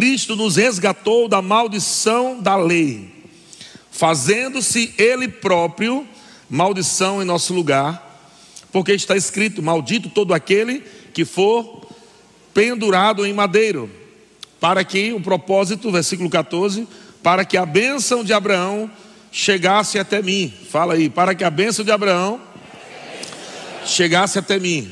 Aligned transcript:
Cristo 0.00 0.34
nos 0.34 0.56
resgatou 0.56 1.28
da 1.28 1.42
maldição 1.42 2.40
da 2.40 2.56
lei, 2.56 3.12
fazendo-se 3.90 4.94
Ele 4.96 5.28
próprio 5.28 6.08
maldição 6.48 7.20
em 7.20 7.26
nosso 7.26 7.52
lugar, 7.52 8.18
porque 8.72 8.92
está 8.92 9.14
escrito: 9.14 9.62
Maldito 9.62 10.08
todo 10.08 10.32
aquele 10.32 10.82
que 11.12 11.26
for 11.26 11.86
pendurado 12.54 13.26
em 13.26 13.34
madeiro, 13.34 13.90
para 14.58 14.82
que 14.84 15.12
o 15.12 15.20
propósito, 15.20 15.92
versículo 15.92 16.30
14, 16.30 16.88
para 17.22 17.44
que 17.44 17.58
a 17.58 17.66
bênção 17.66 18.24
de 18.24 18.32
Abraão 18.32 18.90
chegasse 19.30 19.98
até 19.98 20.22
mim. 20.22 20.50
Fala 20.70 20.94
aí, 20.94 21.10
para 21.10 21.34
que 21.34 21.44
a 21.44 21.50
bênção 21.50 21.84
de 21.84 21.92
Abraão 21.92 22.40
chegasse 23.84 24.38
até 24.38 24.58
mim. 24.58 24.90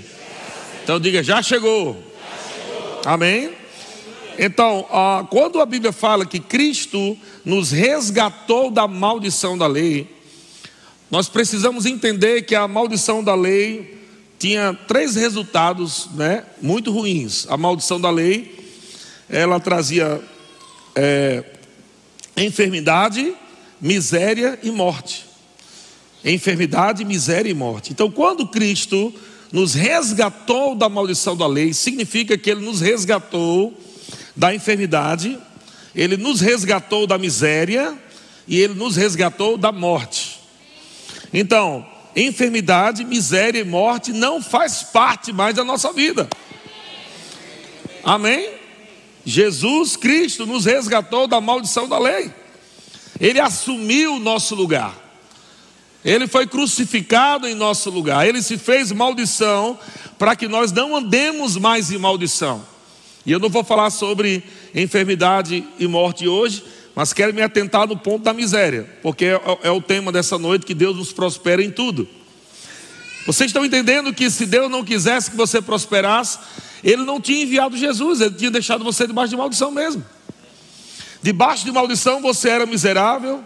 Então 0.84 1.00
diga, 1.00 1.22
já 1.22 1.42
chegou. 1.42 1.96
Amém? 3.06 3.56
Então, 4.38 4.86
quando 5.30 5.60
a 5.60 5.66
Bíblia 5.66 5.90
fala 5.90 6.24
que 6.24 6.38
Cristo 6.38 7.18
nos 7.44 7.72
resgatou 7.72 8.70
da 8.70 8.86
maldição 8.86 9.58
da 9.58 9.66
lei, 9.66 10.06
nós 11.10 11.28
precisamos 11.28 11.86
entender 11.86 12.42
que 12.42 12.54
a 12.54 12.68
maldição 12.68 13.24
da 13.24 13.34
lei 13.34 13.98
tinha 14.38 14.78
três 14.86 15.16
resultados 15.16 16.08
né, 16.14 16.44
muito 16.62 16.92
ruins. 16.92 17.46
A 17.48 17.56
maldição 17.56 18.00
da 18.00 18.10
lei, 18.10 18.54
ela 19.28 19.58
trazia 19.58 20.22
é, 20.94 21.42
enfermidade, 22.36 23.34
miséria 23.80 24.56
e 24.62 24.70
morte. 24.70 25.26
Enfermidade, 26.24 27.04
miséria 27.04 27.50
e 27.50 27.54
morte. 27.54 27.90
Então, 27.92 28.08
quando 28.08 28.46
Cristo 28.46 29.12
nos 29.50 29.74
resgatou 29.74 30.76
da 30.76 30.88
maldição 30.88 31.36
da 31.36 31.46
lei, 31.46 31.72
significa 31.72 32.38
que 32.38 32.50
Ele 32.50 32.64
nos 32.64 32.80
resgatou 32.80 33.76
da 34.38 34.54
enfermidade, 34.54 35.36
Ele 35.92 36.16
nos 36.16 36.40
resgatou 36.40 37.08
da 37.08 37.18
miséria 37.18 37.98
e 38.46 38.56
Ele 38.60 38.74
nos 38.74 38.94
resgatou 38.94 39.58
da 39.58 39.72
morte. 39.72 40.38
Então, 41.34 41.84
enfermidade, 42.14 43.04
miséria 43.04 43.58
e 43.58 43.64
morte 43.64 44.12
não 44.12 44.40
faz 44.40 44.84
parte 44.84 45.32
mais 45.32 45.56
da 45.56 45.64
nossa 45.64 45.92
vida. 45.92 46.28
Amém? 48.04 48.48
Jesus 49.24 49.96
Cristo 49.96 50.46
nos 50.46 50.66
resgatou 50.66 51.26
da 51.26 51.40
maldição 51.40 51.88
da 51.88 51.98
lei. 51.98 52.32
Ele 53.20 53.40
assumiu 53.40 54.14
o 54.14 54.20
nosso 54.20 54.54
lugar. 54.54 54.94
Ele 56.04 56.28
foi 56.28 56.46
crucificado 56.46 57.44
em 57.48 57.56
nosso 57.56 57.90
lugar. 57.90 58.26
Ele 58.26 58.40
se 58.40 58.56
fez 58.56 58.92
maldição 58.92 59.76
para 60.16 60.36
que 60.36 60.46
nós 60.46 60.70
não 60.70 60.94
andemos 60.94 61.56
mais 61.56 61.90
em 61.90 61.98
maldição. 61.98 62.77
E 63.28 63.30
eu 63.30 63.38
não 63.38 63.50
vou 63.50 63.62
falar 63.62 63.90
sobre 63.90 64.42
enfermidade 64.74 65.62
e 65.78 65.86
morte 65.86 66.26
hoje, 66.26 66.64
mas 66.94 67.12
quero 67.12 67.34
me 67.34 67.42
atentar 67.42 67.86
no 67.86 67.94
ponto 67.94 68.24
da 68.24 68.32
miséria, 68.32 68.88
porque 69.02 69.26
é, 69.26 69.40
é 69.64 69.70
o 69.70 69.82
tema 69.82 70.10
dessa 70.10 70.38
noite 70.38 70.64
que 70.64 70.72
Deus 70.72 70.96
nos 70.96 71.12
prospere 71.12 71.62
em 71.62 71.70
tudo. 71.70 72.08
Vocês 73.26 73.50
estão 73.50 73.66
entendendo 73.66 74.14
que 74.14 74.30
se 74.30 74.46
Deus 74.46 74.70
não 74.70 74.82
quisesse 74.82 75.30
que 75.30 75.36
você 75.36 75.60
prosperasse, 75.60 76.38
Ele 76.82 77.04
não 77.04 77.20
tinha 77.20 77.42
enviado 77.42 77.76
Jesus, 77.76 78.22
Ele 78.22 78.34
tinha 78.34 78.50
deixado 78.50 78.82
você 78.82 79.06
debaixo 79.06 79.28
de 79.28 79.36
maldição 79.36 79.70
mesmo. 79.70 80.02
Debaixo 81.20 81.66
de 81.66 81.70
maldição 81.70 82.22
você 82.22 82.48
era 82.48 82.64
miserável, 82.64 83.44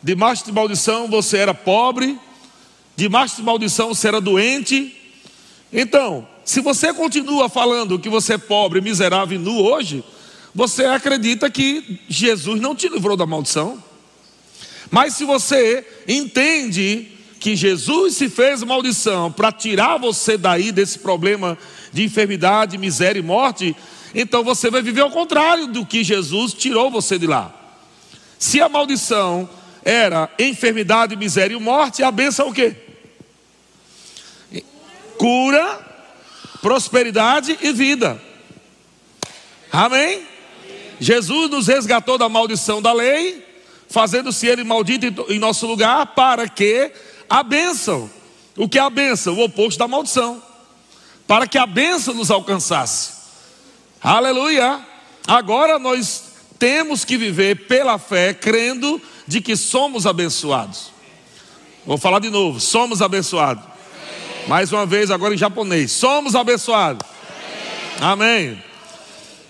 debaixo 0.00 0.44
de 0.44 0.52
maldição 0.52 1.08
você 1.08 1.38
era 1.38 1.52
pobre, 1.52 2.16
debaixo 2.94 3.34
de 3.34 3.42
maldição 3.42 3.88
você 3.88 4.06
era 4.06 4.20
doente. 4.20 4.96
Então, 5.72 6.24
se 6.44 6.60
você 6.60 6.92
continua 6.92 7.48
falando 7.48 7.98
que 7.98 8.08
você 8.08 8.34
é 8.34 8.38
pobre, 8.38 8.80
miserável 8.80 9.36
e 9.36 9.42
nu 9.42 9.62
hoje, 9.62 10.04
você 10.54 10.84
acredita 10.84 11.50
que 11.50 11.98
Jesus 12.08 12.60
não 12.60 12.74
te 12.74 12.88
livrou 12.88 13.16
da 13.16 13.26
maldição. 13.26 13.82
Mas 14.90 15.14
se 15.14 15.24
você 15.24 15.84
entende 16.06 17.08
que 17.40 17.56
Jesus 17.56 18.14
se 18.16 18.28
fez 18.28 18.62
maldição 18.62 19.32
para 19.32 19.50
tirar 19.50 19.98
você 19.98 20.38
daí 20.38 20.70
desse 20.70 20.98
problema 20.98 21.58
de 21.92 22.04
enfermidade, 22.04 22.78
miséria 22.78 23.18
e 23.18 23.22
morte, 23.22 23.74
então 24.14 24.44
você 24.44 24.70
vai 24.70 24.82
viver 24.82 25.00
ao 25.00 25.10
contrário 25.10 25.66
do 25.66 25.84
que 25.84 26.04
Jesus 26.04 26.52
tirou 26.52 26.90
você 26.90 27.18
de 27.18 27.26
lá. 27.26 27.52
Se 28.38 28.60
a 28.60 28.68
maldição 28.68 29.48
era 29.84 30.30
enfermidade, 30.38 31.16
miséria 31.16 31.54
e 31.54 31.60
morte, 31.60 32.02
a 32.02 32.10
benção 32.10 32.46
é 32.46 32.50
o 32.50 32.52
quê? 32.52 32.76
Cura, 35.18 35.93
prosperidade 36.64 37.58
e 37.60 37.72
vida. 37.74 38.18
Amém? 39.70 40.26
Jesus 40.98 41.50
nos 41.50 41.66
resgatou 41.66 42.16
da 42.16 42.26
maldição 42.26 42.80
da 42.80 42.90
lei, 42.90 43.46
fazendo-se 43.86 44.46
ele 44.46 44.64
maldito 44.64 45.26
em 45.28 45.38
nosso 45.38 45.66
lugar, 45.66 46.14
para 46.14 46.48
que 46.48 46.90
a 47.28 47.42
bênção, 47.42 48.10
o 48.56 48.66
que 48.66 48.78
é 48.78 48.80
a 48.80 48.88
bênção? 48.88 49.34
O 49.34 49.44
oposto 49.44 49.78
da 49.78 49.86
maldição, 49.86 50.42
para 51.26 51.46
que 51.46 51.58
a 51.58 51.66
bênção 51.66 52.14
nos 52.14 52.30
alcançasse. 52.30 53.12
Aleluia! 54.02 54.80
Agora 55.26 55.78
nós 55.78 56.22
temos 56.58 57.04
que 57.04 57.18
viver 57.18 57.66
pela 57.66 57.98
fé, 57.98 58.32
crendo 58.32 59.02
de 59.28 59.42
que 59.42 59.54
somos 59.54 60.06
abençoados. 60.06 60.90
Vou 61.84 61.98
falar 61.98 62.20
de 62.20 62.30
novo: 62.30 62.58
somos 62.58 63.02
abençoados. 63.02 63.73
Mais 64.46 64.72
uma 64.72 64.84
vez, 64.84 65.10
agora 65.10 65.34
em 65.34 65.38
japonês: 65.38 65.92
somos 65.92 66.34
abençoados. 66.34 67.06
Amém. 68.00 68.62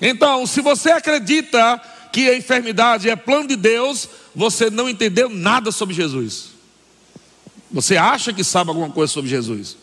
Então, 0.01 0.47
se 0.47 0.61
você 0.61 0.91
acredita 0.91 1.81
que 2.13 2.29
a 2.29 2.37
enfermidade 2.37 3.09
é 3.09 3.17
plano 3.17 3.49
de 3.49 3.57
Deus, 3.57 4.09
você 4.35 4.71
não 4.71 4.89
entendeu 4.89 5.29
nada 5.29 5.73
sobre 5.73 5.95
Jesus. 5.95 6.51
Você 7.71 7.97
acha 7.97 8.33
que 8.33 8.45
sabe 8.45 8.71
alguma 8.71 8.91
coisa 8.91 9.13
sobre 9.13 9.31
Jesus. 9.31 9.77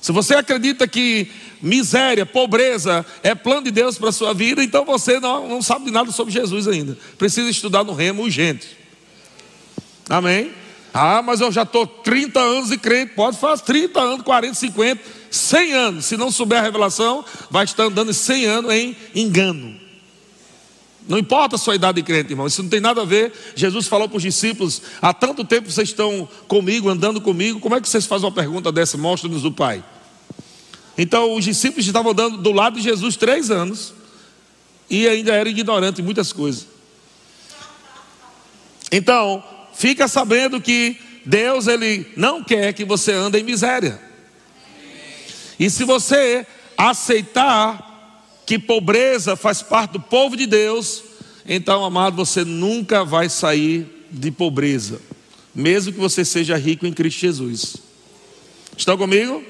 Se 0.00 0.12
você 0.12 0.34
acredita 0.34 0.86
que 0.86 1.30
miséria, 1.60 2.24
pobreza 2.24 3.04
é 3.22 3.34
plano 3.34 3.64
de 3.64 3.70
Deus 3.70 3.98
para 3.98 4.10
a 4.10 4.12
sua 4.12 4.32
vida, 4.32 4.62
então 4.62 4.84
você 4.84 5.18
não, 5.18 5.48
não 5.48 5.60
sabe 5.60 5.86
de 5.86 5.90
nada 5.90 6.12
sobre 6.12 6.32
Jesus 6.32 6.68
ainda. 6.68 6.96
Precisa 7.18 7.50
estudar 7.50 7.84
no 7.84 7.92
remo 7.92 8.22
urgente. 8.22 8.68
Amém? 10.08 10.52
Ah, 10.92 11.22
mas 11.22 11.40
eu 11.40 11.52
já 11.52 11.62
estou 11.62 11.86
30 11.86 12.40
anos 12.40 12.70
de 12.70 12.78
crente. 12.78 13.14
Pode 13.14 13.36
fazer 13.38 13.62
30 13.62 14.00
anos, 14.00 14.22
40, 14.22 14.54
50, 14.54 15.02
100 15.30 15.72
anos. 15.72 16.04
Se 16.06 16.16
não 16.16 16.30
souber 16.30 16.58
a 16.58 16.62
revelação, 16.62 17.24
vai 17.50 17.64
estar 17.64 17.84
andando 17.84 18.12
100 18.12 18.46
anos 18.46 18.72
em 18.72 18.96
engano. 19.14 19.88
Não 21.08 21.16
importa 21.16 21.56
a 21.56 21.58
sua 21.58 21.74
idade 21.74 21.96
de 21.96 22.02
crente, 22.02 22.32
irmão. 22.32 22.46
Isso 22.46 22.62
não 22.62 22.68
tem 22.68 22.80
nada 22.80 23.00
a 23.00 23.04
ver. 23.04 23.32
Jesus 23.54 23.86
falou 23.86 24.08
para 24.08 24.18
os 24.18 24.22
discípulos: 24.22 24.82
há 25.00 25.14
tanto 25.14 25.42
tempo 25.42 25.70
vocês 25.70 25.88
estão 25.88 26.28
comigo, 26.46 26.88
andando 26.90 27.20
comigo. 27.20 27.60
Como 27.60 27.74
é 27.74 27.80
que 27.80 27.88
vocês 27.88 28.04
fazem 28.04 28.26
uma 28.26 28.34
pergunta 28.34 28.70
dessa? 28.70 28.98
Mostra-nos 28.98 29.44
o 29.44 29.50
Pai. 29.50 29.82
Então, 30.98 31.34
os 31.34 31.44
discípulos 31.44 31.86
estavam 31.86 32.12
andando 32.12 32.36
do 32.38 32.52
lado 32.52 32.76
de 32.76 32.82
Jesus 32.82 33.16
três 33.16 33.50
anos 33.50 33.94
e 34.90 35.06
ainda 35.08 35.32
eram 35.32 35.50
ignorantes 35.50 36.00
em 36.00 36.02
muitas 36.02 36.32
coisas. 36.32 36.66
Então, 38.90 39.42
fica 39.78 40.08
sabendo 40.08 40.60
que 40.60 40.96
Deus 41.24 41.68
ele 41.68 42.04
não 42.16 42.42
quer 42.42 42.72
que 42.72 42.84
você 42.84 43.12
ande 43.12 43.38
em 43.38 43.44
miséria. 43.44 44.00
E 45.58 45.70
se 45.70 45.84
você 45.84 46.44
aceitar 46.76 48.42
que 48.44 48.58
pobreza 48.58 49.36
faz 49.36 49.62
parte 49.62 49.92
do 49.92 50.00
povo 50.00 50.36
de 50.36 50.46
Deus, 50.46 51.04
então, 51.46 51.84
amado, 51.84 52.16
você 52.16 52.44
nunca 52.44 53.04
vai 53.04 53.28
sair 53.28 54.06
de 54.10 54.32
pobreza, 54.32 55.00
mesmo 55.54 55.92
que 55.92 55.98
você 55.98 56.24
seja 56.24 56.56
rico 56.56 56.84
em 56.84 56.92
Cristo 56.92 57.20
Jesus. 57.20 57.76
Estão 58.76 58.98
comigo? 58.98 59.44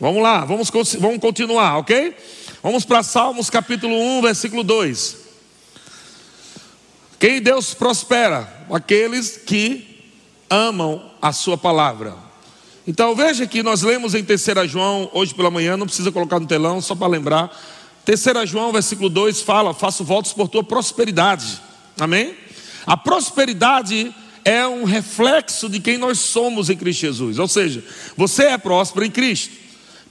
Vamos 0.00 0.22
lá, 0.22 0.44
vamos, 0.44 0.70
vamos 0.98 1.18
continuar, 1.18 1.76
ok? 1.78 2.14
Vamos 2.62 2.84
para 2.84 3.02
Salmos 3.02 3.50
capítulo 3.50 3.94
1, 3.94 4.22
versículo 4.22 4.62
2. 4.62 5.27
Quem 7.18 7.42
Deus 7.42 7.74
prospera? 7.74 8.48
Aqueles 8.70 9.36
que 9.36 10.04
amam 10.48 11.10
a 11.20 11.32
sua 11.32 11.58
palavra. 11.58 12.14
Então 12.86 13.14
veja 13.14 13.46
que 13.46 13.62
nós 13.62 13.82
lemos 13.82 14.14
em 14.14 14.24
3 14.24 14.70
João, 14.70 15.10
hoje 15.12 15.34
pela 15.34 15.50
manhã, 15.50 15.76
não 15.76 15.86
precisa 15.86 16.12
colocar 16.12 16.38
no 16.38 16.46
telão, 16.46 16.80
só 16.80 16.94
para 16.94 17.08
lembrar. 17.08 17.50
3 18.04 18.48
João, 18.48 18.72
versículo 18.72 19.08
2 19.08 19.42
fala: 19.42 19.74
Faço 19.74 20.04
votos 20.04 20.32
por 20.32 20.48
tua 20.48 20.62
prosperidade. 20.62 21.60
Amém? 21.98 22.34
A 22.86 22.96
prosperidade 22.96 24.14
é 24.44 24.66
um 24.66 24.84
reflexo 24.84 25.68
de 25.68 25.80
quem 25.80 25.98
nós 25.98 26.18
somos 26.20 26.70
em 26.70 26.76
Cristo 26.76 27.00
Jesus. 27.00 27.38
Ou 27.38 27.48
seja, 27.48 27.84
você 28.16 28.44
é 28.44 28.58
próspero 28.58 29.04
em 29.04 29.10
Cristo. 29.10 29.54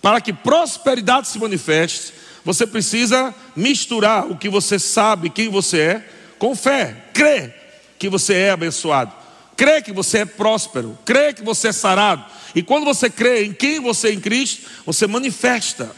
Para 0.02 0.22
que 0.22 0.32
prosperidade 0.32 1.28
se 1.28 1.40
manifeste, 1.40 2.14
você 2.46 2.68
precisa 2.68 3.34
misturar 3.56 4.30
o 4.30 4.38
que 4.38 4.50
você 4.50 4.78
sabe, 4.78 5.30
quem 5.30 5.50
você 5.50 5.80
é, 5.80 6.17
com 6.40 6.56
fé. 6.56 6.96
Crê 7.14 7.54
que 7.98 8.10
você 8.10 8.34
é 8.34 8.50
abençoado. 8.52 9.14
Crê 9.56 9.82
que 9.82 9.92
você 9.92 10.20
é 10.20 10.26
próspero. 10.26 10.98
Crê 11.04 11.34
que 11.34 11.44
você 11.44 11.70
é 11.70 11.72
sarado. 11.72 12.24
E 12.54 12.62
quando 12.62 12.86
você 12.86 13.10
crê 13.10 13.46
em 13.46 13.54
quem 13.54 13.80
você 13.80 14.10
é 14.10 14.14
em 14.14 14.20
Cristo, 14.20 14.70
você 14.86 15.08
manifesta. 15.08 15.92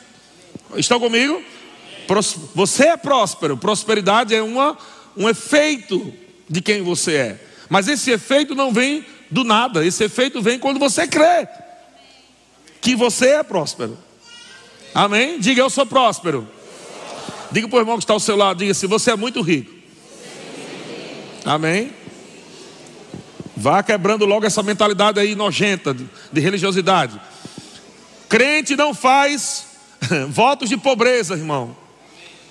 Estão 0.76 1.00
comigo? 1.00 1.44
Você 2.56 2.88
é 2.88 2.98
próspero. 2.98 3.58
Prosperidade 3.58 4.34
é 4.34 4.42
uma, 4.42 4.78
um 5.16 5.28
efeito 5.28 6.14
de 6.50 6.62
quem 6.62 6.82
você 6.82 7.16
é. 7.16 7.40
Mas 7.70 7.88
esse 7.88 8.10
efeito 8.12 8.56
não 8.56 8.72
vem 8.72 9.06
do 9.30 9.44
nada. 9.44 9.86
Esse 9.86 10.04
efeito 10.06 10.42
vem 10.42 10.58
quando 10.58 10.80
você 10.80 11.08
crê 11.08 11.48
que 12.82 12.96
você 12.96 13.28
é 13.28 13.44
próspero. 13.44 13.98
Amém? 14.94 15.40
Diga, 15.40 15.62
eu 15.62 15.70
sou 15.70 15.86
próspero. 15.86 16.48
Diga 17.52 17.68
para 17.68 17.78
o 17.78 17.82
irmão 17.82 17.98
que 17.98 18.04
está 18.04 18.14
ao 18.14 18.20
seu 18.20 18.36
lado, 18.36 18.60
diga 18.60 18.74
se 18.74 18.86
assim, 18.86 18.88
você 18.88 19.12
é 19.12 19.16
muito 19.16 19.42
rico. 19.42 19.79
Amém? 21.46 21.92
Vá 23.56 23.84
quebrando 23.84 24.26
logo 24.26 24.46
essa 24.46 24.64
mentalidade 24.64 25.20
aí 25.20 25.36
nojenta 25.36 25.94
de 25.94 26.40
religiosidade. 26.40 27.20
Crente 28.30 28.76
não 28.76 28.94
faz 28.94 29.66
votos 30.30 30.70
de 30.70 30.78
pobreza, 30.78 31.34
irmão. 31.34 31.76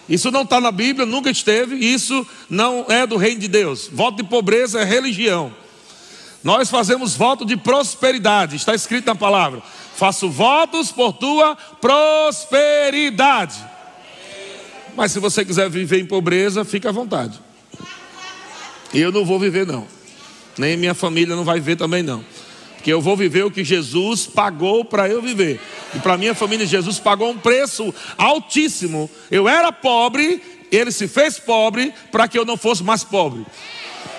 Isso 0.08 0.30
não 0.30 0.42
está 0.42 0.60
na 0.60 0.72
Bíblia, 0.72 1.06
nunca 1.06 1.30
esteve. 1.30 1.76
Isso 1.76 2.26
não 2.48 2.86
é 2.88 3.06
do 3.06 3.16
reino 3.16 3.40
de 3.40 3.48
Deus. 3.48 3.88
Voto 3.92 4.16
de 4.16 4.24
pobreza 4.24 4.80
é 4.80 4.84
religião. 4.84 5.54
Nós 6.42 6.70
fazemos 6.70 7.14
voto 7.14 7.44
de 7.44 7.56
prosperidade. 7.56 8.56
Está 8.56 8.74
escrito 8.74 9.06
na 9.06 9.14
palavra. 9.14 9.62
Faço 9.96 10.30
votos 10.30 10.90
por 10.90 11.12
tua 11.12 11.56
prosperidade. 11.80 13.56
Mas 14.96 15.12
se 15.12 15.18
você 15.18 15.44
quiser 15.44 15.68
viver 15.68 16.00
em 16.00 16.06
pobreza, 16.06 16.64
fica 16.64 16.88
à 16.88 16.92
vontade. 16.92 17.38
Eu 18.92 19.12
não 19.12 19.24
vou 19.24 19.38
viver, 19.38 19.66
não. 19.66 19.86
Nem 20.56 20.76
minha 20.76 20.94
família 20.94 21.36
não 21.36 21.44
vai 21.44 21.60
viver 21.60 21.76
também, 21.76 22.02
não. 22.02 22.24
Porque 22.74 22.92
eu 22.92 23.00
vou 23.00 23.16
viver 23.16 23.44
o 23.44 23.50
que 23.50 23.64
Jesus 23.64 24.26
pagou 24.26 24.84
para 24.84 25.08
eu 25.08 25.20
viver. 25.20 25.60
E 25.94 25.98
para 25.98 26.16
minha 26.16 26.34
família, 26.34 26.64
Jesus 26.64 26.98
pagou 26.98 27.30
um 27.30 27.38
preço 27.38 27.94
altíssimo. 28.16 29.10
Eu 29.30 29.48
era 29.48 29.70
pobre, 29.72 30.42
ele 30.70 30.90
se 30.92 31.08
fez 31.08 31.38
pobre 31.38 31.92
para 32.10 32.28
que 32.28 32.38
eu 32.38 32.44
não 32.44 32.56
fosse 32.56 32.82
mais 32.82 33.04
pobre. 33.04 33.44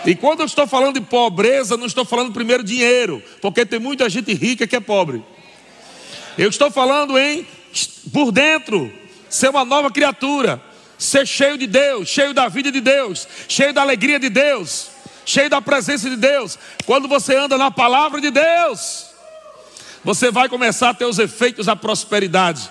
E 0.06 0.16
quando 0.16 0.42
eu 0.42 0.45
estou 0.45 0.68
falando 0.68 0.95
de 0.95 1.01
pobreza, 1.01 1.77
não 1.77 1.86
estou 1.86 2.06
falando 2.06 2.31
primeiro 2.31 2.63
dinheiro, 2.63 3.22
porque 3.42 3.65
tem 3.65 3.80
muita 3.80 4.10
gente 4.10 4.33
rica 4.33 4.68
que 4.68 4.75
é 4.75 4.80
pobre. 4.80 5.24
Eu 6.38 6.50
estou 6.50 6.72
falando 6.72 7.18
em 7.18 7.45
por 8.12 8.31
dentro, 8.31 8.92
ser 9.30 9.50
uma 9.50 9.63
nova 9.63 9.92
criatura, 9.92 10.62
ser 11.00 11.25
cheio 11.25 11.57
de 11.57 11.66
Deus, 11.66 12.10
cheio 12.10 12.34
da 12.34 12.50
vida 12.50 12.72
de 12.72 12.81
Deus, 12.81 13.25
cheio 13.48 13.74
da 13.74 13.81
alegria 13.81 14.19
de 14.19 14.30
Deus, 14.30 14.90
cheio 15.25 15.50
da 15.50 15.62
presença 15.62 16.10
de 16.10 16.18
Deus. 16.18 16.60
Quando 16.86 17.07
você 17.07 17.36
anda 17.36 17.57
na 17.57 17.72
palavra 17.72 18.19
de 18.19 18.30
Deus, 18.30 19.06
você 20.04 20.30
vai 20.30 20.50
começar 20.50 20.90
a 20.90 20.94
ter 20.94 21.06
os 21.06 21.18
efeitos 21.18 21.66
da 21.68 21.75
prosperidade. 21.75 22.69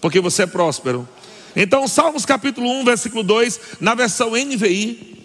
Porque 0.00 0.20
você 0.20 0.42
é 0.42 0.46
próspero. 0.46 1.08
Então, 1.56 1.88
Salmos 1.88 2.24
capítulo 2.24 2.70
1, 2.80 2.84
versículo 2.84 3.22
2, 3.24 3.60
na 3.80 3.94
versão 3.94 4.32
NVI. 4.32 5.16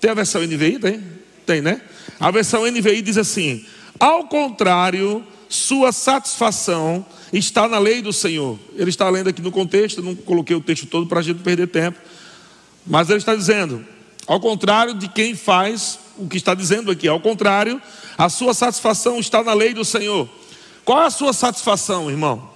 Tem 0.00 0.10
a 0.10 0.14
versão 0.14 0.42
NVI? 0.42 0.78
Tem? 0.78 1.04
Tem, 1.44 1.60
né? 1.60 1.80
A 2.18 2.30
versão 2.30 2.66
NVI 2.66 3.02
diz 3.02 3.18
assim: 3.18 3.64
Ao 4.00 4.24
contrário, 4.24 5.24
sua 5.48 5.92
satisfação 5.92 7.04
está 7.32 7.68
na 7.68 7.78
lei 7.78 8.00
do 8.02 8.12
Senhor. 8.12 8.58
Ele 8.74 8.90
está 8.90 9.08
lendo 9.08 9.28
aqui 9.28 9.42
no 9.42 9.50
contexto, 9.50 10.02
não 10.02 10.14
coloquei 10.14 10.54
o 10.56 10.60
texto 10.60 10.86
todo 10.86 11.06
para 11.06 11.20
a 11.20 11.22
gente 11.22 11.42
perder 11.42 11.68
tempo. 11.68 11.98
Mas 12.86 13.08
ele 13.08 13.18
está 13.18 13.34
dizendo, 13.34 13.84
ao 14.26 14.40
contrário 14.40 14.94
de 14.94 15.08
quem 15.08 15.34
faz 15.34 15.98
o 16.16 16.26
que 16.28 16.36
está 16.36 16.54
dizendo 16.54 16.90
aqui, 16.90 17.08
ao 17.08 17.20
contrário, 17.20 17.80
a 18.16 18.28
sua 18.28 18.54
satisfação 18.54 19.18
está 19.18 19.42
na 19.42 19.52
lei 19.52 19.74
do 19.74 19.84
Senhor. 19.84 20.28
Qual 20.84 21.02
é 21.02 21.06
a 21.06 21.10
sua 21.10 21.32
satisfação, 21.32 22.10
irmão? 22.10 22.48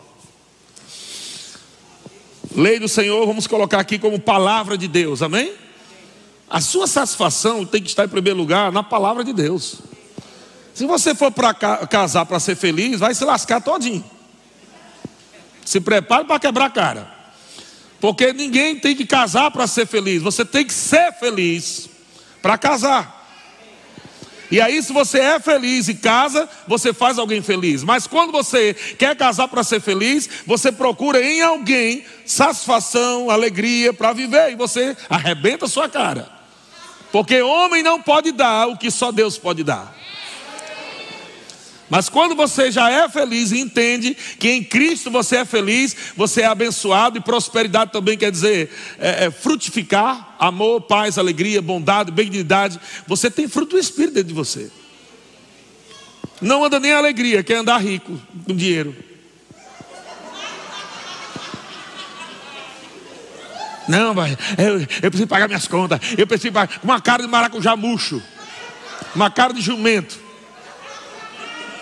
Lei 2.55 2.79
do 2.79 2.89
Senhor, 2.89 3.25
vamos 3.27 3.47
colocar 3.47 3.81
aqui 3.81 3.99
como 3.99 4.19
palavra 4.19 4.79
de 4.79 4.89
Deus, 4.89 5.23
amém? 5.23 5.53
A 6.49 6.61
sua 6.61 6.87
satisfação 6.87 7.65
tem 7.65 7.83
que 7.83 7.89
estar 7.89 8.05
em 8.05 8.09
primeiro 8.09 8.39
lugar 8.39 8.73
na 8.73 8.83
palavra 8.83 9.23
de 9.23 9.33
Deus. 9.33 9.77
Se 10.75 10.87
você 10.87 11.15
for 11.15 11.31
para 11.31 11.55
casar 11.55 12.27
para 12.27 12.41
ser 12.41 12.57
feliz, 12.57 12.99
vai 13.01 13.15
se 13.15 13.25
lascar 13.25 13.61
todinho. 13.61 14.05
Se 15.71 15.81
prepare 15.81 16.25
para 16.25 16.41
quebrar 16.41 16.65
a 16.65 16.71
cara. 16.71 17.09
Porque 18.01 18.33
ninguém 18.33 18.75
tem 18.75 18.97
que 18.97 19.07
casar 19.07 19.53
para 19.53 19.69
ser 19.69 19.87
feliz. 19.87 20.21
Você 20.21 20.45
tem 20.45 20.65
que 20.65 20.75
ser 20.75 21.13
feliz 21.13 21.89
para 22.43 22.59
casar. 22.59 23.25
E 24.51 24.61
aí, 24.61 24.83
se 24.83 24.93
você 24.93 25.21
é 25.21 25.39
feliz 25.39 25.87
e 25.87 25.95
casa, 25.95 26.49
você 26.67 26.93
faz 26.93 27.21
alguém 27.21 27.41
feliz. 27.41 27.85
Mas 27.85 28.05
quando 28.09 28.33
você 28.33 28.75
quer 28.75 29.15
casar 29.15 29.47
para 29.47 29.63
ser 29.63 29.81
feliz, 29.81 30.29
você 30.45 30.73
procura 30.73 31.23
em 31.23 31.41
alguém 31.41 32.05
satisfação, 32.27 33.31
alegria 33.31 33.93
para 33.93 34.13
viver. 34.13 34.51
E 34.51 34.57
você 34.57 34.97
arrebenta 35.09 35.69
sua 35.69 35.89
cara. 35.89 36.29
Porque 37.13 37.41
homem 37.43 37.81
não 37.81 38.03
pode 38.03 38.33
dar 38.33 38.67
o 38.67 38.77
que 38.77 38.91
só 38.91 39.13
Deus 39.13 39.39
pode 39.39 39.63
dar. 39.63 39.95
Mas 41.91 42.09
quando 42.09 42.37
você 42.37 42.71
já 42.71 42.89
é 42.89 43.09
feliz 43.09 43.51
e 43.51 43.59
entende 43.59 44.17
que 44.39 44.49
em 44.49 44.63
Cristo 44.63 45.11
você 45.11 45.39
é 45.39 45.45
feliz, 45.45 45.97
você 46.17 46.43
é 46.43 46.47
abençoado 46.47 47.19
e 47.19 47.21
prosperidade 47.21 47.91
também 47.91 48.17
quer 48.17 48.31
dizer 48.31 48.73
é, 48.97 49.25
é, 49.25 49.31
frutificar, 49.31 50.37
amor, 50.39 50.83
paz, 50.83 51.19
alegria, 51.19 51.61
bondade, 51.61 52.13
benignidade. 52.13 52.79
Você 53.09 53.29
tem 53.29 53.49
fruto 53.49 53.75
do 53.75 53.81
Espírito 53.81 54.15
dentro 54.15 54.29
de 54.29 54.35
você. 54.35 54.71
Não 56.41 56.65
anda 56.65 56.79
nem 56.79 56.93
alegria, 56.93 57.43
quer 57.43 57.57
andar 57.57 57.79
rico 57.79 58.19
com 58.47 58.55
dinheiro. 58.55 58.97
Não, 63.89 64.15
vai, 64.15 64.39
eu, 64.57 64.81
eu 65.03 65.11
preciso 65.11 65.27
pagar 65.27 65.49
minhas 65.49 65.67
contas. 65.67 65.99
Eu 66.17 66.25
preciso 66.25 66.53
pagar 66.53 66.79
uma 66.85 67.01
cara 67.01 67.25
de 67.25 67.29
maracujá 67.29 67.75
murcho, 67.75 68.23
uma 69.13 69.29
cara 69.29 69.53
de 69.53 69.61
jumento. 69.61 70.30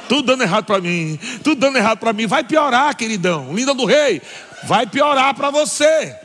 Tudo 0.08 0.22
dando 0.22 0.42
errado 0.42 0.64
para 0.64 0.80
mim, 0.80 1.18
tudo 1.44 1.60
dando 1.60 1.76
errado 1.76 1.98
para 1.98 2.12
mim. 2.12 2.26
Vai 2.26 2.42
piorar, 2.42 2.96
queridão, 2.96 3.54
linda 3.54 3.74
do 3.74 3.84
rei. 3.84 4.22
Vai 4.64 4.86
piorar 4.86 5.34
para 5.34 5.50
você. 5.50 6.16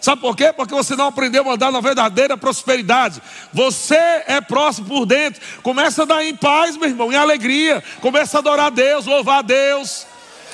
Sabe 0.00 0.22
por 0.22 0.34
quê? 0.34 0.52
Porque 0.52 0.74
você 0.74 0.96
não 0.96 1.08
aprendeu 1.08 1.48
a 1.48 1.54
andar 1.54 1.70
na 1.70 1.80
verdadeira 1.80 2.36
prosperidade. 2.36 3.20
Você 3.52 3.94
é 4.26 4.40
próximo 4.40 4.88
por 4.88 5.04
dentro. 5.04 5.40
Começa 5.62 6.02
a 6.02 6.04
andar 6.04 6.24
em 6.24 6.34
paz, 6.34 6.76
meu 6.76 6.88
irmão, 6.88 7.12
em 7.12 7.16
alegria. 7.16 7.82
Começa 8.00 8.38
a 8.38 8.40
adorar 8.40 8.66
a 8.66 8.70
Deus, 8.70 9.04
louvar 9.04 9.40
a 9.40 9.42
Deus, 9.42 10.06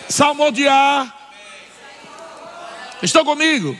salmodiar. 0.09 1.15
Estão 3.01 3.25
comigo? 3.25 3.79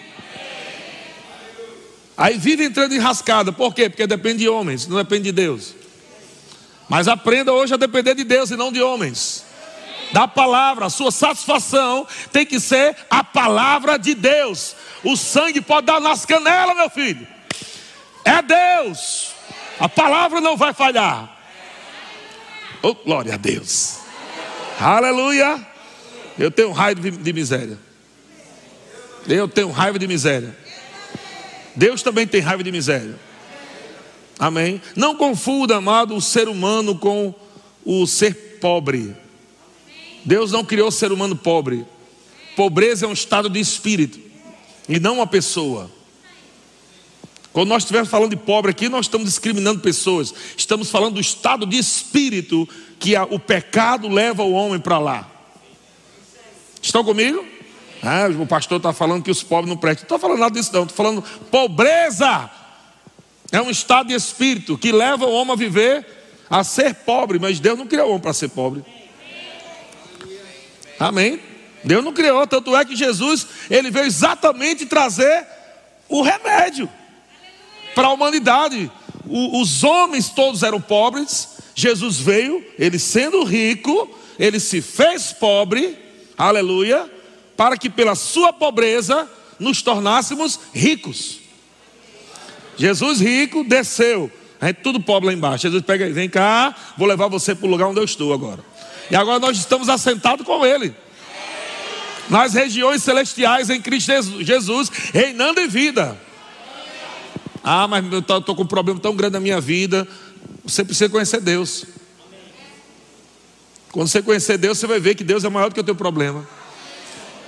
Aí 2.17 2.39
vive 2.39 2.65
entrando 2.65 2.95
em 2.95 2.99
rascada. 2.99 3.53
Por 3.53 3.75
quê? 3.75 3.91
Porque 3.91 4.07
depende 4.07 4.39
de 4.39 4.49
homens, 4.49 4.87
não 4.87 4.97
depende 4.97 5.25
de 5.25 5.33
Deus. 5.33 5.75
Mas 6.89 7.09
aprenda 7.09 7.53
hoje 7.53 7.75
a 7.75 7.77
depender 7.77 8.15
de 8.15 8.25
Deus 8.25 8.51
e 8.51 8.57
não 8.57 8.71
de 8.71 8.81
homens. 8.81 9.45
Da 10.13 10.29
palavra, 10.29 10.87
a 10.87 10.91
sua 10.91 11.11
satisfação 11.11 12.07
tem 12.33 12.47
que 12.47 12.61
ser 12.61 12.97
a 13.11 13.25
palavra 13.25 13.99
de 13.99 14.15
Deus. 14.15 14.77
O 15.03 15.17
sangue 15.17 15.61
pode 15.61 15.87
dar 15.87 16.01
nas 16.01 16.25
canelas, 16.25 16.77
meu 16.77 16.89
filho. 16.89 17.27
É 18.25 18.41
Deus. 18.41 19.33
A 19.79 19.89
palavra 19.89 20.41
não 20.41 20.57
vai 20.57 20.73
falhar. 20.73 21.37
Oh, 22.83 22.95
glória 22.95 23.35
a 23.35 23.37
Deus. 23.37 23.99
Aleluia. 24.81 25.65
Eu 26.39 26.51
tenho 26.51 26.71
raiva 26.71 27.01
de, 27.01 27.11
de 27.11 27.33
miséria. 27.33 27.79
Eu 29.27 29.49
tenho 29.49 29.71
raiva 29.71 29.99
de 29.99 30.07
miséria. 30.07 30.57
Deus 31.75 32.03
também 32.03 32.27
tem 32.27 32.41
raiva 32.41 32.63
de 32.63 32.71
miséria. 32.71 33.19
Amém? 34.39 34.81
Não 34.95 35.15
confunda, 35.15 35.77
amado, 35.77 36.15
o 36.15 36.21
ser 36.21 36.49
humano 36.49 36.95
com 36.97 37.35
o 37.85 38.07
ser 38.07 38.59
pobre. 38.61 39.17
Deus 40.25 40.53
não 40.53 40.65
criou 40.65 40.89
o 40.89 40.93
ser 40.93 41.13
humano 41.13 41.37
pobre. 41.37 41.87
Pobreza 42.55 43.07
é 43.07 43.09
um 43.09 43.13
estado 43.13 43.49
de 43.49 43.61
espírito 43.61 44.19
e 44.89 44.99
não 44.99 45.15
uma 45.15 45.27
pessoa. 45.27 45.91
Quando 47.53 47.69
nós 47.69 47.85
estivermos 47.85 48.11
falando 48.11 48.31
de 48.31 48.37
pobre 48.37 48.71
aqui, 48.71 48.89
nós 48.89 49.07
estamos 49.07 49.27
discriminando 49.27 49.81
pessoas. 49.81 50.35
Estamos 50.57 50.91
falando 50.91 51.15
do 51.15 51.21
estado 51.21 51.65
de 51.65 51.79
espírito 51.79 52.69
que 52.99 53.15
o 53.31 53.39
pecado 53.39 54.09
leva 54.09 54.43
o 54.43 54.53
homem 54.53 54.79
para 54.79 54.99
lá. 54.99 55.31
Estão 56.83 57.03
comigo? 57.03 57.43
Ah, 58.03 58.27
o 58.39 58.47
pastor 58.47 58.77
está 58.77 58.93
falando 58.93 59.23
que 59.23 59.31
os 59.31 59.43
pobres 59.43 59.69
não 59.71 59.77
prestam. 59.77 60.03
Não 60.03 60.17
estou 60.17 60.19
falando 60.19 60.41
nada 60.41 60.55
disso, 60.55 60.71
não. 60.73 60.83
Estou 60.83 60.97
falando 60.97 61.23
pobreza. 61.51 62.51
É 63.57 63.63
um 63.63 63.71
estado 63.71 64.09
de 64.09 64.15
espírito 64.15 64.77
que 64.77 64.93
leva 64.93 65.25
o 65.25 65.33
homem 65.33 65.55
a 65.55 65.57
viver, 65.57 66.07
a 66.51 66.63
ser 66.63 66.95
pobre, 66.95 67.39
mas 67.39 67.59
Deus 67.59 67.79
não 67.79 67.87
criou 67.87 68.09
o 68.09 68.11
homem 68.11 68.21
para 68.21 68.35
ser 68.35 68.51
pobre. 68.51 68.85
Amém? 71.01 71.41
Deus 71.83 72.05
não 72.05 72.13
criou, 72.13 72.47
tanto 72.47 72.77
é 72.77 72.85
que 72.85 72.95
Jesus, 72.95 73.47
ele 73.71 73.91
veio 73.91 74.05
exatamente 74.05 74.85
trazer 74.85 75.47
o 76.07 76.21
remédio 76.21 76.87
para 77.95 78.09
a 78.09 78.13
humanidade. 78.13 78.93
O, 79.27 79.63
os 79.63 79.83
homens 79.83 80.29
todos 80.29 80.63
eram 80.63 80.79
pobres, 80.79 81.49
Jesus 81.75 82.19
veio, 82.19 82.63
ele 82.79 82.99
sendo 82.99 83.43
rico, 83.43 84.07
ele 84.39 84.61
se 84.61 84.83
fez 84.83 85.33
pobre, 85.33 85.99
aleluia, 86.37 87.11
para 87.57 87.79
que 87.79 87.89
pela 87.89 88.17
sua 88.17 88.53
pobreza 88.53 89.27
nos 89.59 89.81
tornássemos 89.81 90.61
ricos. 90.75 91.46
Jesus 92.77 93.21
rico 93.21 93.65
desceu. 93.65 94.31
A 94.61 94.69
gente 94.69 94.77
tudo 94.83 95.01
pobre 95.01 95.29
lá 95.29 95.33
embaixo. 95.33 95.63
Jesus 95.63 95.83
pega 95.83 96.09
vem 96.11 96.29
cá, 96.29 96.75
vou 96.97 97.07
levar 97.07 97.29
você 97.29 97.55
para 97.55 97.67
o 97.67 97.71
lugar 97.71 97.89
onde 97.89 98.01
eu 98.01 98.05
estou 98.05 98.33
agora. 98.33 98.65
E 99.11 99.17
agora 99.17 99.39
nós 99.39 99.57
estamos 99.57 99.89
assentados 99.89 100.47
com 100.47 100.65
Ele. 100.65 100.95
Nas 102.29 102.55
regiões 102.55 103.03
celestiais 103.03 103.71
em 103.71 103.81
Cristo 103.81 104.13
Jesus, 104.43 104.91
reinando 105.13 105.61
em 105.61 105.69
vida. 105.69 106.19
Ah, 107.63 107.87
mas 107.87 108.05
eu 108.13 108.21
estou 108.21 108.55
com 108.55 108.63
um 108.63 108.67
problema 108.67 108.99
tão 108.99 109.15
grande 109.15 109.35
na 109.35 109.41
minha 109.41 109.61
vida. 109.61 110.07
Você 110.65 110.85
precisa 110.85 111.09
conhecer 111.09 111.41
Deus. 111.41 111.85
Quando 113.93 114.09
você 114.09 114.21
conhecer 114.21 114.59
Deus, 114.59 114.79
você 114.79 114.87
vai 114.87 115.01
ver 115.01 115.15
que 115.15 115.25
Deus 115.25 115.45
é 115.45 115.49
maior 115.49 115.69
do 115.69 115.75
que 115.75 115.81
o 115.81 115.85
teu 115.85 115.95
problema. 115.95 116.47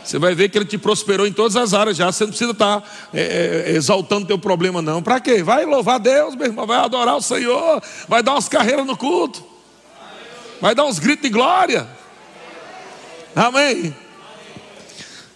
Você 0.08 0.18
vai 0.18 0.34
ver 0.34 0.48
que 0.48 0.56
Ele 0.56 0.64
te 0.64 0.78
prosperou 0.78 1.26
em 1.26 1.32
todas 1.34 1.54
as 1.54 1.74
áreas 1.74 1.94
já. 1.94 2.10
Você 2.10 2.24
não 2.24 2.30
precisa 2.30 2.52
estar 2.52 2.80
tá, 2.80 2.88
é, 3.12 3.76
é, 3.76 4.24
teu 4.26 4.38
problema, 4.38 4.80
não. 4.80 5.02
Para 5.02 5.20
quê? 5.20 5.42
Vai 5.42 5.66
louvar 5.66 6.00
Deus, 6.00 6.34
meu 6.34 6.46
irmão. 6.46 6.66
Vai 6.66 6.78
adorar 6.78 7.14
o 7.14 7.20
Senhor. 7.20 7.82
Vai 8.08 8.22
dar 8.22 8.32
umas 8.32 8.48
carreiras 8.48 8.86
no 8.86 8.96
culto. 8.96 9.44
Vai 10.62 10.74
dar 10.74 10.86
uns 10.86 10.98
gritos 10.98 11.24
de 11.24 11.28
glória. 11.28 11.86
Amém. 13.36 13.94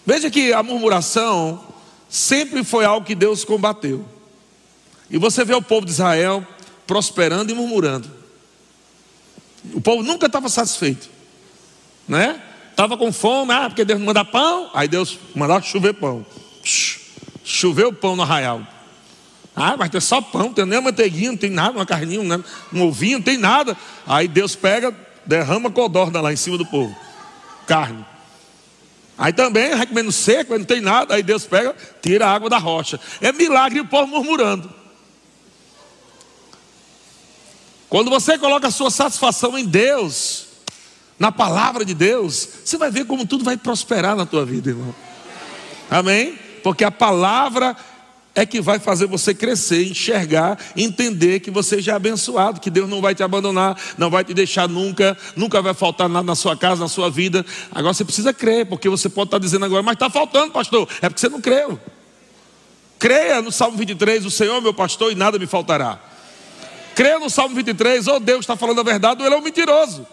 Veja 0.03 0.31
que 0.31 0.51
a 0.51 0.63
murmuração 0.63 1.63
sempre 2.09 2.63
foi 2.63 2.83
algo 2.83 3.05
que 3.05 3.13
Deus 3.13 3.45
combateu. 3.45 4.03
E 5.07 5.19
você 5.19 5.45
vê 5.45 5.53
o 5.53 5.61
povo 5.61 5.85
de 5.85 5.91
Israel 5.91 6.43
prosperando 6.87 7.51
e 7.51 7.53
murmurando. 7.53 8.09
O 9.71 9.79
povo 9.79 10.01
nunca 10.01 10.25
estava 10.25 10.49
satisfeito, 10.49 11.11
né? 12.07 12.41
Estava 12.73 12.97
com 12.97 13.13
fome, 13.13 13.53
ah, 13.53 13.69
porque 13.69 13.85
Deus 13.85 14.01
manda 14.01 14.25
pão, 14.25 14.71
aí 14.73 14.87
Deus 14.87 15.19
mandava 15.35 15.63
chover 15.63 15.93
pão. 15.93 16.25
Choveu 17.43 17.93
pão 17.93 18.15
no 18.15 18.23
arraial. 18.23 18.63
Ah, 19.55 19.77
mas 19.77 19.91
tem 19.91 20.01
só 20.01 20.19
pão, 20.19 20.45
não 20.45 20.53
tem 20.53 20.65
nem 20.65 20.81
manteiguinha, 20.81 21.29
não 21.29 21.37
tem 21.37 21.51
nada, 21.51 21.77
uma 21.77 21.85
carninha, 21.85 22.43
um 22.73 22.81
ovinho, 22.81 23.19
não 23.19 23.23
tem 23.23 23.37
nada. 23.37 23.77
Aí 24.07 24.27
Deus 24.27 24.55
pega, 24.55 24.91
derrama 25.23 25.69
codorna 25.69 26.19
lá 26.19 26.33
em 26.33 26.35
cima 26.35 26.57
do 26.57 26.65
povo. 26.65 26.95
Carne. 27.67 28.03
Aí 29.15 29.31
também, 29.31 29.69
vai 29.75 30.11
seco, 30.11 30.57
não 30.57 30.65
tem 30.65 30.81
nada, 30.81 31.13
aí 31.13 31.21
Deus 31.21 31.45
pega, 31.45 31.75
tira 32.01 32.25
a 32.25 32.33
água 32.33 32.49
da 32.49 32.57
rocha. 32.57 32.99
É 33.21 33.31
milagre 33.31 33.81
o 33.81 33.85
povo 33.85 34.07
murmurando. 34.07 34.67
Quando 37.87 38.09
você 38.09 38.39
coloca 38.39 38.67
a 38.67 38.71
sua 38.71 38.89
satisfação 38.89 39.55
em 39.55 39.63
Deus, 39.63 40.52
na 41.19 41.31
palavra 41.31 41.85
de 41.85 41.93
Deus, 41.93 42.47
você 42.63 42.77
vai 42.77 42.91
ver 42.91 43.05
como 43.05 43.25
tudo 43.25 43.43
vai 43.43 43.57
prosperar 43.57 44.15
na 44.15 44.25
tua 44.25 44.45
vida, 44.45 44.71
irmão. 44.71 44.93
Amém? 45.89 46.37
Porque 46.63 46.83
a 46.83 46.91
palavra 46.91 47.75
é 48.35 48.45
que 48.45 48.59
vai 48.59 48.79
fazer 48.79 49.05
você 49.05 49.33
crescer, 49.33 49.87
enxergar, 49.87 50.57
entender 50.75 51.39
que 51.39 51.51
você 51.51 51.81
já 51.81 51.93
é 51.93 51.95
abençoado, 51.95 52.59
que 52.59 52.69
Deus 52.69 52.89
não 52.89 52.99
vai 52.99 53.13
te 53.13 53.21
abandonar, 53.21 53.79
não 53.97 54.09
vai 54.09 54.23
te 54.23 54.33
deixar 54.33 54.67
nunca, 54.67 55.15
nunca 55.35 55.61
vai 55.61 55.73
faltar 55.73 56.09
nada 56.09 56.25
na 56.25 56.35
sua 56.35 56.57
casa, 56.57 56.81
na 56.81 56.87
sua 56.87 57.09
vida. 57.11 57.45
Agora 57.71 57.93
você 57.93 58.03
precisa 58.03 58.33
crer, 58.33 58.65
porque 58.65 58.89
você 58.89 59.07
pode 59.07 59.27
estar 59.27 59.37
dizendo 59.37 59.65
agora, 59.65 59.83
mas 59.83 59.93
está 59.93 60.09
faltando, 60.09 60.51
pastor, 60.51 60.87
é 61.01 61.09
porque 61.09 61.19
você 61.19 61.29
não 61.29 61.41
creu. 61.41 61.79
Creia 62.97 63.41
no 63.41 63.51
Salmo 63.51 63.77
23, 63.77 64.25
o 64.25 64.31
Senhor 64.31 64.57
é 64.57 64.61
meu 64.61 64.73
pastor 64.73 65.11
e 65.11 65.15
nada 65.15 65.37
me 65.37 65.45
faltará. 65.45 65.99
Creia 66.95 67.19
no 67.19 67.29
Salmo 67.29 67.55
23, 67.55 68.07
ou 68.07 68.15
oh, 68.15 68.19
Deus 68.19 68.39
está 68.41 68.55
falando 68.55 68.79
a 68.79 68.83
verdade, 68.83 69.21
ou 69.21 69.27
ele 69.27 69.35
é 69.35 69.37
um 69.37 69.41
mentiroso. 69.41 70.07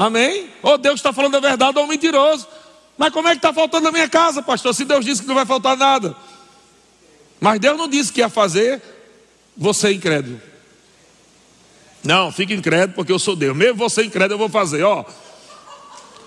Amém? 0.00 0.48
Ou 0.62 0.72
oh, 0.72 0.78
Deus 0.78 0.94
está 0.94 1.12
falando 1.12 1.36
a 1.36 1.40
verdade, 1.40 1.76
ou 1.76 1.82
é 1.82 1.86
um 1.86 1.88
mentiroso. 1.88 2.48
Mas 2.96 3.12
como 3.12 3.28
é 3.28 3.32
que 3.32 3.36
está 3.36 3.52
faltando 3.52 3.84
na 3.84 3.92
minha 3.92 4.08
casa, 4.08 4.42
pastor? 4.42 4.74
Se 4.74 4.86
Deus 4.86 5.04
disse 5.04 5.20
que 5.20 5.28
não 5.28 5.34
vai 5.34 5.44
faltar 5.44 5.76
nada. 5.76 6.16
Mas 7.38 7.60
Deus 7.60 7.76
não 7.76 7.86
disse 7.86 8.10
que 8.10 8.20
ia 8.20 8.30
fazer 8.30 8.80
você 9.54 9.92
incrédulo. 9.92 10.40
Não, 12.02 12.32
fique 12.32 12.54
incrédulo 12.54 12.94
porque 12.94 13.12
eu 13.12 13.18
sou 13.18 13.36
Deus. 13.36 13.54
Mesmo 13.54 13.74
você 13.74 14.02
incrédulo, 14.02 14.36
eu 14.36 14.38
vou 14.38 14.48
fazer, 14.48 14.82
ó. 14.84 15.04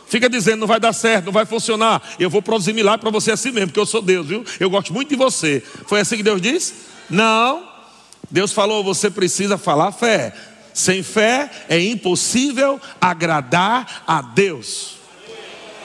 Fica 0.06 0.30
dizendo, 0.30 0.60
não 0.60 0.68
vai 0.68 0.80
dar 0.80 0.94
certo, 0.94 1.26
não 1.26 1.32
vai 1.32 1.48
funcionar. 1.48 2.00
Eu 2.20 2.30
vou 2.30 2.44
produzir 2.44 2.74
milagre 2.74 3.02
para 3.02 3.10
você 3.10 3.32
assim 3.32 3.50
mesmo, 3.50 3.70
porque 3.70 3.80
eu 3.80 3.88
sou 3.88 4.04
Deus, 4.04 4.28
viu? 4.28 4.46
Eu 4.60 4.70
gosto 4.70 4.94
muito 4.94 5.10
de 5.10 5.16
você. 5.16 5.64
Foi 5.88 6.00
assim 6.00 6.18
que 6.18 6.24
Deus 6.24 6.40
disse? 6.40 6.76
Não. 7.10 7.68
Deus 8.30 8.52
falou: 8.52 8.84
você 8.84 9.10
precisa 9.10 9.58
falar 9.58 9.92
fé. 9.92 10.32
Sem 10.74 11.04
fé 11.04 11.50
é 11.70 11.80
impossível 11.80 12.80
agradar 13.00 14.04
a 14.08 14.22
Deus. 14.22 15.04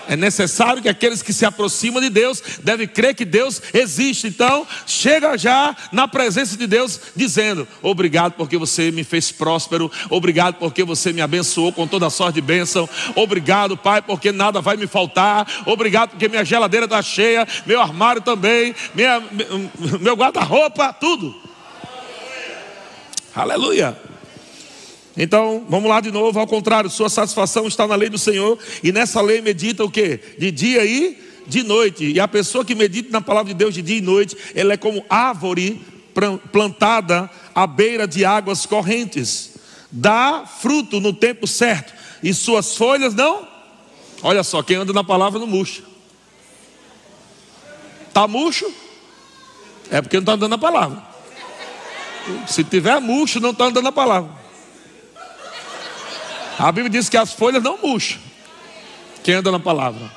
É 0.09 0.17
necessário 0.17 0.81
que 0.81 0.89
aqueles 0.89 1.21
que 1.21 1.35
se 1.35 1.45
aproximam 1.45 2.01
de 2.01 2.09
Deus 2.09 2.43
devem 2.63 2.89
crer 2.89 3.15
que 3.15 3.27
Deus 3.27 3.61
existe. 3.75 4.27
Então, 4.27 4.67
chega 4.87 5.37
já 5.37 5.77
na 5.93 6.09
presença 6.09 6.57
de 6.57 6.67
Deus 6.67 6.99
dizendo: 7.15 7.69
Obrigado 7.83 8.33
porque 8.33 8.57
você 8.57 8.91
me 8.91 9.05
fez 9.05 9.31
próspero. 9.31 9.93
Obrigado 10.09 10.55
porque 10.55 10.83
você 10.83 11.13
me 11.13 11.21
abençoou 11.21 11.75
com 11.75 11.87
toda 11.87 12.09
sorte 12.09 12.37
de 12.37 12.41
bênção. 12.41 12.89
Obrigado, 13.15 13.77
Pai, 13.77 14.01
porque 14.01 14.33
nada 14.33 14.63
vai 14.63 14.79
me 14.79 14.87
faltar. 14.87 15.47
Obrigado 15.67 16.11
porque 16.11 16.27
minha 16.27 16.45
geladeira 16.45 16.87
está 16.87 17.03
cheia, 17.03 17.47
meu 17.67 17.79
armário 17.79 18.23
também, 18.23 18.75
minha, 18.95 19.23
meu 20.01 20.17
guarda-roupa, 20.17 20.91
tudo. 20.95 21.39
Aleluia. 23.35 24.08
Então, 25.21 25.67
vamos 25.69 25.91
lá 25.91 26.01
de 26.01 26.13
novo, 26.13 26.39
ao 26.39 26.47
contrário, 26.47 26.89
sua 26.89 27.09
satisfação 27.09 27.67
está 27.67 27.89
na 27.89 27.97
lei 27.97 28.09
do 28.09 28.17
Senhor, 28.17 28.57
e 28.85 28.93
nessa 28.93 29.21
lei 29.21 29.41
medita 29.41 29.85
o 29.85 29.91
que? 29.91 30.21
De 30.39 30.53
dia 30.53 30.85
e 30.85 31.19
de 31.45 31.65
noite. 31.65 32.13
E 32.13 32.21
a 32.21 32.29
pessoa 32.29 32.65
que 32.65 32.73
medita 32.73 33.11
na 33.11 33.21
palavra 33.21 33.53
de 33.53 33.59
Deus 33.59 33.75
de 33.75 33.83
dia 33.83 33.99
e 33.99 34.01
noite, 34.01 34.37
ela 34.55 34.75
é 34.75 34.77
como 34.77 35.05
árvore 35.11 35.85
plantada 36.53 37.29
à 37.53 37.67
beira 37.67 38.07
de 38.07 38.25
águas 38.25 38.65
correntes. 38.65 39.57
Dá 39.91 40.45
fruto 40.47 41.01
no 41.01 41.13
tempo 41.13 41.49
certo, 41.49 41.93
e 42.23 42.33
suas 42.33 42.77
folhas 42.77 43.13
não. 43.13 43.45
Olha 44.23 44.45
só, 44.45 44.63
quem 44.63 44.77
anda 44.77 44.93
na 44.93 45.03
palavra 45.03 45.41
não 45.41 45.49
murcha. 45.49 45.83
Está 48.07 48.29
murcho? 48.29 48.73
É 49.91 50.01
porque 50.01 50.17
não 50.17 50.23
está 50.23 50.33
andando 50.35 50.51
na 50.51 50.59
palavra. 50.59 51.03
Se 52.47 52.63
tiver 52.63 53.01
murcho, 53.01 53.41
não 53.41 53.51
está 53.51 53.65
andando 53.65 53.89
a 53.89 53.93
palavra. 53.93 54.38
A 56.59 56.73
Bíblia 56.73 56.91
diz 56.91 57.09
que 57.09 57.17
as 57.17 57.33
folhas 57.33 57.63
não 57.63 57.79
murcham. 57.79 58.19
Quem 59.23 59.35
anda 59.35 59.53
na 59.53 59.61
palavra. 59.61 60.11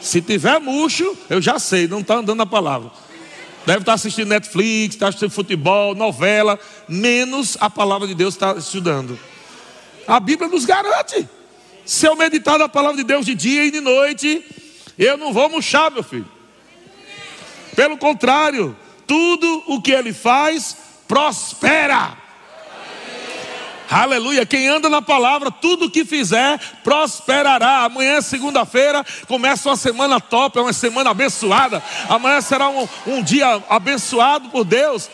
Se 0.00 0.20
tiver 0.20 0.60
murcho, 0.60 1.16
eu 1.30 1.40
já 1.40 1.58
sei, 1.58 1.88
não 1.88 2.00
está 2.00 2.16
andando 2.16 2.36
na 2.36 2.46
palavra. 2.46 2.90
Deve 3.64 3.80
estar 3.80 3.92
tá 3.92 3.94
assistindo 3.94 4.28
Netflix, 4.28 4.94
está 4.94 5.08
assistindo 5.08 5.30
futebol, 5.30 5.94
novela, 5.94 6.58
menos 6.86 7.56
a 7.58 7.70
palavra 7.70 8.06
de 8.06 8.14
Deus 8.14 8.34
está 8.34 8.52
estudando. 8.52 9.18
A 10.06 10.20
Bíblia 10.20 10.48
nos 10.48 10.64
garante. 10.64 11.28
Se 11.84 12.06
eu 12.06 12.14
meditar 12.14 12.58
na 12.58 12.68
palavra 12.68 12.98
de 12.98 13.04
Deus 13.04 13.24
de 13.24 13.34
dia 13.34 13.64
e 13.64 13.70
de 13.70 13.80
noite, 13.80 14.44
eu 14.98 15.16
não 15.16 15.32
vou 15.32 15.48
murchar, 15.48 15.90
meu 15.90 16.02
filho. 16.02 16.28
Pelo 17.74 17.96
contrário, 17.96 18.76
tudo 19.06 19.64
o 19.66 19.80
que 19.80 19.92
ele 19.92 20.12
faz 20.12 20.76
prospera. 21.08 22.25
Aleluia. 23.90 24.44
Quem 24.44 24.68
anda 24.68 24.88
na 24.90 25.00
palavra, 25.00 25.50
tudo 25.50 25.90
que 25.90 26.04
fizer, 26.04 26.58
prosperará. 26.82 27.84
Amanhã, 27.84 28.20
segunda-feira, 28.20 29.04
começa 29.28 29.68
uma 29.68 29.76
semana 29.76 30.20
top, 30.20 30.58
é 30.58 30.62
uma 30.62 30.72
semana 30.72 31.10
abençoada. 31.10 31.82
Amanhã 32.08 32.40
será 32.40 32.68
um, 32.68 32.88
um 33.06 33.22
dia 33.22 33.62
abençoado 33.68 34.48
por 34.48 34.64
Deus. 34.64 35.08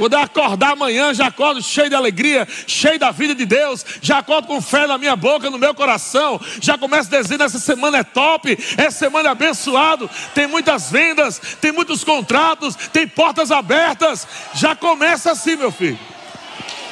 Quando 0.00 0.14
eu 0.14 0.20
acordar 0.20 0.72
amanhã, 0.72 1.12
já 1.12 1.26
acordo 1.26 1.60
cheio 1.60 1.90
de 1.90 1.94
alegria, 1.94 2.48
cheio 2.66 2.98
da 2.98 3.10
vida 3.10 3.34
de 3.34 3.44
Deus, 3.44 3.84
já 4.00 4.18
acordo 4.18 4.46
com 4.46 4.58
fé 4.62 4.86
na 4.86 4.96
minha 4.96 5.14
boca, 5.14 5.50
no 5.50 5.58
meu 5.58 5.74
coração, 5.74 6.40
já 6.58 6.78
começo 6.78 7.10
dizendo: 7.10 7.42
essa 7.42 7.58
semana 7.58 7.98
é 7.98 8.04
top, 8.04 8.56
essa 8.78 8.98
semana 8.98 9.28
é 9.28 9.32
abençoado, 9.32 10.08
tem 10.34 10.46
muitas 10.46 10.90
vendas, 10.90 11.38
tem 11.60 11.70
muitos 11.70 12.02
contratos, 12.02 12.76
tem 12.92 13.06
portas 13.06 13.50
abertas. 13.50 14.26
Já 14.54 14.74
começa 14.74 15.32
assim, 15.32 15.56
meu 15.56 15.70
filho. 15.70 15.98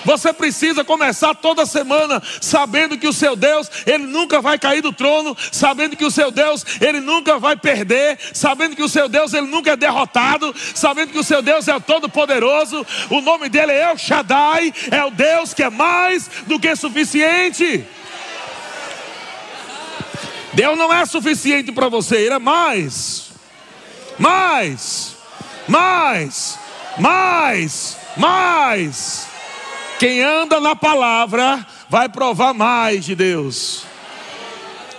Você 0.04 0.32
precisa 0.32 0.84
começar 0.84 1.34
toda 1.34 1.66
semana 1.66 2.22
sabendo 2.40 2.96
que 2.96 3.08
o 3.08 3.12
seu 3.12 3.34
Deus, 3.34 3.70
ele 3.86 4.06
nunca 4.06 4.40
vai 4.40 4.58
cair 4.58 4.80
do 4.80 4.92
trono, 4.92 5.36
sabendo 5.50 5.96
que 5.96 6.04
o 6.04 6.10
seu 6.10 6.30
Deus, 6.30 6.64
ele 6.80 7.00
nunca 7.00 7.38
vai 7.38 7.56
perder, 7.56 8.18
sabendo 8.32 8.76
que 8.76 8.82
o 8.82 8.88
seu 8.88 9.08
Deus, 9.08 9.34
ele 9.34 9.46
nunca 9.46 9.72
é 9.72 9.76
derrotado, 9.76 10.54
sabendo 10.74 11.12
que 11.12 11.18
o 11.18 11.24
seu 11.24 11.42
Deus 11.42 11.68
é 11.68 11.74
o 11.74 11.80
todo-poderoso, 11.80 12.86
o 13.10 13.20
nome 13.20 13.48
dele 13.48 13.72
é 13.72 13.90
El 13.90 13.98
Shaddai, 13.98 14.72
é 14.90 15.04
o 15.04 15.10
Deus 15.10 15.52
que 15.52 15.62
é 15.62 15.70
mais 15.70 16.30
do 16.46 16.58
que 16.58 16.74
suficiente. 16.76 17.84
Deus 20.52 20.78
não 20.78 20.92
é 20.92 21.04
suficiente 21.06 21.70
para 21.70 21.88
você, 21.88 22.16
ele 22.16 22.34
é 22.34 22.38
mais. 22.38 23.30
Mais. 24.18 25.16
Mais. 25.68 26.58
Mais. 26.98 27.96
Mais. 28.16 29.27
Quem 29.98 30.22
anda 30.22 30.60
na 30.60 30.76
palavra 30.76 31.66
vai 31.90 32.08
provar 32.08 32.54
mais 32.54 33.04
de 33.04 33.16
Deus. 33.16 33.82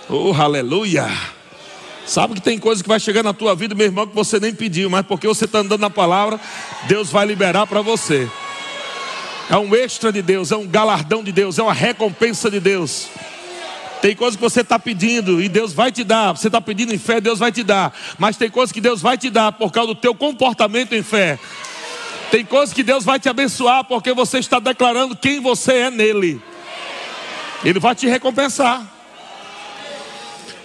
Oh, 0.09 0.33
aleluia! 0.33 1.07
Sabe 2.05 2.33
que 2.33 2.41
tem 2.41 2.57
coisa 2.57 2.83
que 2.83 2.89
vai 2.89 2.99
chegar 2.99 3.23
na 3.23 3.31
tua 3.31 3.55
vida, 3.55 3.73
meu 3.75 3.85
irmão, 3.85 4.07
que 4.07 4.15
você 4.15 4.39
nem 4.39 4.53
pediu, 4.53 4.89
mas 4.89 5.05
porque 5.05 5.27
você 5.27 5.45
está 5.45 5.59
andando 5.59 5.79
na 5.79 5.89
palavra, 5.89 6.39
Deus 6.87 7.11
vai 7.11 7.25
liberar 7.25 7.65
para 7.67 7.81
você. 7.81 8.29
É 9.49 9.55
um 9.55 9.73
extra 9.73 10.11
de 10.11 10.21
Deus, 10.21 10.51
é 10.51 10.57
um 10.57 10.67
galardão 10.67 11.23
de 11.23 11.31
Deus, 11.31 11.57
é 11.57 11.63
uma 11.63 11.73
recompensa 11.73 12.51
de 12.51 12.59
Deus. 12.59 13.07
Tem 14.01 14.15
coisas 14.15 14.35
que 14.35 14.41
você 14.41 14.61
está 14.61 14.77
pedindo 14.77 15.41
e 15.41 15.47
Deus 15.47 15.71
vai 15.71 15.91
te 15.91 16.03
dar. 16.03 16.35
Você 16.35 16.47
está 16.47 16.59
pedindo 16.59 16.93
em 16.93 16.97
fé, 16.97 17.21
Deus 17.21 17.39
vai 17.39 17.51
te 17.51 17.63
dar. 17.63 17.93
Mas 18.17 18.37
tem 18.37 18.49
coisas 18.49 18.71
que 18.71 18.81
Deus 18.81 19.01
vai 19.01 19.17
te 19.17 19.29
dar 19.29 19.51
por 19.51 19.71
causa 19.71 19.93
do 19.93 19.95
teu 19.95 20.15
comportamento 20.15 20.93
em 20.93 21.03
fé. 21.03 21.37
Tem 22.31 22.45
coisas 22.45 22.73
que 22.73 22.83
Deus 22.83 23.03
vai 23.03 23.19
te 23.19 23.27
abençoar 23.27 23.83
porque 23.83 24.13
você 24.13 24.39
está 24.39 24.59
declarando 24.59 25.15
quem 25.15 25.39
você 25.39 25.73
é 25.73 25.91
nele. 25.91 26.41
Ele 27.63 27.79
vai 27.79 27.95
te 27.95 28.07
recompensar. 28.07 28.85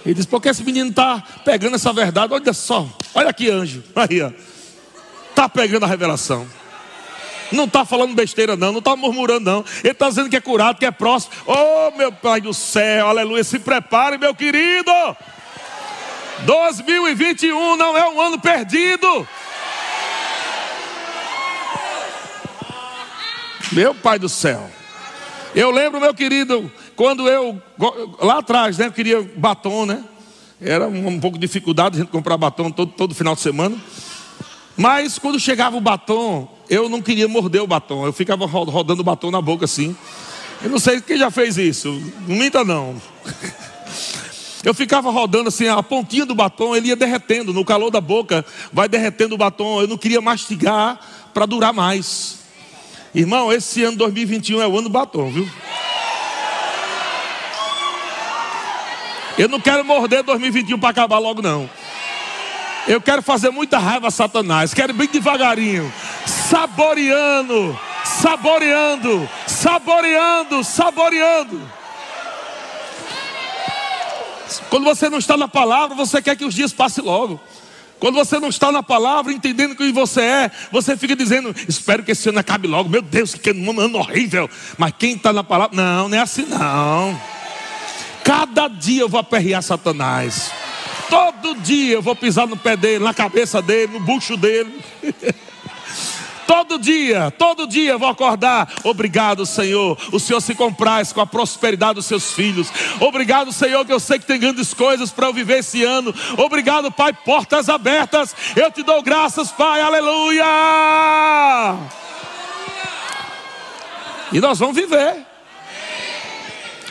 Ele 0.04 0.14
diz: 0.14 0.26
porque 0.26 0.48
esse 0.48 0.62
menino 0.62 0.90
está 0.90 1.22
pegando 1.44 1.76
essa 1.76 1.92
verdade? 1.92 2.32
Olha 2.32 2.52
só, 2.52 2.86
olha 3.14 3.30
aqui, 3.30 3.50
anjo. 3.50 3.82
Aí, 3.96 4.20
ó. 4.22 4.30
Está 5.30 5.48
pegando 5.48 5.84
a 5.84 5.88
revelação. 5.88 6.46
Não 7.50 7.64
está 7.64 7.84
falando 7.84 8.14
besteira, 8.14 8.56
não, 8.56 8.72
não 8.72 8.78
está 8.78 8.96
murmurando, 8.96 9.50
não. 9.50 9.64
Ele 9.82 9.92
está 9.92 10.08
dizendo 10.08 10.28
que 10.28 10.36
é 10.36 10.40
curado, 10.40 10.78
que 10.78 10.86
é 10.86 10.90
próximo. 10.90 11.32
Oh, 11.46 11.96
meu 11.96 12.12
Pai 12.12 12.40
do 12.40 12.52
céu, 12.52 13.08
aleluia. 13.08 13.44
Se 13.44 13.58
prepare, 13.58 14.18
meu 14.18 14.34
querido. 14.34 14.92
2021 16.44 17.76
não 17.76 17.96
é 17.96 18.08
um 18.08 18.20
ano 18.20 18.38
perdido. 18.38 19.26
Meu 23.72 23.94
Pai 23.94 24.18
do 24.18 24.28
céu. 24.28 24.70
Eu 25.54 25.70
lembro, 25.70 26.00
meu 26.00 26.12
querido, 26.12 26.70
quando 26.96 27.28
eu, 27.28 27.60
lá 28.20 28.38
atrás, 28.38 28.76
né, 28.78 28.86
eu 28.86 28.92
queria 28.92 29.22
batom, 29.36 29.86
né? 29.86 30.02
Era 30.60 30.88
um, 30.88 31.06
um 31.06 31.20
pouco 31.20 31.38
de 31.38 31.46
dificuldade 31.46 31.96
a 31.96 32.00
gente 32.00 32.10
comprar 32.10 32.36
batom 32.36 32.70
todo, 32.70 32.90
todo 32.92 33.14
final 33.14 33.34
de 33.34 33.40
semana. 33.40 33.76
Mas 34.76 35.18
quando 35.18 35.38
chegava 35.38 35.76
o 35.76 35.80
batom, 35.80 36.48
eu 36.68 36.88
não 36.88 37.00
queria 37.00 37.28
morder 37.28 37.62
o 37.62 37.66
batom. 37.66 38.04
Eu 38.04 38.12
ficava 38.12 38.46
rodando 38.46 39.00
o 39.02 39.04
batom 39.04 39.30
na 39.30 39.40
boca 39.40 39.64
assim. 39.64 39.96
Eu 40.62 40.70
não 40.70 40.78
sei 40.78 41.00
quem 41.00 41.16
já 41.16 41.30
fez 41.30 41.56
isso. 41.56 41.90
Não 42.26 42.36
minta 42.36 42.64
não. 42.64 43.00
Eu 44.64 44.72
ficava 44.72 45.10
rodando 45.10 45.48
assim, 45.48 45.68
a 45.68 45.82
pontinha 45.82 46.24
do 46.24 46.34
batom, 46.34 46.74
ele 46.74 46.88
ia 46.88 46.96
derretendo. 46.96 47.52
No 47.52 47.66
calor 47.66 47.90
da 47.90 48.00
boca, 48.00 48.42
vai 48.72 48.88
derretendo 48.88 49.34
o 49.34 49.38
batom. 49.38 49.82
Eu 49.82 49.86
não 49.86 49.98
queria 49.98 50.22
mastigar 50.22 50.98
para 51.34 51.44
durar 51.44 51.70
mais. 51.70 52.43
Irmão, 53.14 53.52
esse 53.52 53.84
ano 53.84 53.96
2021 53.96 54.60
é 54.60 54.66
o 54.66 54.72
ano 54.72 54.88
do 54.88 54.90
batom, 54.90 55.30
viu? 55.30 55.48
Eu 59.38 59.48
não 59.48 59.60
quero 59.60 59.84
morder 59.84 60.22
2021 60.24 60.78
para 60.78 60.90
acabar 60.90 61.18
logo, 61.18 61.40
não. 61.40 61.70
Eu 62.88 63.00
quero 63.00 63.22
fazer 63.22 63.50
muita 63.50 63.78
raiva 63.78 64.08
a 64.08 64.10
Satanás. 64.10 64.74
Quero 64.74 64.92
bem 64.92 65.08
devagarinho, 65.08 65.92
saboreando, 66.26 67.78
saboreando, 68.04 69.28
saboreando, 69.46 70.64
saboreando. 70.64 71.62
Quando 74.68 74.84
você 74.84 75.08
não 75.08 75.18
está 75.18 75.36
na 75.36 75.48
palavra, 75.48 75.96
você 75.96 76.20
quer 76.20 76.36
que 76.36 76.44
os 76.44 76.54
dias 76.54 76.72
passem 76.72 77.02
logo. 77.02 77.40
Quando 77.98 78.16
você 78.16 78.38
não 78.38 78.48
está 78.48 78.70
na 78.70 78.82
palavra, 78.82 79.32
entendendo 79.32 79.74
quem 79.74 79.92
você 79.92 80.20
é, 80.20 80.50
você 80.70 80.96
fica 80.96 81.16
dizendo: 81.16 81.54
Espero 81.68 82.02
que 82.02 82.12
esse 82.12 82.28
ano 82.28 82.38
acabe 82.38 82.68
logo. 82.68 82.88
Meu 82.88 83.02
Deus, 83.02 83.34
que 83.34 83.50
ano 83.50 83.98
horrível. 83.98 84.48
Mas 84.76 84.92
quem 84.98 85.14
está 85.14 85.32
na 85.32 85.44
palavra, 85.44 85.76
não, 85.76 86.08
não 86.08 86.16
é 86.16 86.20
assim 86.20 86.46
não. 86.46 87.20
Cada 88.22 88.68
dia 88.68 89.02
eu 89.02 89.08
vou 89.08 89.20
aperrear 89.20 89.62
Satanás. 89.62 90.50
Todo 91.10 91.54
dia 91.56 91.94
eu 91.94 92.02
vou 92.02 92.16
pisar 92.16 92.46
no 92.46 92.56
pé 92.56 92.76
dele, 92.76 93.04
na 93.04 93.12
cabeça 93.12 93.60
dele, 93.60 93.92
no 93.92 94.00
bucho 94.00 94.36
dele. 94.36 94.80
Todo 96.46 96.78
dia, 96.78 97.30
todo 97.30 97.66
dia 97.66 97.96
vou 97.96 98.08
acordar. 98.08 98.70
Obrigado, 98.84 99.46
Senhor. 99.46 99.98
O 100.12 100.20
Senhor 100.20 100.40
se 100.40 100.54
compraz 100.54 101.12
com 101.12 101.20
a 101.20 101.26
prosperidade 101.26 101.94
dos 101.94 102.06
seus 102.06 102.32
filhos. 102.32 102.68
Obrigado, 103.00 103.52
Senhor, 103.52 103.84
que 103.84 103.92
eu 103.92 104.00
sei 104.00 104.18
que 104.18 104.26
tem 104.26 104.38
grandes 104.38 104.74
coisas 104.74 105.10
para 105.10 105.26
eu 105.26 105.32
viver 105.32 105.58
esse 105.58 105.82
ano. 105.82 106.14
Obrigado, 106.38 106.90
Pai, 106.92 107.12
portas 107.12 107.68
abertas. 107.68 108.34
Eu 108.56 108.70
te 108.70 108.82
dou 108.82 109.02
graças, 109.02 109.50
Pai. 109.50 109.80
Aleluia. 109.80 110.44
E 114.32 114.40
nós 114.40 114.58
vamos 114.58 114.76
viver. 114.76 115.24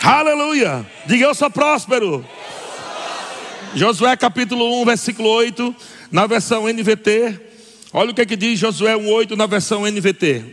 Aleluia. 0.01 0.85
Diga 1.05 1.25
eu 1.25 1.35
sou 1.35 1.49
próspero. 1.49 2.25
Josué 3.75 4.15
capítulo 4.15 4.81
1, 4.81 4.85
versículo 4.85 5.29
8, 5.29 5.75
na 6.11 6.27
versão 6.27 6.67
NVT. 6.67 7.52
Olha 7.93 8.11
o 8.11 8.13
que, 8.13 8.21
é 8.21 8.25
que 8.25 8.35
diz 8.35 8.59
Josué 8.59 8.95
1,8 8.95 9.35
na 9.35 9.45
versão 9.45 9.85
NVT. 9.85 10.43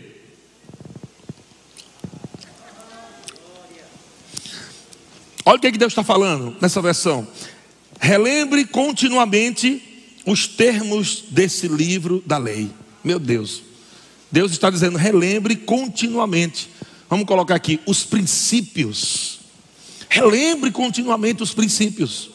Olha 5.44 5.56
o 5.56 5.60
que, 5.60 5.66
é 5.66 5.72
que 5.72 5.78
Deus 5.78 5.92
está 5.92 6.04
falando 6.04 6.56
nessa 6.60 6.82
versão. 6.82 7.26
Relembre 7.98 8.66
continuamente 8.66 9.82
os 10.26 10.46
termos 10.46 11.24
desse 11.30 11.66
livro 11.66 12.22
da 12.26 12.36
lei. 12.36 12.70
Meu 13.02 13.18
Deus. 13.18 13.62
Deus 14.30 14.52
está 14.52 14.70
dizendo, 14.70 14.98
relembre 14.98 15.56
continuamente. 15.56 16.68
Vamos 17.08 17.26
colocar 17.26 17.56
aqui 17.56 17.80
os 17.86 18.04
princípios 18.04 19.40
Relembre 20.10 20.72
continuamente 20.72 21.40
os 21.40 21.54
princípios. 21.54 22.30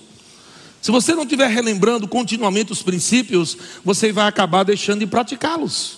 Se 0.85 0.91
você 0.91 1.15
não 1.15 1.23
estiver 1.23 1.49
relembrando 1.49 2.07
continuamente 2.07 2.71
os 2.71 2.83
princípios, 2.83 3.57
você 3.83 4.11
vai 4.11 4.27
acabar 4.27 4.61
deixando 4.61 4.99
de 4.99 5.07
praticá-los. 5.07 5.97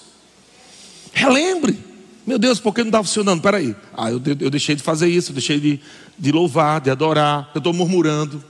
Relembre. 1.11 1.77
Meu 2.25 2.39
Deus, 2.39 2.57
por 2.57 2.73
que 2.73 2.83
não 2.83 2.87
está 2.87 3.03
funcionando? 3.03 3.41
Peraí. 3.41 3.75
Ah, 3.93 4.09
eu, 4.09 4.21
eu 4.39 4.49
deixei 4.49 4.75
de 4.75 4.81
fazer 4.81 5.09
isso, 5.09 5.31
eu 5.31 5.33
deixei 5.33 5.59
de, 5.59 5.81
de 6.17 6.31
louvar, 6.31 6.79
de 6.79 6.89
adorar, 6.89 7.51
eu 7.53 7.57
estou 7.57 7.73
murmurando. 7.73 8.41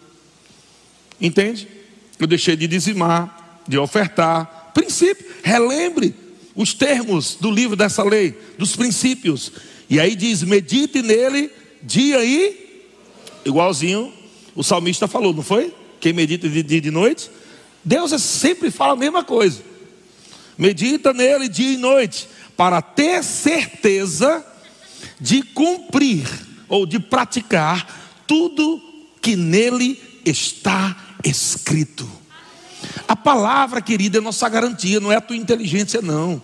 Entende? 1.19 1.67
Eu 2.19 2.27
deixei 2.27 2.55
de 2.55 2.67
dizimar, 2.67 3.63
de 3.67 3.79
ofertar. 3.79 4.69
Princípio. 4.75 5.25
Relembre 5.41 6.13
os 6.55 6.71
termos 6.71 7.33
do 7.33 7.49
livro 7.49 7.75
dessa 7.75 8.03
lei, 8.03 8.39
dos 8.59 8.75
princípios. 8.75 9.51
E 9.89 9.99
aí 9.99 10.15
diz: 10.15 10.43
medite 10.43 11.01
nele 11.01 11.49
dia 11.81 12.23
e 12.23 12.83
igualzinho 13.43 14.13
o 14.53 14.63
salmista 14.63 15.07
falou, 15.07 15.33
não 15.33 15.41
foi? 15.41 15.73
Quem 16.07 16.13
medita 16.13 16.47
de 16.47 16.63
dia 16.63 16.77
e 16.77 16.79
de 16.79 16.89
noite, 16.89 17.29
Deus 17.83 18.13
é 18.13 18.17
sempre 18.17 18.71
fala 18.71 18.93
a 18.93 18.95
mesma 18.95 19.25
coisa. 19.25 19.61
Medita 20.57 21.11
nele 21.11 21.49
dia 21.49 21.73
e 21.73 21.75
noite, 21.75 22.29
para 22.55 22.81
ter 22.81 23.21
certeza 23.25 24.41
de 25.19 25.43
cumprir 25.43 26.25
ou 26.69 26.85
de 26.85 26.97
praticar 26.97 28.23
tudo 28.25 28.81
que 29.21 29.35
nele 29.35 30.01
está 30.25 30.95
escrito. 31.25 32.09
A 33.05 33.13
palavra, 33.13 33.81
querida, 33.81 34.19
é 34.19 34.21
nossa 34.21 34.47
garantia, 34.47 35.01
não 35.01 35.11
é 35.11 35.17
a 35.17 35.21
tua 35.21 35.35
inteligência, 35.35 36.01
não. 36.01 36.41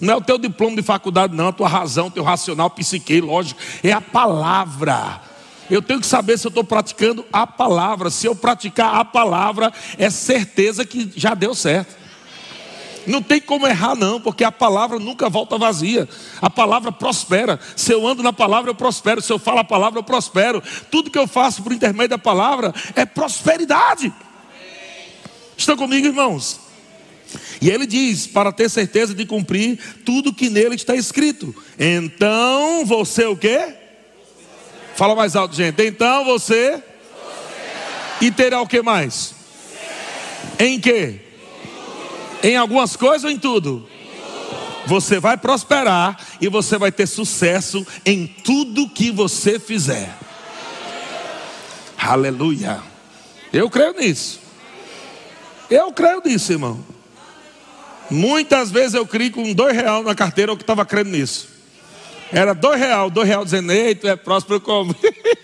Não 0.00 0.14
é 0.14 0.16
o 0.16 0.20
teu 0.20 0.38
diploma 0.38 0.76
de 0.76 0.82
faculdade, 0.82 1.34
não, 1.34 1.48
a 1.48 1.52
tua 1.52 1.66
razão, 1.66 2.12
teu 2.12 2.22
racional, 2.22 2.70
psique, 2.70 3.20
lógico. 3.20 3.60
É 3.82 3.90
a 3.90 4.00
palavra. 4.00 5.20
Eu 5.70 5.80
tenho 5.80 6.00
que 6.00 6.06
saber 6.06 6.38
se 6.38 6.46
eu 6.46 6.50
estou 6.50 6.64
praticando 6.64 7.24
a 7.32 7.46
palavra. 7.46 8.10
Se 8.10 8.26
eu 8.26 8.34
praticar 8.34 8.96
a 8.96 9.04
palavra, 9.04 9.72
é 9.98 10.10
certeza 10.10 10.84
que 10.84 11.10
já 11.16 11.34
deu 11.34 11.54
certo. 11.54 12.04
Não 13.06 13.22
tem 13.22 13.40
como 13.40 13.66
errar, 13.66 13.94
não, 13.94 14.20
porque 14.20 14.44
a 14.44 14.52
palavra 14.52 14.98
nunca 14.98 15.28
volta 15.28 15.58
vazia. 15.58 16.08
A 16.40 16.48
palavra 16.48 16.90
prospera. 16.90 17.60
Se 17.76 17.92
eu 17.92 18.06
ando 18.06 18.22
na 18.22 18.32
palavra, 18.32 18.70
eu 18.70 18.74
prospero. 18.74 19.20
Se 19.20 19.32
eu 19.32 19.38
falo 19.38 19.58
a 19.58 19.64
palavra, 19.64 19.98
eu 19.98 20.04
prospero. 20.04 20.62
Tudo 20.90 21.10
que 21.10 21.18
eu 21.18 21.26
faço 21.26 21.62
por 21.62 21.72
intermédio 21.72 22.10
da 22.10 22.18
palavra 22.18 22.74
é 22.94 23.04
prosperidade. 23.04 24.12
Estão 25.56 25.76
comigo, 25.76 26.06
irmãos? 26.06 26.60
E 27.60 27.70
ele 27.70 27.86
diz: 27.86 28.26
para 28.26 28.52
ter 28.52 28.68
certeza 28.70 29.14
de 29.14 29.26
cumprir 29.26 29.78
tudo 30.04 30.32
que 30.32 30.48
nele 30.48 30.74
está 30.74 30.94
escrito. 30.94 31.54
Então 31.78 32.84
você 32.86 33.24
o 33.26 33.36
quê? 33.36 33.83
Fala 34.96 35.14
mais 35.14 35.34
alto, 35.34 35.54
gente. 35.54 35.82
Então 35.84 36.24
você. 36.24 36.82
E 38.20 38.30
terá 38.30 38.60
o 38.60 38.66
que 38.66 38.80
mais? 38.80 39.34
Em 40.58 40.80
que? 40.80 41.20
Em 42.42 42.56
algumas 42.56 42.94
coisas 42.96 43.24
ou 43.24 43.30
em 43.30 43.38
tudo? 43.38 43.88
Você 44.86 45.18
vai 45.18 45.36
prosperar 45.36 46.16
e 46.40 46.48
você 46.48 46.76
vai 46.78 46.92
ter 46.92 47.06
sucesso 47.06 47.84
em 48.04 48.26
tudo 48.26 48.88
que 48.88 49.10
você 49.10 49.58
fizer. 49.58 50.14
Aleluia. 51.98 52.80
Eu 53.52 53.70
creio 53.70 53.94
nisso. 53.94 54.40
Eu 55.70 55.92
creio 55.92 56.22
nisso, 56.24 56.52
irmão. 56.52 56.84
Muitas 58.10 58.70
vezes 58.70 58.94
eu 58.94 59.06
criei 59.06 59.30
com 59.30 59.52
dois 59.54 59.74
reais 59.74 60.04
na 60.04 60.14
carteira 60.14 60.52
eu 60.52 60.56
que 60.56 60.62
estava 60.62 60.84
crendo 60.84 61.10
nisso. 61.10 61.53
Era 62.32 62.54
dois 62.54 62.80
real, 62.80 63.10
dois 63.10 63.28
real 63.28 63.44
dizendo, 63.44 63.72
ei, 63.72 63.94
tu 63.94 64.08
é 64.08 64.16
próspero 64.16 64.60
como? 64.60 64.94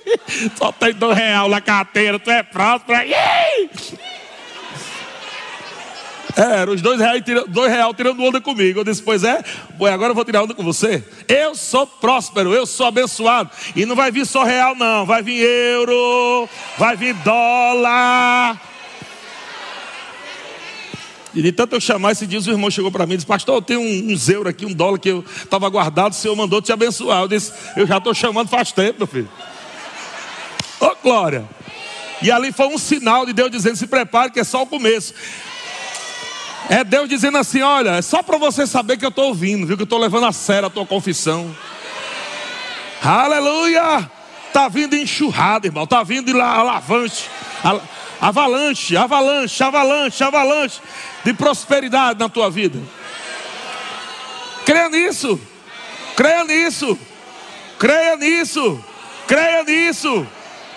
Só 0.57 0.73
tem 0.73 0.93
dois 0.93 1.17
real 1.17 1.49
na 1.49 1.61
carteira, 1.61 2.19
tu 2.19 2.31
é 2.31 2.43
próspero. 2.43 2.99
É, 6.37 6.61
era 6.61 6.71
os 6.71 6.81
dois 6.81 6.99
reais, 6.99 7.23
dois 7.49 7.71
reais 7.71 7.93
tirando 7.97 8.23
onda 8.23 8.41
comigo. 8.41 8.81
Eu 8.81 8.85
disse, 8.85 9.03
pois 9.03 9.25
é, 9.25 9.43
pois 9.79 9.93
agora 9.93 10.11
eu 10.11 10.15
vou 10.15 10.25
tirar 10.25 10.43
onda 10.43 10.55
com 10.55 10.63
você. 10.63 11.05
Eu 11.29 11.55
sou 11.55 11.87
próspero, 11.87 12.55
eu 12.55 12.67
sou 12.67 12.87
abençoado. 12.87 13.51
E 13.75 13.85
não 13.85 13.97
vai 13.97 14.11
vir 14.11 14.27
só 14.27 14.45
real, 14.45 14.75
não. 14.75 15.05
Vai 15.05 15.23
vir 15.23 15.41
euro, 15.43 16.49
vai 16.79 16.97
vir 16.97 17.15
dólar. 17.15 18.70
E 21.35 21.43
de 21.43 21.53
tanto 21.53 21.77
eu 21.77 21.81
chamar, 21.81 22.13
esse 22.13 22.27
dia 22.27 22.41
o 22.41 22.51
irmão 22.51 22.71
chegou 22.71 22.91
para 22.91 23.07
mim 23.07 23.15
e 23.15 23.17
disse: 23.19 23.27
Pastor, 23.27 23.57
eu 23.57 23.63
tenho 23.63 23.81
um, 23.81 24.13
uns 24.13 24.29
euros 24.29 24.51
aqui, 24.51 24.67
um 24.67 24.73
dólar 24.73 24.99
que 24.99 25.09
eu 25.09 25.25
estava 25.45 25.69
guardado, 25.69 26.13
o 26.13 26.17
Senhor 26.17 26.35
mandou 26.35 26.61
te 26.61 26.73
abençoar. 26.73 27.23
Eu 27.23 27.29
disse: 27.29 27.53
Eu 27.77 27.87
já 27.87 27.99
estou 27.99 28.13
chamando 28.13 28.49
faz 28.49 28.73
tempo, 28.73 28.99
meu 28.99 29.07
filho. 29.07 29.29
Ô 30.81 30.87
oh, 30.87 30.97
glória! 31.03 31.49
E 32.23 32.31
ali 32.31 32.53
foi 32.53 32.67
um 32.67 32.79
sinal 32.79 33.25
de 33.25 33.33
Deus 33.33 33.51
dizendo: 33.51 33.77
Se 33.77 33.87
prepare, 33.87 34.33
que 34.33 34.41
é 34.41 34.45
só 34.45 34.63
o 34.63 34.67
começo. 34.67 35.15
É 36.69 36.83
Deus 36.83 37.09
dizendo 37.09 37.39
assim: 37.39 37.63
Olha, 37.63 37.91
é 37.91 38.03
só 38.03 38.23
para 38.23 38.37
você 38.37 38.67
saber 38.67 38.97
que 38.97 39.05
eu 39.05 39.11
estou 39.11 39.27
ouvindo, 39.27 39.67
viu? 39.67 39.77
Que 39.77 39.83
eu 39.83 39.85
estou 39.85 39.99
levando 39.99 40.27
a 40.27 40.33
sério 40.33 40.67
a 40.67 40.71
tua 40.71 40.85
confissão. 40.85 41.55
Aleluia! 43.03 44.11
Está 44.49 44.69
vindo 44.69 44.97
enxurrada, 44.97 45.69
irmão. 45.69 45.85
Está 45.85 46.03
vindo 46.03 46.31
alavante. 46.41 47.31
Avalanche, 48.21 48.97
avalanche, 48.97 49.63
avalanche, 49.63 50.23
avalanche 50.23 50.81
de 51.25 51.33
prosperidade 51.33 52.19
na 52.19 52.29
tua 52.29 52.51
vida. 52.51 52.79
Creia 54.67 54.89
nisso. 54.91 55.41
Creia 56.15 56.45
nisso. 56.45 56.99
Creia 57.79 58.17
nisso. 58.17 58.85
Creia 59.27 59.65
nisso. 59.65 60.27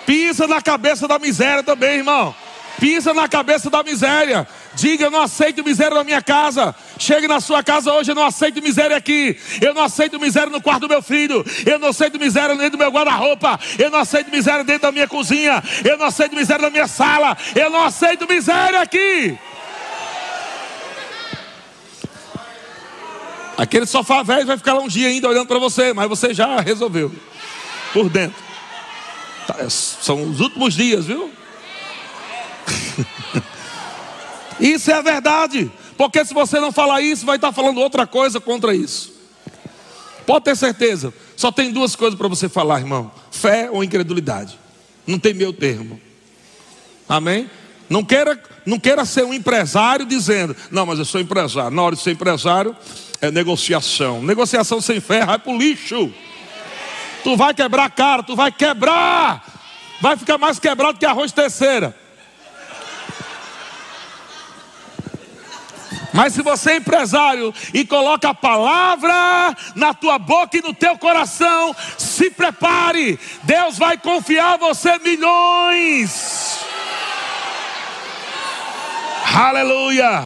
Pisa 0.06 0.46
na 0.46 0.62
cabeça 0.62 1.06
da 1.06 1.18
miséria 1.18 1.62
também, 1.62 1.98
irmão. 1.98 2.34
Pisa 2.80 3.12
na 3.12 3.28
cabeça 3.28 3.68
da 3.68 3.82
miséria. 3.82 4.48
Diga: 4.74 5.04
Eu 5.04 5.10
não 5.10 5.22
aceito 5.22 5.64
miséria 5.64 5.94
na 5.94 6.04
minha 6.04 6.22
casa. 6.22 6.74
Chegue 6.98 7.28
na 7.28 7.40
sua 7.40 7.62
casa 7.62 7.92
hoje. 7.92 8.10
Eu 8.10 8.14
não 8.14 8.26
aceito 8.26 8.62
miséria 8.62 8.96
aqui. 8.96 9.38
Eu 9.60 9.74
não 9.74 9.82
aceito 9.82 10.18
miséria 10.18 10.50
no 10.50 10.60
quarto 10.60 10.82
do 10.82 10.88
meu 10.88 11.02
filho. 11.02 11.44
Eu 11.64 11.78
não 11.78 11.88
aceito 11.88 12.18
miséria 12.18 12.54
dentro 12.56 12.72
do 12.72 12.78
meu 12.78 12.90
guarda-roupa. 12.90 13.58
Eu 13.78 13.90
não 13.90 13.98
aceito 13.98 14.30
miséria 14.30 14.64
dentro 14.64 14.82
da 14.82 14.92
minha 14.92 15.08
cozinha. 15.08 15.62
Eu 15.84 15.96
não 15.96 16.06
aceito 16.06 16.34
miséria 16.34 16.62
na 16.62 16.70
minha 16.70 16.88
sala. 16.88 17.36
Eu 17.54 17.70
não 17.70 17.84
aceito 17.84 18.26
miséria 18.28 18.80
aqui. 18.80 19.38
Aquele 23.56 23.86
sofá 23.86 24.22
velho 24.22 24.46
vai 24.46 24.56
ficar 24.56 24.74
lá 24.74 24.80
um 24.80 24.88
dia 24.88 25.08
ainda 25.08 25.28
olhando 25.28 25.46
para 25.46 25.58
você, 25.58 25.92
mas 25.92 26.08
você 26.08 26.34
já 26.34 26.60
resolveu 26.60 27.12
por 27.92 28.08
dentro. 28.08 28.42
Tá, 29.46 29.70
são 29.70 30.22
os 30.28 30.40
últimos 30.40 30.74
dias, 30.74 31.06
viu? 31.06 31.30
Isso 34.60 34.90
é 34.90 34.94
a 34.94 35.02
verdade. 35.02 35.70
Porque 35.96 36.24
se 36.24 36.34
você 36.34 36.60
não 36.60 36.72
falar 36.72 37.00
isso, 37.00 37.26
vai 37.26 37.36
estar 37.36 37.52
falando 37.52 37.80
outra 37.80 38.06
coisa 38.06 38.40
contra 38.40 38.74
isso. 38.74 39.12
Pode 40.26 40.44
ter 40.44 40.56
certeza. 40.56 41.12
Só 41.36 41.52
tem 41.52 41.72
duas 41.72 41.94
coisas 41.94 42.18
para 42.18 42.28
você 42.28 42.48
falar, 42.48 42.80
irmão: 42.80 43.10
fé 43.30 43.68
ou 43.70 43.84
incredulidade. 43.84 44.58
Não 45.06 45.18
tem 45.18 45.34
meu 45.34 45.52
termo. 45.52 46.00
Amém? 47.08 47.50
Não 47.88 48.02
queira, 48.02 48.40
não 48.64 48.78
queira 48.78 49.04
ser 49.04 49.24
um 49.24 49.34
empresário 49.34 50.06
dizendo, 50.06 50.56
não, 50.70 50.86
mas 50.86 50.98
eu 50.98 51.04
sou 51.04 51.20
empresário. 51.20 51.70
Na 51.70 51.82
hora 51.82 51.94
de 51.94 52.02
ser 52.02 52.12
empresário, 52.12 52.74
é 53.20 53.30
negociação. 53.30 54.22
Negociação 54.22 54.80
sem 54.80 55.00
fé 55.00 55.24
vai 55.24 55.38
para 55.38 55.52
o 55.52 55.58
lixo. 55.58 56.12
Tu 57.22 57.36
vai 57.36 57.52
quebrar 57.52 57.84
a 57.84 57.90
cara, 57.90 58.22
tu 58.22 58.34
vai 58.34 58.50
quebrar. 58.50 59.44
Vai 60.00 60.16
ficar 60.16 60.38
mais 60.38 60.58
quebrado 60.58 60.98
que 60.98 61.06
arroz 61.06 61.32
terceira. 61.32 61.96
Mas 66.14 66.32
se 66.32 66.42
você 66.42 66.70
é 66.70 66.76
empresário 66.76 67.52
e 67.74 67.84
coloca 67.84 68.28
a 68.28 68.34
palavra 68.34 69.12
na 69.74 69.92
tua 69.92 70.16
boca 70.16 70.56
e 70.56 70.62
no 70.62 70.72
teu 70.72 70.96
coração, 70.96 71.74
se 71.98 72.30
prepare, 72.30 73.18
Deus 73.42 73.76
vai 73.76 73.98
confiar 73.98 74.56
você 74.56 74.96
milhões. 75.00 76.60
Aleluia! 79.34 80.24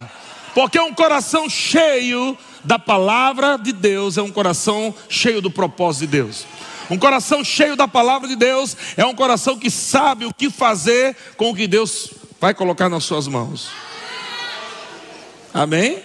Porque 0.55 0.79
um 0.79 0.93
coração 0.93 1.49
cheio 1.49 2.37
da 2.63 2.79
palavra 2.79 3.57
de 3.57 3.73
Deus 3.73 4.19
é 4.19 4.23
um 4.23 4.31
coração 4.31 4.95
cheio 5.09 5.41
do 5.41 5.51
propósito 5.51 6.03
de 6.03 6.19
Deus. 6.19 6.47
Um 6.91 6.99
coração 6.99 7.43
cheio 7.43 7.77
da 7.77 7.89
palavra 7.89 8.29
de 8.29 8.37
Deus 8.37 8.77
é 8.95 9.07
um 9.07 9.15
coração 9.15 9.59
que 9.59 9.71
sabe 9.71 10.27
o 10.27 10.35
que 10.35 10.51
fazer 10.51 11.17
com 11.39 11.49
o 11.49 11.55
que 11.55 11.67
Deus 11.67 12.11
vai 12.39 12.53
colocar 12.53 12.91
nas 12.91 13.05
suas 13.05 13.27
mãos. 13.27 13.88
Amém? 15.59 15.99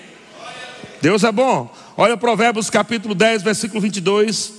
Deus 1.00 1.24
é 1.24 1.32
bom. 1.32 1.72
Olha 1.96 2.18
Provérbios 2.18 2.72
capítulo 2.72 3.14
10, 3.14 3.44
versículo 3.44 3.80
22. 3.80 4.52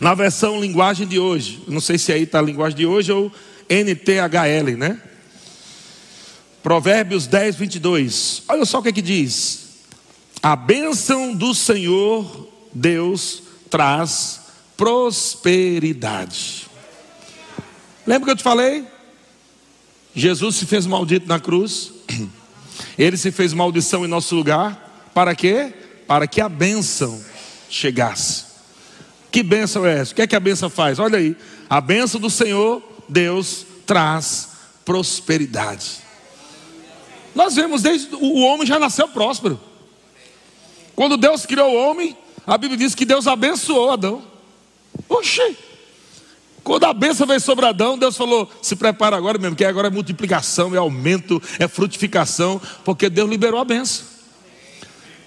Na 0.00 0.14
versão 0.14 0.58
linguagem 0.58 1.06
de 1.06 1.18
hoje. 1.18 1.62
Não 1.68 1.82
sei 1.82 1.98
se 1.98 2.10
aí 2.10 2.22
está 2.22 2.38
a 2.38 2.42
linguagem 2.42 2.78
de 2.78 2.86
hoje 2.86 3.12
ou 3.12 3.30
NTHL, 3.68 4.78
né? 4.78 4.98
Provérbios 6.62 7.26
10, 7.26 7.56
22. 7.56 8.42
Olha 8.48 8.64
só 8.64 8.78
o 8.78 8.82
que, 8.82 8.88
é 8.88 8.92
que 8.92 9.02
diz. 9.02 9.68
A 10.42 10.56
bênção 10.56 11.34
do 11.34 11.54
Senhor 11.54 12.48
Deus 12.72 13.42
traz 13.68 14.40
prosperidade. 14.78 16.68
Lembra 18.06 18.28
que 18.28 18.32
eu 18.32 18.36
te 18.36 18.42
falei? 18.42 18.86
Jesus 20.14 20.56
se 20.56 20.64
fez 20.64 20.86
maldito 20.86 21.28
na 21.28 21.38
cruz. 21.38 21.92
Ele 22.98 23.16
se 23.16 23.30
fez 23.30 23.52
maldição 23.52 24.04
em 24.04 24.08
nosso 24.08 24.34
lugar. 24.34 25.10
Para 25.14 25.34
quê? 25.34 25.72
Para 26.06 26.26
que 26.26 26.40
a 26.40 26.48
bênção 26.48 27.20
chegasse. 27.68 28.44
Que 29.30 29.42
bênção 29.42 29.86
é 29.86 29.98
essa? 29.98 30.12
O 30.12 30.14
que 30.14 30.22
é 30.22 30.26
que 30.26 30.36
a 30.36 30.40
bênção 30.40 30.68
faz? 30.68 30.98
Olha 30.98 31.18
aí. 31.18 31.36
A 31.68 31.80
bênção 31.80 32.20
do 32.20 32.28
Senhor, 32.28 32.82
Deus, 33.08 33.64
traz 33.86 34.50
prosperidade. 34.84 35.98
Nós 37.34 37.54
vemos 37.54 37.82
desde 37.82 38.14
o 38.14 38.40
homem 38.40 38.66
já 38.66 38.78
nasceu 38.78 39.08
próspero. 39.08 39.60
Quando 40.96 41.16
Deus 41.16 41.46
criou 41.46 41.72
o 41.72 41.76
homem, 41.76 42.16
a 42.46 42.58
Bíblia 42.58 42.76
diz 42.76 42.94
que 42.94 43.04
Deus 43.04 43.26
abençoou 43.26 43.92
Adão. 43.92 44.24
Oxê! 45.08 45.56
Quando 46.62 46.84
a 46.84 46.92
bênção 46.92 47.26
veio 47.26 47.40
sobre 47.40 47.66
Adão, 47.66 47.98
Deus 47.98 48.16
falou: 48.16 48.50
se 48.62 48.76
prepara 48.76 49.16
agora 49.16 49.38
mesmo, 49.38 49.56
que 49.56 49.64
agora 49.64 49.88
é 49.88 49.90
multiplicação, 49.90 50.74
é 50.74 50.78
aumento, 50.78 51.42
é 51.58 51.66
frutificação, 51.66 52.60
porque 52.84 53.08
Deus 53.08 53.28
liberou 53.28 53.60
a 53.60 53.64
bênção. 53.64 54.04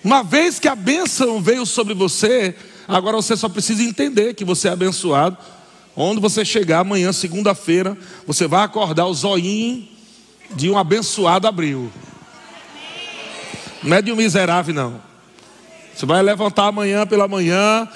Uma 0.04 0.22
vez 0.22 0.60
que 0.60 0.68
a 0.68 0.76
bênção 0.76 1.42
veio 1.42 1.66
sobre 1.66 1.94
você, 1.94 2.56
agora 2.88 3.16
você 3.16 3.38
só 3.38 3.48
precisa 3.48 3.82
entender 3.84 4.34
que 4.34 4.44
você 4.44 4.68
é 4.68 4.72
abençoado. 4.72 5.38
Onde 5.96 6.20
você 6.20 6.44
chegar 6.44 6.80
amanhã, 6.80 7.14
segunda-feira, 7.14 7.96
você 8.26 8.48
vai 8.48 8.64
acordar 8.64 9.06
o 9.06 9.14
zoinho 9.14 9.88
de 10.56 10.70
um 10.70 10.78
abençoado 10.78 11.48
abriu. 11.48 11.92
Não 13.84 13.98
é 13.98 14.02
de 14.02 14.12
um 14.12 14.16
miserável, 14.16 14.74
não. 14.74 15.02
Você 15.96 16.06
vai 16.06 16.22
levantar 16.24 16.68
amanhã 16.68 17.06
pela 17.06 17.28
manhã, 17.28 17.88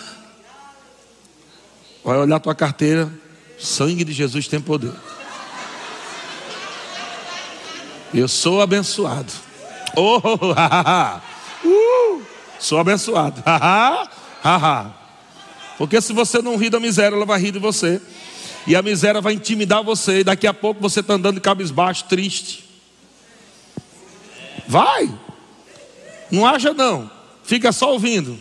vai 2.03 2.17
olhar 2.19 2.39
tua 2.39 2.53
carteira, 2.53 3.11
sangue 3.57 4.03
de 4.03 4.13
Jesus 4.13 4.47
tem 4.47 4.61
poder. 4.61 4.93
Eu 8.13 8.27
sou 8.27 8.61
abençoado. 8.61 9.31
Oh, 9.95 10.17
uh, 11.67 12.21
sou 12.59 12.79
abençoado. 12.79 13.43
Porque 15.77 16.01
se 16.01 16.13
você 16.13 16.41
não 16.41 16.57
rir 16.57 16.69
da 16.69 16.79
miséria, 16.79 17.15
ela 17.15 17.25
vai 17.25 17.39
rir 17.39 17.51
de 17.51 17.59
você. 17.59 18.01
E 18.65 18.75
a 18.75 18.81
miséria 18.81 19.21
vai 19.21 19.33
intimidar 19.33 19.83
você. 19.83 20.19
E 20.19 20.23
daqui 20.23 20.47
a 20.47 20.53
pouco 20.53 20.81
você 20.81 21.01
está 21.01 21.13
andando 21.13 21.35
de 21.35 21.41
cabisbaixo, 21.41 22.05
triste. 22.05 22.65
Vai. 24.67 25.13
Não 26.31 26.45
acha 26.45 26.73
não 26.73 27.17
fica 27.47 27.71
só 27.71 27.93
ouvindo. 27.93 28.37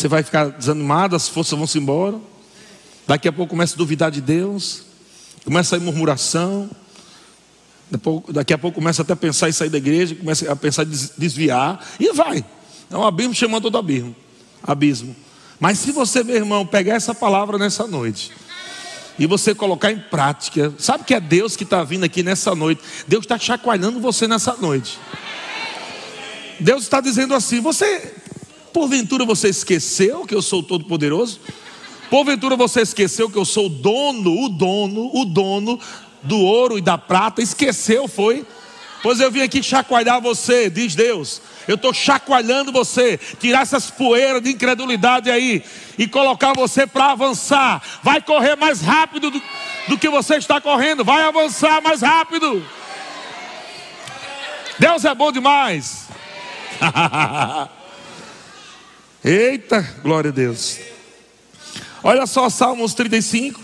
Você 0.00 0.08
vai 0.08 0.22
ficar 0.22 0.46
desanimado, 0.46 1.14
as 1.14 1.28
forças 1.28 1.58
vão 1.58 1.66
se 1.66 1.76
embora. 1.76 2.18
Daqui 3.06 3.28
a 3.28 3.32
pouco 3.32 3.50
começa 3.50 3.74
a 3.74 3.76
duvidar 3.76 4.10
de 4.10 4.22
Deus, 4.22 4.84
começa 5.44 5.76
a 5.76 5.78
ir 5.78 5.82
murmuração. 5.82 6.70
Daqui 8.30 8.54
a 8.54 8.56
pouco 8.56 8.76
começa 8.76 9.02
até 9.02 9.12
a 9.12 9.16
pensar 9.16 9.50
em 9.50 9.52
sair 9.52 9.68
da 9.68 9.76
igreja, 9.76 10.14
começa 10.14 10.50
a 10.50 10.56
pensar 10.56 10.84
em 10.84 10.90
desviar, 11.18 11.86
e 12.00 12.14
vai. 12.14 12.42
É 12.90 12.96
um 12.96 13.04
abismo 13.04 13.34
chamando 13.34 13.64
todo 13.64 13.76
abismo. 13.76 14.16
abismo. 14.62 15.14
Mas 15.58 15.78
se 15.78 15.92
você, 15.92 16.24
meu 16.24 16.36
irmão, 16.36 16.64
pegar 16.64 16.94
essa 16.94 17.14
palavra 17.14 17.58
nessa 17.58 17.86
noite 17.86 18.32
e 19.18 19.26
você 19.26 19.54
colocar 19.54 19.92
em 19.92 19.98
prática, 19.98 20.72
sabe 20.78 21.04
que 21.04 21.12
é 21.12 21.20
Deus 21.20 21.56
que 21.56 21.64
está 21.64 21.84
vindo 21.84 22.04
aqui 22.04 22.22
nessa 22.22 22.54
noite? 22.54 22.80
Deus 23.06 23.24
está 23.26 23.38
chacoalhando 23.38 24.00
você 24.00 24.26
nessa 24.26 24.54
noite. 24.54 24.98
Deus 26.58 26.84
está 26.84 27.02
dizendo 27.02 27.34
assim: 27.34 27.60
você, 27.60 28.14
porventura 28.72 29.24
você 29.24 29.48
esqueceu 29.48 30.26
que 30.26 30.34
eu 30.34 30.42
sou 30.42 30.62
todo-poderoso? 30.62 31.40
Porventura 32.08 32.56
você 32.56 32.80
esqueceu 32.80 33.30
que 33.30 33.38
eu 33.38 33.44
sou 33.44 33.66
o 33.66 33.68
dono, 33.68 34.44
o 34.44 34.48
dono, 34.48 35.10
o 35.14 35.24
dono 35.24 35.78
do 36.22 36.38
ouro 36.38 36.76
e 36.76 36.80
da 36.80 36.98
prata, 36.98 37.40
esqueceu, 37.40 38.08
foi? 38.08 38.44
Pois 39.02 39.20
eu 39.20 39.30
vim 39.30 39.40
aqui 39.40 39.62
chacoalhar 39.62 40.20
você, 40.20 40.68
diz 40.68 40.94
Deus. 40.94 41.40
Eu 41.66 41.76
estou 41.76 41.94
chacoalhando 41.94 42.72
você, 42.72 43.18
tirar 43.38 43.62
essas 43.62 43.90
poeiras 43.90 44.42
de 44.42 44.50
incredulidade 44.50 45.30
aí 45.30 45.64
e 45.96 46.06
colocar 46.06 46.52
você 46.52 46.86
para 46.86 47.12
avançar. 47.12 47.82
Vai 48.02 48.20
correr 48.20 48.56
mais 48.56 48.80
rápido 48.82 49.30
do, 49.30 49.42
do 49.88 49.96
que 49.96 50.08
você 50.08 50.36
está 50.36 50.60
correndo, 50.60 51.04
vai 51.04 51.22
avançar 51.22 51.80
mais 51.80 52.02
rápido. 52.02 52.62
Deus 54.78 55.04
é 55.04 55.14
bom 55.14 55.30
demais. 55.32 56.08
Eita, 59.22 59.82
glória 60.02 60.30
a 60.30 60.32
Deus. 60.32 60.78
Olha 62.02 62.26
só 62.26 62.48
Salmos 62.48 62.94
35. 62.94 63.60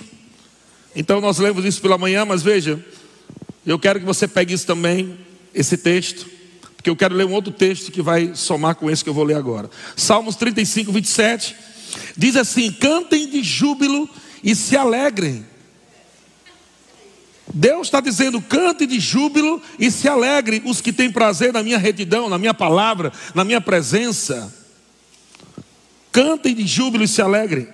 Então 0.94 1.18
nós 1.18 1.38
lemos 1.38 1.64
isso 1.64 1.80
pela 1.80 1.96
manhã, 1.96 2.26
mas 2.26 2.42
veja, 2.42 2.84
eu 3.64 3.78
quero 3.78 3.98
que 3.98 4.04
você 4.04 4.28
pegue 4.28 4.52
isso 4.52 4.66
também, 4.66 5.18
esse 5.54 5.78
texto, 5.78 6.26
porque 6.76 6.90
eu 6.90 6.96
quero 6.96 7.14
ler 7.14 7.24
um 7.24 7.32
outro 7.32 7.50
texto 7.50 7.90
que 7.90 8.02
vai 8.02 8.32
somar 8.34 8.74
com 8.74 8.90
esse 8.90 9.02
que 9.02 9.08
eu 9.08 9.14
vou 9.14 9.24
ler 9.24 9.36
agora. 9.36 9.70
Salmos 9.96 10.36
35, 10.36 10.92
27. 10.92 11.56
Diz 12.14 12.36
assim: 12.36 12.70
cantem 12.70 13.26
de 13.26 13.42
júbilo 13.42 14.08
e 14.44 14.54
se 14.54 14.76
alegrem. 14.76 15.46
Deus 17.52 17.86
está 17.86 18.00
dizendo: 18.00 18.42
cante 18.42 18.86
de 18.86 19.00
júbilo 19.00 19.62
e 19.78 19.90
se 19.90 20.06
alegre 20.06 20.60
os 20.66 20.82
que 20.82 20.92
têm 20.92 21.10
prazer 21.10 21.50
na 21.50 21.62
minha 21.62 21.78
retidão, 21.78 22.28
na 22.28 22.36
minha 22.36 22.52
palavra, 22.52 23.10
na 23.34 23.42
minha 23.42 23.60
presença. 23.60 24.65
Cantem 26.16 26.55
de 26.55 26.66
júbilo 26.66 27.05
e 27.05 27.09
se 27.09 27.20
alegrem. 27.20 27.68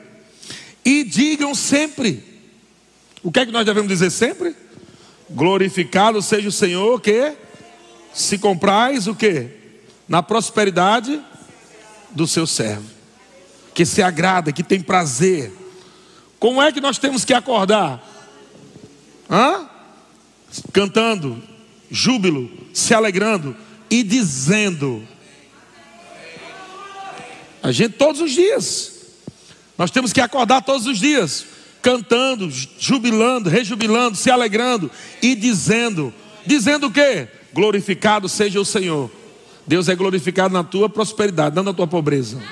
E 0.85 1.05
digam 1.05 1.55
sempre. 1.55 2.25
O 3.23 3.31
que 3.31 3.39
é 3.39 3.47
que 3.47 3.53
nós 3.53 3.65
devemos 3.65 3.89
dizer 3.89 4.11
sempre? 4.11 4.57
Glorificado 5.31 6.21
seja 6.21 6.49
o 6.49 6.53
Senhor 6.53 7.01
que 7.01 7.35
se 8.13 8.39
comprais 8.39 9.07
o 9.07 9.15
que? 9.15 9.47
Na 10.09 10.25
prosperidade 10.25 11.23
do 12.11 12.27
seu 12.27 12.45
servo. 12.45 12.91
Que 13.73 13.87
se 13.87 14.03
agrada, 14.03 14.51
que 14.51 14.65
tem 14.65 14.81
prazer. 14.81 15.53
Como 16.41 16.61
é 16.61 16.73
que 16.73 16.81
nós 16.81 16.99
temos 16.99 17.25
que 17.25 17.33
acordar? 17.33 18.05
Hã? 19.31 19.69
Cantando, 20.73 21.41
júbilo, 21.89 22.51
se 22.75 22.93
alegrando 22.93 23.57
e 23.89 24.03
dizendo. 24.03 25.07
A 27.63 27.71
gente 27.71 27.95
todos 27.95 28.21
os 28.21 28.33
dias. 28.33 28.93
Nós 29.79 29.91
temos 29.91 30.13
que 30.13 30.21
acordar 30.21 30.63
todos 30.63 30.87
os 30.87 30.99
dias, 30.99 31.47
cantando, 31.81 32.51
jubilando, 32.79 33.49
rejubilando, 33.49 34.17
se 34.17 34.31
alegrando 34.31 34.91
e 35.23 35.35
dizendo. 35.35 36.13
Dizendo 36.45 36.89
o 36.89 36.91
quê? 36.91 37.29
Glorificado 37.53 38.29
seja 38.29 38.61
o 38.61 38.65
Senhor. 38.65 39.11
Deus 39.67 39.89
é 39.89 39.95
glorificado 39.95 40.53
na 40.53 40.65
tua 40.65 40.89
prosperidade, 40.89 41.55
não 41.55 41.63
na 41.63 41.73
tua 41.73 41.87
pobreza. 41.87 42.43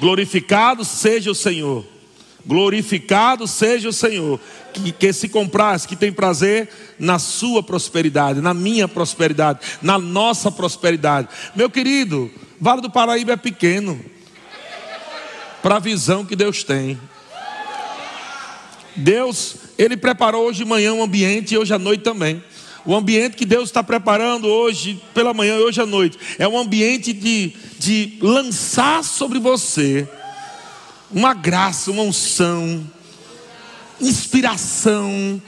Glorificado 0.00 0.84
seja 0.84 1.30
o 1.30 1.34
Senhor. 1.34 1.84
Glorificado 2.46 3.46
seja 3.46 3.88
o 3.88 3.92
Senhor, 3.92 4.38
que, 4.72 4.92
que 4.92 5.12
se 5.12 5.28
compraz, 5.28 5.84
que 5.84 5.96
tem 5.96 6.12
prazer 6.12 6.68
na 6.96 7.18
sua 7.18 7.60
prosperidade, 7.60 8.40
na 8.40 8.54
minha 8.54 8.86
prosperidade, 8.86 9.58
na 9.82 9.98
nossa 9.98 10.50
prosperidade. 10.50 11.28
Meu 11.56 11.68
querido, 11.68 12.30
Vale 12.60 12.80
do 12.80 12.90
Paraíba 12.90 13.32
é 13.32 13.36
pequeno 13.36 14.02
para 15.62 15.76
a 15.76 15.80
visão 15.80 16.24
que 16.24 16.36
Deus 16.36 16.62
tem. 16.62 16.98
Deus, 18.94 19.56
Ele 19.76 19.96
preparou 19.96 20.46
hoje 20.46 20.58
de 20.58 20.64
manhã 20.64 20.94
um 20.94 21.02
ambiente 21.02 21.54
e 21.54 21.58
hoje 21.58 21.74
à 21.74 21.78
noite 21.78 22.02
também. 22.02 22.42
O 22.84 22.94
ambiente 22.94 23.36
que 23.36 23.44
Deus 23.44 23.68
está 23.68 23.82
preparando 23.82 24.46
hoje, 24.46 25.02
pela 25.12 25.34
manhã 25.34 25.56
e 25.56 25.62
hoje 25.62 25.80
à 25.80 25.86
noite, 25.86 26.18
é 26.38 26.46
um 26.46 26.56
ambiente 26.56 27.12
de, 27.12 27.52
de 27.78 28.16
lançar 28.22 29.02
sobre 29.02 29.38
você 29.38 30.08
uma 31.10 31.34
graça, 31.34 31.90
uma 31.90 32.02
unção, 32.02 32.84
inspiração, 34.00 35.40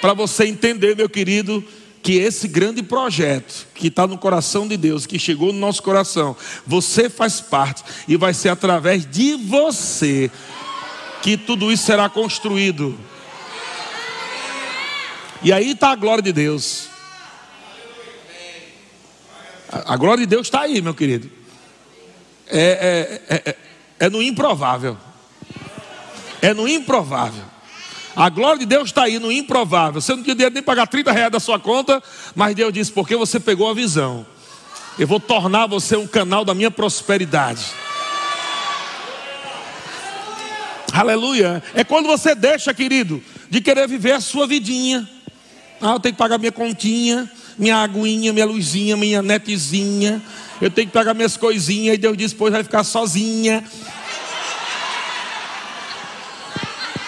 para 0.00 0.12
você 0.12 0.46
entender, 0.46 0.96
meu 0.96 1.08
querido, 1.08 1.64
que 2.06 2.18
esse 2.18 2.46
grande 2.46 2.84
projeto 2.84 3.66
que 3.74 3.88
está 3.88 4.06
no 4.06 4.16
coração 4.16 4.68
de 4.68 4.76
Deus, 4.76 5.06
que 5.06 5.18
chegou 5.18 5.52
no 5.52 5.58
nosso 5.58 5.82
coração, 5.82 6.36
você 6.64 7.10
faz 7.10 7.40
parte 7.40 7.82
e 8.06 8.16
vai 8.16 8.32
ser 8.32 8.50
através 8.50 9.04
de 9.04 9.34
você 9.34 10.30
que 11.20 11.36
tudo 11.36 11.72
isso 11.72 11.82
será 11.82 12.08
construído. 12.08 12.96
E 15.42 15.52
aí 15.52 15.72
está 15.72 15.90
a 15.90 15.96
glória 15.96 16.22
de 16.22 16.32
Deus. 16.32 16.86
A 19.68 19.96
glória 19.96 20.24
de 20.24 20.26
Deus 20.26 20.46
está 20.46 20.60
aí, 20.60 20.80
meu 20.80 20.94
querido. 20.94 21.28
É, 22.46 23.20
é, 23.28 23.34
é, 23.34 23.50
é 23.50 23.56
é 23.98 24.08
no 24.08 24.22
improvável. 24.22 24.96
É 26.40 26.54
no 26.54 26.68
improvável. 26.68 27.55
A 28.16 28.30
glória 28.30 28.60
de 28.60 28.64
Deus 28.66 28.86
está 28.86 29.04
aí 29.04 29.18
no 29.18 29.30
improvável. 29.30 30.00
Você 30.00 30.16
não 30.16 30.22
tinha 30.22 30.34
dinheiro 30.34 30.54
nem 30.54 30.62
pagar 30.62 30.86
30 30.86 31.12
reais 31.12 31.30
da 31.30 31.38
sua 31.38 31.58
conta, 31.58 32.02
mas 32.34 32.54
Deus 32.54 32.72
disse: 32.72 32.90
porque 32.90 33.14
você 33.14 33.38
pegou 33.38 33.68
a 33.70 33.74
visão. 33.74 34.24
Eu 34.98 35.06
vou 35.06 35.20
tornar 35.20 35.66
você 35.66 35.94
um 35.96 36.06
canal 36.06 36.42
da 36.42 36.54
minha 36.54 36.70
prosperidade. 36.70 37.66
Aleluia. 40.90 41.62
É 41.74 41.84
quando 41.84 42.06
você 42.06 42.34
deixa, 42.34 42.72
querido, 42.72 43.22
de 43.50 43.60
querer 43.60 43.86
viver 43.86 44.12
a 44.12 44.20
sua 44.20 44.46
vidinha. 44.46 45.06
Ah, 45.78 45.92
eu 45.92 46.00
tenho 46.00 46.14
que 46.14 46.18
pagar 46.18 46.38
minha 46.38 46.50
continha, 46.50 47.30
minha 47.58 47.76
aguinha, 47.76 48.32
minha 48.32 48.46
luzinha, 48.46 48.96
minha 48.96 49.20
netezinha 49.20 50.22
eu 50.60 50.70
tenho 50.70 50.86
que 50.86 50.92
pegar 50.92 51.12
minhas 51.14 51.36
coisinhas, 51.36 51.94
e 51.94 51.98
Deus 51.98 52.16
disse, 52.16 52.34
pois 52.34 52.52
vai 52.52 52.62
ficar 52.62 52.84
sozinha. 52.84 53.62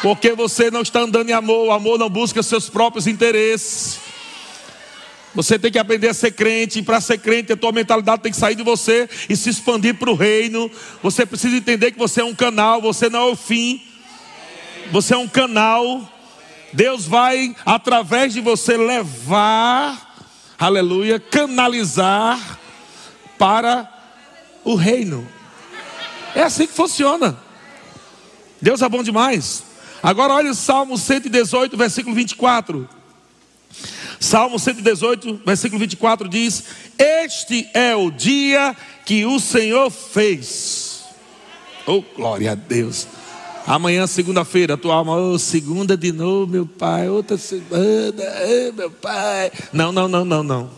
Porque 0.03 0.33
você 0.33 0.71
não 0.71 0.83
está 0.83 1.01
andando 1.01 1.29
em 1.29 1.33
amor, 1.33 1.69
o 1.69 1.73
amor 1.73 1.99
não 1.99 2.09
busca 2.09 2.43
seus 2.43 2.69
próprios 2.69 3.07
interesses. 3.07 3.99
Você 5.35 5.59
tem 5.59 5.71
que 5.71 5.79
aprender 5.79 6.09
a 6.09 6.15
ser 6.15 6.33
crente, 6.33 6.79
e 6.79 6.83
para 6.83 7.01
ser 7.01 7.19
crente, 7.19 7.53
a 7.53 7.57
tua 7.57 7.73
mentalidade 7.73 8.23
tem 8.23 8.33
que 8.33 8.39
sair 8.39 8.55
de 8.55 8.63
você 8.63 9.09
e 9.29 9.37
se 9.37 9.51
expandir 9.51 9.95
para 9.95 10.11
o 10.11 10.15
reino. 10.15 10.71
Você 11.03 11.27
precisa 11.27 11.57
entender 11.57 11.93
que 11.93 11.99
você 11.99 12.21
é 12.21 12.25
um 12.25 12.35
canal, 12.35 12.81
você 12.81 13.11
não 13.11 13.29
é 13.29 13.33
o 13.33 13.37
fim. 13.37 13.83
Você 14.91 15.15
é 15.15 15.17
um 15.17 15.29
canal. 15.29 16.13
Deus 16.73 17.05
vai, 17.05 17.55
através 17.65 18.33
de 18.33 18.41
você, 18.41 18.77
levar, 18.77 20.17
aleluia, 20.59 21.21
canalizar 21.21 22.59
para 23.37 23.89
o 24.65 24.75
reino. 24.75 25.27
É 26.35 26.43
assim 26.43 26.67
que 26.67 26.73
funciona. 26.73 27.39
Deus 28.61 28.83
é 28.83 28.89
bom 28.89 29.03
demais. 29.03 29.68
Agora 30.03 30.35
olha 30.35 30.51
o 30.51 30.55
Salmo 30.55 30.97
118, 30.97 31.77
versículo 31.77 32.15
24. 32.15 32.89
Salmo 34.21 34.59
118, 34.59 35.43
versículo 35.45 35.79
24 35.81 36.29
diz: 36.29 36.65
Este 36.99 37.69
é 37.75 37.95
o 37.95 38.11
dia 38.11 38.77
que 39.05 39.25
o 39.25 39.39
Senhor 39.39 39.91
fez. 39.91 41.05
Oh, 41.87 42.03
glória 42.03 42.53
a 42.53 42.55
Deus. 42.55 43.07
Amanhã, 43.67 44.07
segunda-feira, 44.07 44.77
tua 44.77 44.95
alma, 44.95 45.17
oh, 45.17 45.39
segunda 45.39 45.97
de 45.97 46.11
novo, 46.11 46.51
meu 46.51 46.67
pai, 46.67 47.09
outra 47.09 47.37
semana, 47.37 48.25
oh, 48.71 48.73
meu 48.73 48.91
pai. 48.91 49.53
Não, 49.73 49.93
não, 49.93 50.09
não, 50.09 50.25
não, 50.25 50.43
não. 50.43 50.71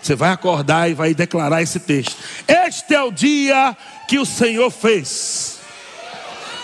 Você 0.00 0.14
vai 0.14 0.30
acordar 0.30 0.90
e 0.90 0.94
vai 0.94 1.14
declarar 1.14 1.62
esse 1.62 1.78
texto. 1.78 2.16
Este 2.48 2.94
é 2.94 3.02
o 3.02 3.12
dia 3.12 3.76
que 4.08 4.18
o 4.18 4.26
Senhor 4.26 4.70
fez. 4.70 5.51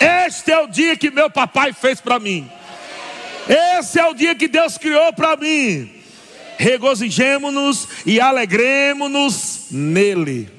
Este 0.00 0.52
é 0.52 0.58
o 0.60 0.66
dia 0.66 0.96
que 0.96 1.10
meu 1.10 1.30
papai 1.30 1.72
fez 1.72 2.00
para 2.00 2.18
mim. 2.18 2.48
Esse 3.48 3.98
é 3.98 4.06
o 4.06 4.14
dia 4.14 4.34
que 4.34 4.48
Deus 4.48 4.78
criou 4.78 5.12
para 5.12 5.36
mim. 5.36 5.90
Regozijemos-nos 6.58 7.88
e 8.04 8.20
alegremos-nos 8.20 9.66
nele. 9.70 10.50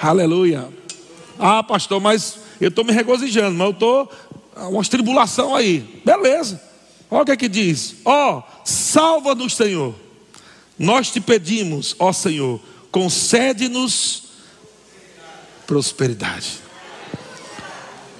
Aleluia. 0.00 0.68
Ah, 1.38 1.62
pastor, 1.62 2.00
mas 2.00 2.38
eu 2.60 2.68
estou 2.68 2.84
me 2.84 2.92
regozijando, 2.92 3.56
mas 3.56 3.66
eu 3.66 3.72
estou. 3.72 4.12
Uma 4.56 4.84
tribulação 4.84 5.56
aí. 5.56 6.02
Beleza. 6.04 6.62
Olha 7.10 7.22
o 7.22 7.26
que 7.26 7.32
é 7.32 7.36
que 7.36 7.48
diz. 7.48 7.96
Ó, 8.04 8.38
oh, 8.38 8.42
salva-nos, 8.64 9.56
Senhor 9.56 9.94
nós 10.82 11.10
te 11.10 11.20
pedimos, 11.20 11.94
ó 11.98 12.12
Senhor, 12.12 12.60
concede-nos 12.90 14.24
prosperidade. 15.66 16.58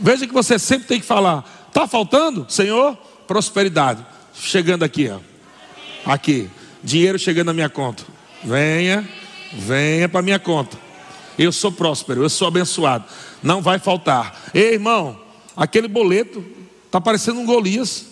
Veja 0.02 0.26
que 0.26 0.34
você 0.34 0.58
sempre 0.58 0.88
tem 0.88 1.00
que 1.00 1.06
falar: 1.06 1.44
está 1.68 1.86
faltando, 1.86 2.44
Senhor? 2.48 2.96
Prosperidade. 3.26 4.04
Chegando 4.34 4.82
aqui, 4.82 5.08
ó. 5.08 5.20
Aqui. 6.04 6.50
Dinheiro 6.82 7.18
chegando 7.18 7.46
na 7.46 7.54
minha 7.54 7.68
conta. 7.68 8.02
Venha, 8.42 9.08
venha 9.52 10.08
para 10.08 10.20
minha 10.20 10.40
conta. 10.40 10.76
Eu 11.38 11.52
sou 11.52 11.70
próspero, 11.70 12.24
eu 12.24 12.28
sou 12.28 12.48
abençoado. 12.48 13.04
Não 13.40 13.62
vai 13.62 13.78
faltar. 13.78 14.50
Ei, 14.52 14.74
irmão, 14.74 15.18
aquele 15.56 15.86
boleto 15.86 16.44
está 16.86 17.00
parecendo 17.00 17.38
um 17.38 17.46
Golias. 17.46 18.06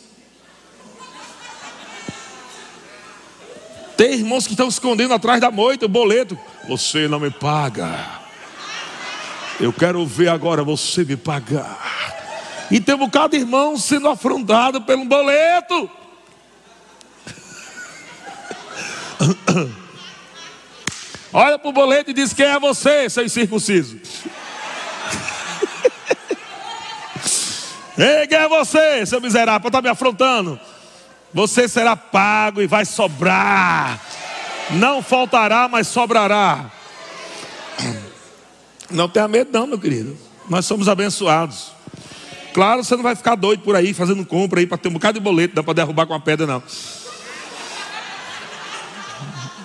Tem 3.97 4.15
irmãos 4.15 4.47
que 4.47 4.53
estão 4.53 4.69
escondendo 4.69 5.13
atrás 5.13 5.41
da 5.41 5.51
moita 5.51 5.85
o 5.85 5.89
boleto. 5.89 6.39
Você 6.69 7.09
não 7.09 7.19
me 7.19 7.31
paga. 7.31 8.20
Eu 9.61 9.73
quero 9.75 10.07
ver 10.07 10.29
agora 10.29 10.65
você 10.65 11.05
me 11.05 11.17
pagar. 11.19 12.19
E 12.71 12.81
tem 12.81 12.95
um 12.95 12.99
bocado 12.99 13.37
de 13.37 13.43
irmão 13.43 13.77
sendo 13.77 14.09
afrontado 14.09 14.81
pelo 14.81 15.05
boleto. 15.05 15.91
Olha 21.31 21.59
para 21.59 21.69
o 21.69 21.73
boleto 21.73 22.11
e 22.11 22.15
diz: 22.15 22.33
Quem 22.33 22.47
é 22.47 22.59
você, 22.59 23.11
seu 23.11 23.23
incircunciso? 23.25 24.01
Ei, 27.99 28.27
quem 28.27 28.39
é 28.39 28.49
você, 28.49 29.05
seu 29.05 29.21
miserável, 29.21 29.69
está 29.69 29.83
me 29.83 29.91
afrontando? 29.91 30.59
Você 31.35 31.69
será 31.69 31.95
pago 31.95 32.63
e 32.63 32.67
vai 32.67 32.87
sobrar. 32.87 34.01
Não 34.71 35.03
faltará, 35.03 35.69
mas 35.69 35.87
sobrará. 35.87 36.71
Não 38.91 39.09
tenha 39.09 39.29
medo, 39.29 39.51
não, 39.53 39.67
meu 39.67 39.79
querido. 39.79 40.17
Nós 40.49 40.67
somos 40.67 40.89
abençoados. 40.89 41.73
Claro, 42.53 42.83
você 42.83 42.97
não 42.97 43.03
vai 43.03 43.15
ficar 43.15 43.37
doido 43.37 43.63
por 43.63 43.77
aí 43.77 43.95
fazendo 43.95 44.25
compra 44.25 44.61
aí 44.61 44.67
para 44.67 44.77
ter 44.77 44.89
um 44.89 44.93
bocado 44.93 45.19
de 45.19 45.25
boleto, 45.25 45.55
dá 45.55 45.63
para 45.63 45.75
derrubar 45.75 46.07
com 46.07 46.15
a 46.15 46.21
pedra, 46.21 46.47
não. 46.47 46.63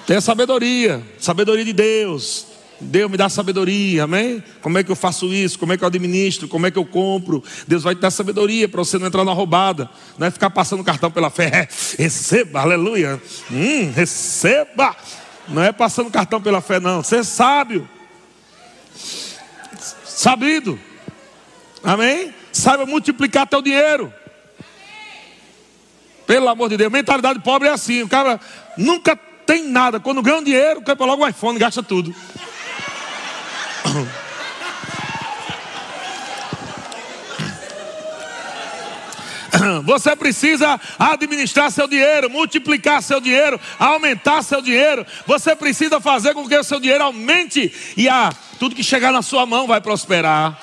Tenha 0.06 0.22
sabedoria, 0.22 1.04
sabedoria 1.20 1.66
de 1.66 1.74
Deus. 1.74 2.46
Deus 2.80 3.10
me 3.10 3.18
dá 3.18 3.30
sabedoria, 3.30 4.04
amém? 4.04 4.44
Como 4.62 4.78
é 4.78 4.84
que 4.84 4.92
eu 4.92 4.96
faço 4.96 5.34
isso? 5.34 5.58
Como 5.58 5.74
é 5.74 5.78
que 5.78 5.84
eu 5.84 5.88
administro? 5.88 6.48
Como 6.48 6.68
é 6.68 6.72
que 6.72 6.78
eu 6.78 6.86
compro? 6.86 7.44
Deus 7.68 7.84
vai 7.84 7.96
te 7.96 8.02
dar 8.02 8.12
sabedoria 8.12 8.68
para 8.68 8.84
você 8.84 9.00
não 9.00 9.08
entrar 9.08 9.24
na 9.24 9.32
roubada, 9.32 9.90
não 10.18 10.28
é 10.28 10.32
ficar 10.32 10.50
passando 10.50 10.84
cartão 10.84 11.10
pela 11.10 11.30
fé. 11.30 11.68
receba, 11.98 12.62
aleluia. 12.62 13.20
Hum, 13.50 13.92
receba. 13.96 14.96
Não 15.48 15.64
é 15.64 15.72
passando 15.72 16.12
cartão 16.12 16.42
pela 16.42 16.60
fé, 16.60 16.80
não. 16.80 17.02
Você 17.02 17.18
é 17.18 17.24
sábio, 17.24 17.88
sabido, 20.16 20.80
amém? 21.84 22.34
Saiba 22.52 22.86
multiplicar 22.86 23.46
teu 23.46 23.62
dinheiro. 23.62 24.12
Pelo 26.26 26.50
amor 26.50 26.70
de 26.70 26.78
Deus, 26.78 26.92
mentalidade 26.92 27.40
pobre 27.42 27.68
é 27.68 27.72
assim. 27.72 28.02
O 28.02 28.10
cara 28.10 28.40
nunca 28.78 29.16
tem 29.46 29.68
nada. 29.68 30.00
Quando 30.00 30.24
ganha 30.24 30.38
um 30.38 30.44
dinheiro, 30.44 30.82
quer 30.82 30.98
logo 30.98 31.24
um 31.24 31.28
iPhone, 31.28 31.60
gasta 31.60 31.84
tudo. 31.84 32.16
Você 39.86 40.16
precisa 40.16 40.80
administrar 40.98 41.72
seu 41.72 41.88
dinheiro, 41.88 42.30
multiplicar 42.30 43.02
seu 43.02 43.20
dinheiro, 43.20 43.60
aumentar 43.80 44.44
seu 44.44 44.62
dinheiro. 44.62 45.06
Você 45.26 45.56
precisa 45.56 46.02
fazer 46.02 46.34
com 46.34 46.48
que 46.48 46.58
o 46.58 46.64
seu 46.64 46.80
dinheiro 46.80 47.04
aumente 47.04 47.72
e 47.96 48.10
a, 48.10 48.32
tudo 48.60 48.76
que 48.76 48.84
chegar 48.84 49.12
na 49.12 49.22
sua 49.22 49.46
mão 49.46 49.68
vai 49.68 49.82
prosperar. 49.82 50.60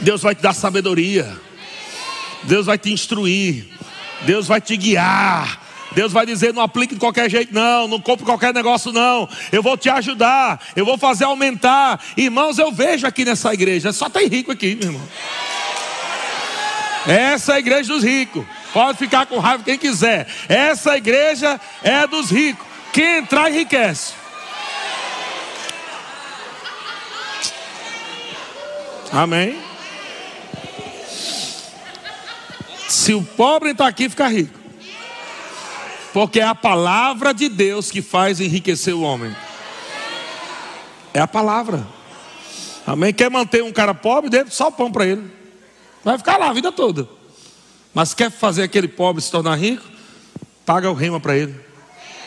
Deus 0.00 0.22
vai 0.22 0.34
te 0.34 0.42
dar 0.42 0.52
sabedoria. 0.52 1.36
Deus 2.44 2.66
vai 2.66 2.78
te 2.78 2.92
instruir. 2.92 3.68
Deus 4.22 4.46
vai 4.46 4.60
te 4.60 4.76
guiar. 4.76 5.60
Deus 5.94 6.12
vai 6.12 6.26
dizer: 6.26 6.52
não 6.52 6.62
aplique 6.62 6.94
de 6.94 7.00
qualquer 7.00 7.30
jeito, 7.30 7.54
não, 7.54 7.86
não 7.86 8.00
compre 8.00 8.24
qualquer 8.24 8.52
negócio, 8.52 8.92
não. 8.92 9.28
Eu 9.50 9.62
vou 9.62 9.76
te 9.76 9.88
ajudar, 9.88 10.60
eu 10.74 10.84
vou 10.84 10.98
fazer 10.98 11.24
aumentar. 11.24 12.00
Irmãos, 12.16 12.58
eu 12.58 12.72
vejo 12.72 13.06
aqui 13.06 13.24
nessa 13.24 13.52
igreja, 13.52 13.92
só 13.92 14.08
tem 14.08 14.26
rico 14.26 14.50
aqui, 14.50 14.74
meu 14.74 14.88
irmão. 14.88 15.08
Essa 17.06 17.52
é 17.52 17.56
a 17.56 17.58
igreja 17.58 17.92
dos 17.92 18.02
ricos. 18.02 18.44
Pode 18.72 18.96
ficar 18.96 19.26
com 19.26 19.38
raiva 19.38 19.64
quem 19.64 19.76
quiser. 19.76 20.26
Essa 20.48 20.96
igreja 20.96 21.60
é 21.82 22.06
dos 22.06 22.30
ricos. 22.30 22.66
Quem 22.92 23.18
entrar 23.18 23.50
enriquece. 23.50 24.21
Amém. 29.12 29.60
Se 32.88 33.12
o 33.12 33.22
pobre 33.22 33.72
está 33.72 33.86
aqui, 33.86 34.08
fica 34.08 34.26
rico. 34.26 34.58
Porque 36.12 36.40
é 36.40 36.44
a 36.44 36.54
palavra 36.54 37.32
de 37.32 37.48
Deus 37.48 37.90
que 37.90 38.00
faz 38.00 38.40
enriquecer 38.40 38.94
o 38.94 39.02
homem. 39.02 39.34
É 41.12 41.20
a 41.20 41.26
palavra. 41.26 41.86
Amém? 42.86 43.12
Quer 43.12 43.30
manter 43.30 43.62
um 43.62 43.72
cara 43.72 43.94
pobre, 43.94 44.30
dê 44.30 44.44
só 44.46 44.70
pão 44.70 44.90
para 44.90 45.06
ele. 45.06 45.30
Vai 46.02 46.16
ficar 46.16 46.38
lá 46.38 46.48
a 46.48 46.52
vida 46.52 46.72
toda. 46.72 47.08
Mas 47.94 48.14
quer 48.14 48.30
fazer 48.30 48.62
aquele 48.62 48.88
pobre 48.88 49.22
se 49.22 49.30
tornar 49.30 49.56
rico? 49.56 49.84
Paga 50.64 50.90
o 50.90 50.94
rema 50.94 51.20
para 51.20 51.36
ele. 51.36 51.54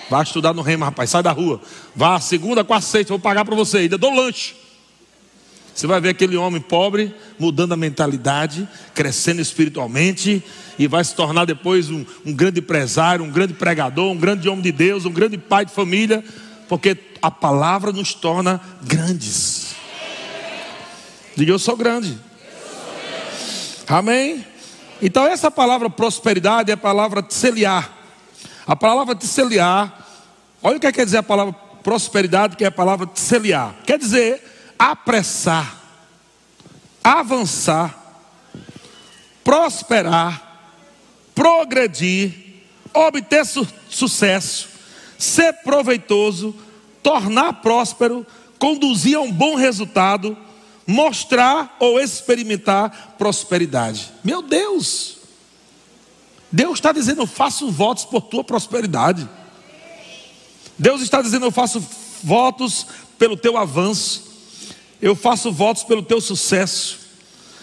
Vá 0.09 0.21
estudar 0.21 0.53
no 0.53 0.61
rema, 0.61 0.85
rapaz. 0.85 1.09
Sai 1.09 1.23
da 1.23 1.31
rua. 1.31 1.59
Vá 1.95 2.19
segunda, 2.19 2.63
quarta, 2.63 2.85
sexta. 2.85 3.09
Vou 3.09 3.19
pagar 3.19 3.43
para 3.43 3.55
você. 3.55 3.79
Ainda 3.79 3.97
dou 3.97 4.13
lanche. 4.13 4.64
Você 5.75 5.87
vai 5.87 5.99
ver 5.99 6.09
aquele 6.09 6.37
homem 6.37 6.61
pobre 6.61 7.13
mudando 7.37 7.73
a 7.73 7.77
mentalidade, 7.77 8.65
crescendo 8.93 9.41
espiritualmente 9.41 10.41
e 10.79 10.87
vai 10.87 11.03
se 11.03 11.13
tornar 11.13 11.43
depois 11.43 11.91
um, 11.91 12.05
um, 12.25 12.33
grande 12.33 12.61
empresário, 12.61 13.25
um 13.25 13.29
grande 13.29 13.53
pregador, 13.53 14.09
um 14.09 14.17
grande 14.17 14.47
homem 14.47 14.61
de 14.61 14.71
Deus, 14.71 15.03
um 15.03 15.11
grande 15.11 15.37
pai 15.37 15.65
de 15.65 15.73
família, 15.73 16.23
porque 16.69 16.97
a 17.21 17.29
palavra 17.29 17.91
nos 17.91 18.13
torna 18.13 18.61
grandes. 18.83 19.75
Diga 21.35 21.51
eu 21.51 21.59
sou 21.59 21.75
grande. 21.75 22.17
Amém? 23.85 24.45
Então 25.01 25.27
essa 25.27 25.51
palavra 25.51 25.89
prosperidade 25.89 26.71
é 26.71 26.75
a 26.75 26.77
palavra 26.77 27.21
tseliar. 27.21 27.93
A 28.65 28.77
palavra 28.77 29.13
tseliar, 29.13 30.07
olha 30.63 30.77
o 30.77 30.79
que 30.79 30.89
quer 30.89 31.03
dizer 31.03 31.17
a 31.17 31.23
palavra 31.23 31.53
prosperidade, 31.83 32.55
que 32.55 32.63
é 32.63 32.67
a 32.67 32.71
palavra 32.71 33.05
tseliar. 33.07 33.75
Quer 33.85 33.99
dizer 33.99 34.54
apressar, 34.77 35.81
avançar, 37.03 38.23
prosperar, 39.43 40.69
progredir, 41.33 42.63
obter 42.93 43.45
su 43.45 43.67
sucesso, 43.89 44.69
ser 45.17 45.53
proveitoso, 45.63 46.55
tornar 47.03 47.61
próspero, 47.61 48.25
conduzir 48.57 49.17
a 49.17 49.21
um 49.21 49.31
bom 49.31 49.55
resultado, 49.55 50.37
mostrar 50.87 51.75
ou 51.79 51.99
experimentar 51.99 53.15
prosperidade. 53.17 54.11
Meu 54.23 54.41
Deus! 54.41 55.15
Deus 56.51 56.75
está 56.75 56.91
dizendo: 56.91 57.21
Eu 57.21 57.27
faço 57.27 57.69
votos 57.69 58.05
por 58.05 58.21
tua 58.21 58.43
prosperidade. 58.43 59.27
Deus 60.77 61.01
está 61.01 61.21
dizendo: 61.21 61.45
Eu 61.45 61.51
faço 61.51 61.85
votos 62.23 62.87
pelo 63.17 63.35
teu 63.35 63.57
avanço. 63.57 64.34
Eu 65.05 65.15
faço 65.15 65.51
votos 65.51 65.83
pelo 65.83 66.01
teu 66.01 66.19
sucesso. 66.19 66.97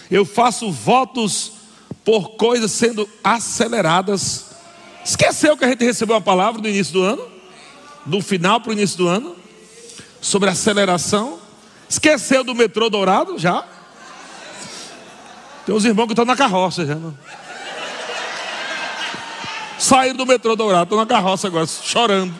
Eu 0.08 0.24
faço 0.24 0.70
votos 0.70 1.50
por 2.04 2.36
coisas 2.36 2.70
sendo 2.70 3.10
aceleradas. 3.24 4.52
Esqueceu 5.04 5.56
que 5.56 5.64
a 5.64 5.68
gente 5.68 5.84
recebeu 5.84 6.14
uma 6.14 6.22
palavra 6.22 6.62
no 6.62 6.68
início 6.68 6.92
do 6.92 7.02
ano? 7.02 7.26
Do 8.06 8.20
final 8.20 8.60
para 8.60 8.70
o 8.70 8.72
início 8.72 8.96
do 8.96 9.08
ano? 9.08 9.34
Sobre 10.20 10.50
aceleração? 10.50 11.40
Esqueceu 11.88 12.44
do 12.44 12.54
metrô 12.54 12.88
dourado 12.88 13.36
já? 13.36 13.66
Tem 15.66 15.74
uns 15.74 15.84
irmãos 15.84 16.06
que 16.06 16.12
estão 16.12 16.24
na 16.24 16.36
carroça 16.36 16.86
já. 16.86 16.94
Não? 16.94 17.18
Saíram 19.80 20.14
do 20.14 20.26
metrô 20.26 20.54
dourado, 20.54 20.84
estão 20.84 20.98
na 20.98 21.06
carroça 21.06 21.48
agora, 21.48 21.66
chorando. 21.66 22.32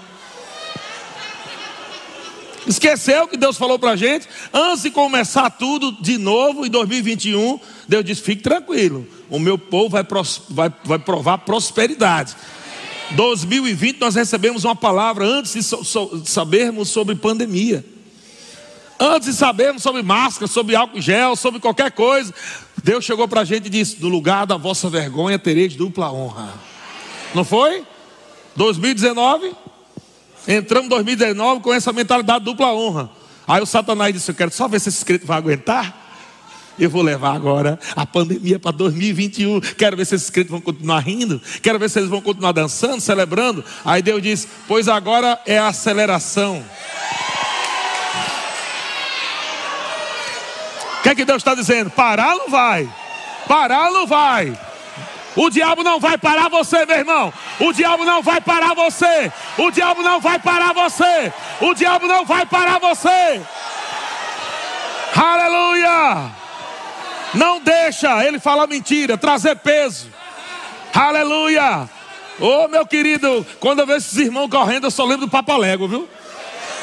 Esqueceu 2.66 3.27
que 3.27 3.37
Deus 3.37 3.57
falou 3.57 3.79
para 3.79 3.92
a 3.92 3.96
gente? 3.96 4.29
Antes 4.53 4.83
de 4.83 4.90
começar 4.90 5.51
tudo 5.51 5.92
de 6.01 6.17
novo 6.17 6.65
em 6.65 6.71
2021, 6.71 7.58
Deus 7.88 8.04
disse: 8.04 8.23
fique 8.23 8.42
tranquilo, 8.42 9.06
o 9.29 9.38
meu 9.38 9.58
povo 9.58 9.90
vai, 9.90 10.06
vai, 10.48 10.73
vai 10.85 10.98
provar 10.98 11.38
prosperidade. 11.38 12.37
2020 13.10 14.00
nós 14.00 14.15
recebemos 14.15 14.65
uma 14.65 14.77
palavra 14.77 15.27
antes 15.27 15.52
de, 15.54 15.63
so, 15.63 15.85
so, 15.85 16.23
sabermos 16.25 16.88
sobre 16.88 17.15
pandemia. 17.15 17.85
Antes 18.98 19.29
de 19.31 19.35
sabermos 19.35 19.83
sobre 19.83 20.02
máscara, 20.02 20.46
sobre 20.46 20.77
álcool 20.77 21.00
gel, 21.00 21.35
sobre 21.35 21.58
qualquer 21.58 21.90
coisa, 21.90 22.33
Deus 22.85 23.04
chegou 23.04 23.27
para 23.27 23.40
a 23.40 23.44
gente 23.44 23.67
e 23.67 23.71
disse: 23.71 24.00
No 24.00 24.08
lugar 24.08 24.46
da 24.46 24.56
vossa 24.56 24.88
vergonha 24.88 25.38
tereis 25.38 25.75
dupla 25.75 26.13
honra. 26.13 26.54
Não 27.35 27.44
foi? 27.44 27.85
2019? 28.54 29.52
Entramos 30.47 30.87
em 30.87 30.90
2019 30.90 31.61
com 31.61 31.73
essa 31.73 31.93
mentalidade 31.93 32.45
dupla 32.45 32.73
honra. 32.75 33.11
Aí 33.47 33.63
o 33.63 33.67
Satanás 33.67 34.13
disse: 34.13 34.31
Eu 34.31 34.35
quero 34.35 34.51
só 34.51 34.67
ver 34.69 34.81
se 34.81 34.88
esse 34.88 35.05
crente 35.05 35.25
vai 35.25 35.38
aguentar. 35.38 36.01
Eu 36.79 36.88
vou 36.88 37.03
levar 37.03 37.35
agora 37.35 37.79
a 37.95 38.07
pandemia 38.07 38.59
para 38.59 38.73
2021. 38.73 39.61
Quero 39.61 39.97
ver 39.97 40.07
se 40.07 40.15
esses 40.15 40.31
crentes 40.31 40.51
vão 40.51 40.61
continuar 40.61 41.01
rindo. 41.01 41.40
Quero 41.61 41.79
ver 41.79 41.90
se 41.90 41.99
eles 41.99 42.09
vão 42.09 42.21
continuar 42.21 42.53
dançando, 42.53 43.01
celebrando. 43.01 43.65
Aí 43.85 44.03
Deus 44.03 44.23
diz: 44.23 44.49
Pois 44.67 44.88
agora 44.88 45.40
é 45.47 45.59
a 45.59 45.69
aceleração. 45.69 46.65
O 50.99 51.03
que 51.03 51.09
é 51.09 51.15
que 51.15 51.25
Deus 51.25 51.38
está 51.38 51.55
dizendo? 51.55 51.90
Parar 51.90 52.35
não 52.37 52.49
vai. 52.49 52.88
Parar 53.47 53.90
não 53.90 54.07
vai. 54.07 54.59
O 55.35 55.49
diabo 55.49 55.83
não 55.83 55.99
vai 55.99 56.19
parar 56.19 56.49
você, 56.49 56.85
meu 56.85 56.97
irmão. 56.97 57.33
O 57.59 57.73
diabo 57.73 58.05
não 58.05 58.23
vai 58.23 58.41
parar 58.41 58.75
você. 58.75 59.33
O 59.57 59.71
diabo 59.71 60.03
não 60.03 60.21
vai 60.21 60.39
parar 60.39 60.73
você. 60.73 61.33
O 61.61 61.75
diabo 61.75 62.07
não 62.07 62.25
vai 62.25 62.45
parar 62.45 62.79
você. 62.79 63.41
Aleluia! 65.15 66.31
Não 67.35 67.61
deixa 67.61 68.25
ele 68.27 68.39
falar 68.39 68.67
mentira, 68.67 69.17
trazer 69.17 69.57
peso. 69.57 70.09
Aleluia! 70.95 71.89
Ô 72.41 72.65
oh, 72.65 72.69
meu 72.69 72.87
querido, 72.87 73.47
quando 73.61 73.81
eu 73.81 73.87
vejo 73.87 73.99
esses 73.99 74.17
irmãos 74.19 74.49
correndo, 74.49 74.85
eu 74.85 74.91
só 74.91 75.05
lembro 75.05 75.27
do 75.27 75.31
Papalégua, 75.31 75.87
viu? 75.87 76.09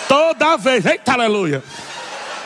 Toda 0.08 0.58
vez. 0.58 0.86
Eita, 0.86 1.14
aleluia! 1.14 1.64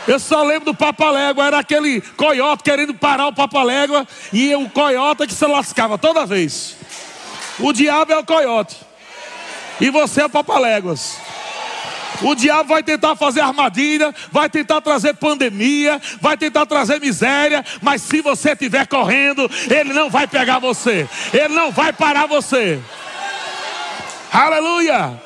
Eu 0.06 0.18
só 0.18 0.42
lembro 0.42 0.66
do 0.66 0.74
Papalégua, 0.74 1.46
era 1.46 1.58
aquele 1.58 2.00
coiote 2.00 2.62
querendo 2.62 2.94
parar 2.94 3.28
o 3.28 3.32
Papalégua 3.32 4.06
e 4.32 4.54
o 4.54 4.68
coiote 4.68 5.26
que 5.26 5.32
se 5.32 5.46
lascava 5.46 5.96
toda 5.96 6.26
vez. 6.26 6.76
O 7.58 7.72
diabo 7.72 8.12
é 8.12 8.18
o 8.18 8.24
coiote 8.24 8.76
e 9.80 9.88
você 9.90 10.20
é 10.20 10.26
o 10.26 10.30
Papaléguas. 10.30 11.16
O 12.22 12.34
diabo 12.34 12.68
vai 12.68 12.82
tentar 12.82 13.16
fazer 13.16 13.40
armadilha, 13.40 14.14
vai 14.30 14.48
tentar 14.48 14.80
trazer 14.80 15.14
pandemia, 15.14 16.00
vai 16.20 16.36
tentar 16.36 16.64
trazer 16.64 17.00
miséria, 17.00 17.64
mas 17.82 18.02
se 18.02 18.20
você 18.20 18.52
estiver 18.52 18.86
correndo, 18.86 19.50
ele 19.68 19.92
não 19.92 20.08
vai 20.08 20.26
pegar 20.26 20.58
você, 20.58 21.08
ele 21.32 21.54
não 21.54 21.72
vai 21.72 21.92
parar 21.92 22.26
você. 22.26 22.80
Aleluia! 24.32 25.20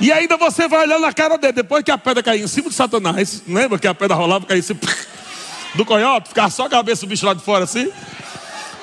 E 0.00 0.10
ainda 0.10 0.36
você 0.38 0.66
vai 0.66 0.80
olhando 0.80 1.02
na 1.02 1.12
cara 1.12 1.36
dele, 1.36 1.52
depois 1.52 1.84
que 1.84 1.90
a 1.90 1.98
pedra 1.98 2.22
caiu 2.22 2.44
em 2.44 2.48
cima 2.48 2.70
de 2.70 2.74
Satanás, 2.74 3.42
lembra 3.46 3.78
que 3.78 3.86
a 3.86 3.94
pedra 3.94 4.16
rolava, 4.16 4.46
caía 4.46 4.60
em 4.60 4.62
cima 4.62 4.80
do 5.74 5.84
coiote, 5.84 6.30
ficava 6.30 6.48
só 6.48 6.64
a 6.64 6.70
cabeça 6.70 7.02
do 7.02 7.08
bicho 7.08 7.26
lá 7.26 7.34
de 7.34 7.42
fora 7.42 7.64
assim. 7.64 7.92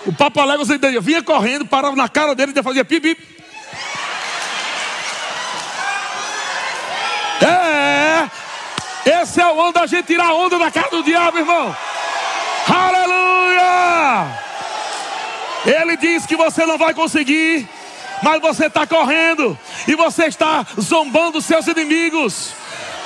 O 0.05 0.13
Papaléguas 0.13 0.67
vinha 1.01 1.23
correndo, 1.23 1.65
parava 1.65 1.95
na 1.95 2.07
cara 2.07 2.35
dele 2.35 2.53
e 2.55 2.63
fazia 2.63 2.85
pipi. 2.85 3.17
É, 7.41 8.29
esse 9.21 9.41
é 9.41 9.47
o 9.47 9.61
ano 9.61 9.73
da 9.73 9.85
gente 9.85 10.05
tirar 10.05 10.27
a 10.27 10.33
onda 10.33 10.57
da 10.59 10.69
cara 10.69 10.89
do 10.89 11.03
diabo, 11.03 11.39
irmão. 11.39 11.75
Aleluia! 12.67 14.27
Ele 15.65 15.97
diz 15.97 16.25
que 16.25 16.35
você 16.35 16.65
não 16.65 16.77
vai 16.77 16.93
conseguir, 16.93 17.67
mas 18.21 18.41
você 18.41 18.65
está 18.67 18.85
correndo 18.85 19.57
e 19.87 19.95
você 19.95 20.25
está 20.25 20.65
zombando 20.79 21.41
seus 21.41 21.67
inimigos. 21.67 22.53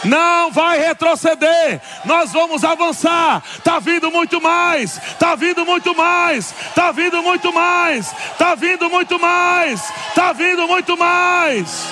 Não 0.04 0.52
vai 0.52 0.80
retroceder, 0.80 1.80
nós 2.06 2.32
vamos 2.32 2.64
avançar. 2.64 3.44
Está 3.58 3.80
vindo 3.80 4.10
muito 4.10 4.42
mais, 4.42 4.98
está 4.98 5.36
vindo 5.36 5.64
muito 5.64 5.96
mais, 5.96 6.56
está 6.70 6.92
vindo 6.92 7.22
muito 7.22 7.54
mais, 7.54 8.12
está 8.32 8.56
vindo 8.56 8.90
muito 8.90 9.20
mais, 9.20 9.94
está 10.10 10.34
vindo 10.34 10.68
muito 10.68 10.98
mais. 10.98 11.86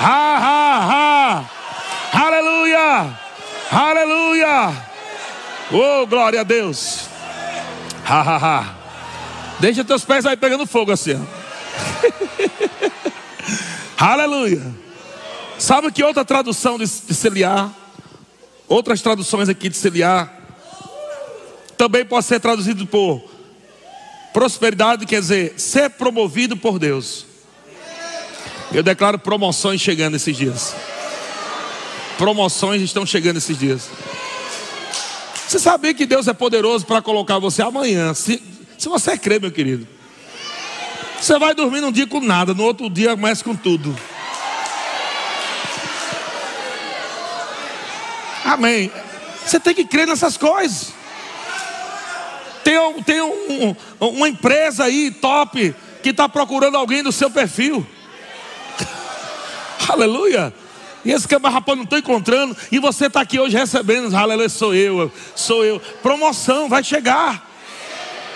Ha, 0.00 0.38
ha, 0.38 1.44
ha. 2.14 2.24
Aleluia! 2.26 3.10
Aleluia! 3.70 4.72
Oh, 5.70 6.06
glória 6.06 6.40
a 6.40 6.44
Deus! 6.44 7.08
Ha, 8.06 8.20
ha, 8.20 8.36
ha. 8.36 8.64
Deixa 9.60 9.84
teus 9.84 10.04
pés 10.04 10.24
aí 10.24 10.36
pegando 10.36 10.66
fogo 10.66 10.92
assim. 10.92 11.26
Aleluia! 13.96 14.84
Sabe 15.58 15.90
que 15.90 16.02
outra 16.02 16.24
tradução 16.24 16.78
de, 16.78 16.84
de 16.84 17.14
celiar, 17.14 17.72
outras 18.68 19.00
traduções 19.00 19.48
aqui 19.48 19.68
de 19.68 19.76
celiar, 19.76 20.32
também 21.76 22.04
pode 22.04 22.26
ser 22.26 22.40
traduzido 22.40 22.86
por 22.86 23.22
prosperidade, 24.32 25.06
quer 25.06 25.20
dizer, 25.20 25.54
ser 25.56 25.90
promovido 25.90 26.56
por 26.56 26.78
Deus. 26.78 27.26
Eu 28.72 28.82
declaro 28.82 29.18
promoções 29.18 29.80
chegando 29.80 30.16
esses 30.16 30.36
dias. 30.36 30.74
Promoções 32.18 32.82
estão 32.82 33.06
chegando 33.06 33.36
esses 33.36 33.56
dias. 33.56 33.88
Você 35.46 35.58
sabia 35.58 35.94
que 35.94 36.04
Deus 36.04 36.26
é 36.26 36.32
poderoso 36.32 36.84
para 36.84 37.00
colocar 37.00 37.38
você 37.38 37.62
amanhã? 37.62 38.12
Se, 38.12 38.42
se 38.76 38.88
você 38.88 39.16
crê, 39.16 39.38
meu 39.38 39.52
querido, 39.52 39.86
você 41.24 41.38
vai 41.38 41.54
dormir 41.54 41.80
num 41.80 41.90
dia 41.90 42.06
com 42.06 42.20
nada, 42.20 42.52
no 42.52 42.62
outro 42.64 42.90
dia 42.90 43.16
mais 43.16 43.40
com 43.40 43.56
tudo. 43.56 43.96
Amém. 48.44 48.92
Você 49.44 49.58
tem 49.58 49.74
que 49.74 49.86
crer 49.86 50.06
nessas 50.06 50.36
coisas. 50.36 50.92
Tem, 52.62 53.02
tem 53.04 53.22
um, 53.22 53.74
uma 54.00 54.28
empresa 54.28 54.84
aí 54.84 55.10
top 55.10 55.74
que 56.02 56.10
está 56.10 56.28
procurando 56.28 56.76
alguém 56.76 57.02
do 57.02 57.10
seu 57.10 57.30
perfil. 57.30 57.86
Aleluia. 59.88 60.52
E 61.06 61.10
esse 61.10 61.26
camarada, 61.26 61.54
rapaz, 61.54 61.78
não 61.78 61.84
estou 61.84 61.98
encontrando. 61.98 62.54
E 62.70 62.78
você 62.78 63.06
está 63.06 63.22
aqui 63.22 63.40
hoje 63.40 63.56
recebendo. 63.56 64.14
Aleluia, 64.14 64.50
sou 64.50 64.74
eu, 64.74 65.10
sou 65.34 65.64
eu. 65.64 65.80
Promoção, 66.02 66.68
vai 66.68 66.84
chegar. 66.84 67.53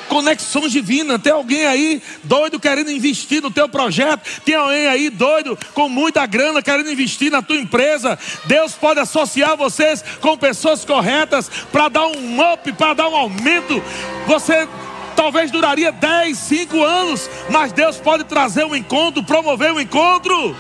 Conexões 0.08 0.72
divinas. 0.72 1.20
Tem 1.20 1.32
alguém 1.32 1.66
aí 1.66 2.02
doido 2.24 2.58
querendo 2.58 2.90
investir 2.90 3.42
no 3.42 3.50
teu 3.50 3.68
projeto. 3.68 4.20
Tem 4.44 4.54
alguém 4.54 4.86
aí 4.86 5.10
doido 5.10 5.58
com 5.74 5.88
muita 5.88 6.24
grana 6.26 6.62
querendo 6.62 6.90
investir 6.90 7.30
na 7.30 7.42
tua 7.42 7.56
empresa. 7.56 8.18
Deus 8.46 8.72
pode 8.72 9.00
associar 9.00 9.56
vocês 9.56 10.04
com 10.20 10.36
pessoas 10.36 10.84
corretas 10.84 11.50
para 11.70 11.88
dar 11.88 12.06
um 12.06 12.52
up, 12.52 12.72
para 12.72 12.94
dar 12.94 13.08
um 13.08 13.16
aumento. 13.16 13.82
Você 14.26 14.68
talvez 15.14 15.50
duraria 15.50 15.90
10, 15.90 16.38
5 16.38 16.82
anos, 16.82 17.28
mas 17.50 17.72
Deus 17.72 17.96
pode 17.96 18.24
trazer 18.24 18.64
um 18.64 18.74
encontro, 18.74 19.22
promover 19.22 19.72
um 19.72 19.80
encontro. 19.80 20.56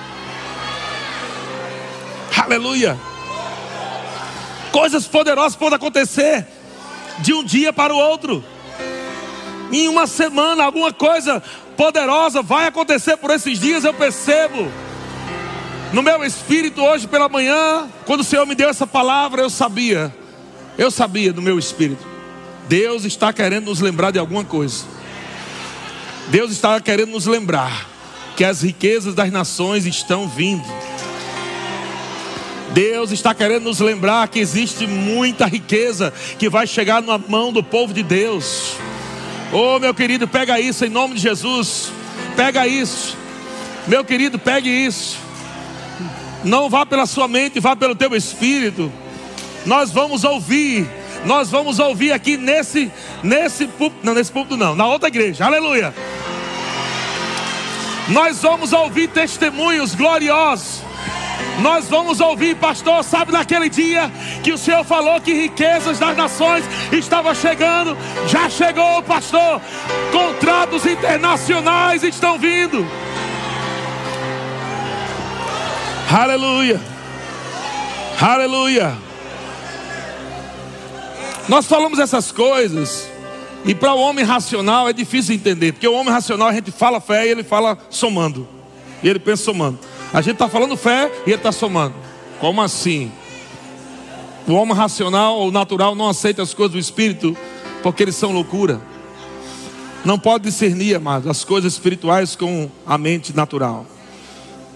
Aleluia. 2.36 2.98
Coisas 4.72 5.06
poderosas 5.06 5.56
podem 5.56 5.76
acontecer 5.76 6.46
de 7.20 7.32
um 7.32 7.42
dia 7.42 7.72
para 7.72 7.94
o 7.94 7.98
outro. 7.98 8.44
Em 9.70 9.88
uma 9.88 10.06
semana, 10.06 10.64
alguma 10.64 10.92
coisa 10.92 11.42
poderosa 11.76 12.42
vai 12.42 12.66
acontecer 12.66 13.16
por 13.16 13.30
esses 13.30 13.58
dias, 13.58 13.84
eu 13.84 13.94
percebo. 13.94 14.70
No 15.92 16.02
meu 16.02 16.24
espírito, 16.24 16.82
hoje 16.82 17.06
pela 17.06 17.28
manhã, 17.28 17.88
quando 18.04 18.20
o 18.20 18.24
Senhor 18.24 18.46
me 18.46 18.54
deu 18.54 18.68
essa 18.68 18.86
palavra, 18.86 19.42
eu 19.42 19.50
sabia, 19.50 20.14
eu 20.76 20.90
sabia 20.90 21.32
no 21.32 21.40
meu 21.40 21.58
espírito. 21.58 22.06
Deus 22.68 23.04
está 23.04 23.32
querendo 23.32 23.66
nos 23.66 23.80
lembrar 23.80 24.10
de 24.10 24.18
alguma 24.18 24.44
coisa. 24.44 24.84
Deus 26.28 26.50
está 26.50 26.78
querendo 26.80 27.12
nos 27.12 27.24
lembrar 27.24 27.88
que 28.36 28.44
as 28.44 28.62
riquezas 28.62 29.14
das 29.14 29.32
nações 29.32 29.86
estão 29.86 30.28
vindo. 30.28 30.64
Deus 32.72 33.10
está 33.10 33.34
querendo 33.34 33.64
nos 33.64 33.80
lembrar 33.80 34.28
que 34.28 34.38
existe 34.38 34.86
muita 34.86 35.46
riqueza 35.46 36.12
que 36.38 36.50
vai 36.50 36.66
chegar 36.66 37.02
na 37.02 37.16
mão 37.16 37.50
do 37.50 37.62
povo 37.62 37.94
de 37.94 38.02
Deus. 38.02 38.76
Oh, 39.52 39.78
meu 39.78 39.94
querido, 39.94 40.28
pega 40.28 40.60
isso 40.60 40.84
em 40.84 40.90
nome 40.90 41.14
de 41.14 41.20
Jesus. 41.20 41.90
Pega 42.36 42.66
isso. 42.66 43.16
Meu 43.86 44.04
querido, 44.04 44.38
pegue 44.38 44.68
isso. 44.68 45.18
Não 46.44 46.68
vá 46.68 46.84
pela 46.84 47.06
sua 47.06 47.26
mente, 47.26 47.58
vá 47.58 47.74
pelo 47.74 47.94
teu 47.94 48.14
espírito. 48.14 48.92
Nós 49.64 49.90
vamos 49.90 50.24
ouvir. 50.24 50.88
Nós 51.24 51.50
vamos 51.50 51.78
ouvir 51.78 52.12
aqui 52.12 52.36
nesse 52.36 52.92
nesse 53.22 53.68
não 54.02 54.14
nesse 54.14 54.30
púlpito 54.30 54.56
não, 54.56 54.76
na 54.76 54.86
outra 54.86 55.08
igreja. 55.08 55.46
Aleluia. 55.46 55.92
Nós 58.08 58.40
vamos 58.40 58.72
ouvir 58.72 59.08
testemunhos 59.08 59.94
gloriosos 59.94 60.87
nós 61.60 61.88
vamos 61.88 62.20
ouvir, 62.20 62.56
pastor, 62.56 63.02
sabe 63.02 63.32
naquele 63.32 63.68
dia 63.68 64.10
que 64.42 64.52
o 64.52 64.58
Senhor 64.58 64.84
falou 64.84 65.20
que 65.20 65.32
riquezas 65.32 65.98
das 65.98 66.16
nações 66.16 66.64
estavam 66.92 67.34
chegando, 67.34 67.96
já 68.28 68.48
chegou, 68.48 69.02
pastor. 69.02 69.60
Contratos 70.12 70.86
internacionais 70.86 72.02
estão 72.02 72.38
vindo. 72.38 72.86
Aleluia. 76.10 76.80
Aleluia. 78.20 78.96
Nós 81.48 81.66
falamos 81.66 81.98
essas 81.98 82.30
coisas 82.30 83.08
e 83.64 83.74
para 83.74 83.94
o 83.94 83.98
homem 84.00 84.24
racional 84.24 84.88
é 84.88 84.92
difícil 84.92 85.34
entender, 85.34 85.72
porque 85.72 85.88
o 85.88 85.94
homem 85.94 86.12
racional 86.12 86.48
a 86.48 86.52
gente 86.52 86.70
fala 86.70 87.00
fé 87.00 87.26
e 87.26 87.30
ele 87.30 87.42
fala 87.42 87.76
somando. 87.90 88.46
E 89.02 89.08
ele 89.08 89.18
pensa 89.18 89.44
somando. 89.44 89.78
A 90.12 90.20
gente 90.22 90.34
está 90.34 90.48
falando 90.48 90.76
fé 90.76 91.10
e 91.26 91.30
ele 91.30 91.36
está 91.36 91.52
somando. 91.52 91.94
Como 92.40 92.62
assim? 92.62 93.12
O 94.46 94.52
homem 94.54 94.74
racional 94.74 95.36
ou 95.36 95.52
natural 95.52 95.94
não 95.94 96.08
aceita 96.08 96.42
as 96.42 96.54
coisas 96.54 96.72
do 96.72 96.78
Espírito 96.78 97.36
porque 97.82 98.02
eles 98.02 98.16
são 98.16 98.32
loucura. 98.32 98.80
Não 100.04 100.18
pode 100.18 100.44
discernir, 100.44 100.94
amados, 100.94 101.28
as 101.28 101.44
coisas 101.44 101.74
espirituais 101.74 102.34
com 102.34 102.70
a 102.86 102.96
mente 102.96 103.36
natural. 103.36 103.84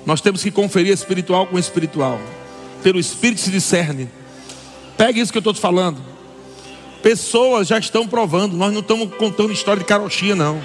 Nós 0.05 0.20
temos 0.20 0.43
que 0.43 0.51
conferir 0.51 0.93
espiritual 0.93 1.47
com 1.47 1.59
espiritual. 1.59 2.20
Pelo 2.83 2.99
Espírito 2.99 3.41
se 3.41 3.51
discerne. 3.51 4.11
Pegue 4.97 5.20
isso 5.20 5.33
que 5.33 5.39
eu 5.39 5.41
estou 5.41 5.55
te 5.55 5.61
falando. 5.61 5.99
Pessoas 7.03 7.68
já 7.68 7.78
estão 7.78 8.07
provando. 8.07 8.57
Nós 8.57 8.72
não 8.72 8.80
estamos 8.80 9.14
contando 9.14 9.53
história 9.53 9.80
de 9.80 9.87
carochinha, 9.87 10.37
não. 10.37 10.61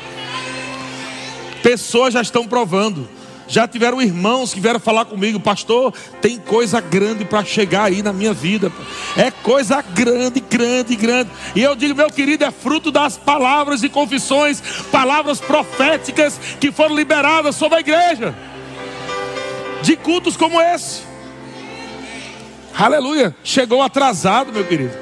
Pessoas 1.63 2.13
já 2.13 2.21
estão 2.21 2.47
provando. 2.47 3.07
Já 3.47 3.67
tiveram 3.67 4.01
irmãos 4.01 4.53
que 4.53 4.59
vieram 4.59 4.79
falar 4.79 5.05
comigo, 5.05 5.39
pastor, 5.39 5.93
tem 6.21 6.37
coisa 6.37 6.81
grande 6.81 7.23
para 7.23 7.45
chegar 7.45 7.85
aí 7.85 8.03
na 8.03 8.11
minha 8.11 8.33
vida. 8.33 8.71
É 9.15 9.31
coisa 9.31 9.81
grande, 9.81 10.41
grande, 10.41 10.95
grande. 10.95 11.29
E 11.55 11.63
eu 11.63 11.75
digo, 11.75 11.95
meu 11.95 12.09
querido, 12.09 12.43
é 12.43 12.51
fruto 12.51 12.91
das 12.91 13.15
palavras 13.15 13.83
e 13.83 13.89
confissões, 13.89 14.61
palavras 14.91 15.39
proféticas 15.39 16.37
que 16.59 16.71
foram 16.71 16.95
liberadas 16.95 17.55
sobre 17.55 17.77
a 17.77 17.79
igreja. 17.79 18.35
De 19.81 19.95
cultos 19.95 20.35
como 20.35 20.59
esse. 20.59 21.03
Aleluia. 22.77 23.33
Chegou 23.43 23.81
atrasado, 23.81 24.51
meu 24.51 24.65
querido. 24.65 24.93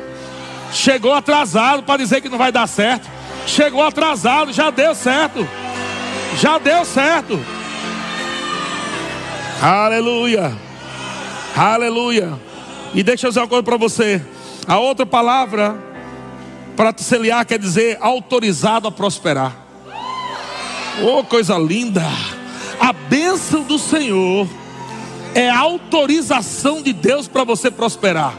Chegou 0.72 1.14
atrasado 1.14 1.84
para 1.84 1.98
dizer 1.98 2.22
que 2.22 2.30
não 2.30 2.38
vai 2.38 2.52
dar 2.52 2.68
certo. 2.68 3.10
Chegou 3.48 3.82
atrasado, 3.82 4.54
já 4.54 4.70
deu 4.70 4.94
certo. 4.94 5.48
Já 6.38 6.58
deu 6.58 6.86
certo. 6.86 7.40
Aleluia. 9.68 10.56
Aleluia. 11.56 12.40
E 12.94 13.02
deixa 13.02 13.26
eu 13.26 13.32
dizer 13.32 13.40
uma 13.40 13.48
coisa 13.48 13.64
para 13.64 13.78
você. 13.78 14.22
A 14.68 14.78
outra 14.78 15.08
palavra 15.08 15.76
para 16.76 16.94
te 16.94 17.04
quer 17.48 17.58
dizer 17.58 17.98
autorizado 18.00 18.88
a 18.88 18.92
prosperar. 18.92 19.56
Oh, 21.02 21.24
coisa 21.24 21.58
linda. 21.58 22.04
A 22.80 22.94
bênção 22.94 23.64
do 23.64 23.80
Senhor 23.80 24.48
é 25.34 25.50
a 25.50 25.58
autorização 25.58 26.84
de 26.84 26.94
Deus 26.94 27.28
para 27.28 27.44
você 27.44 27.72
prosperar. 27.72 28.36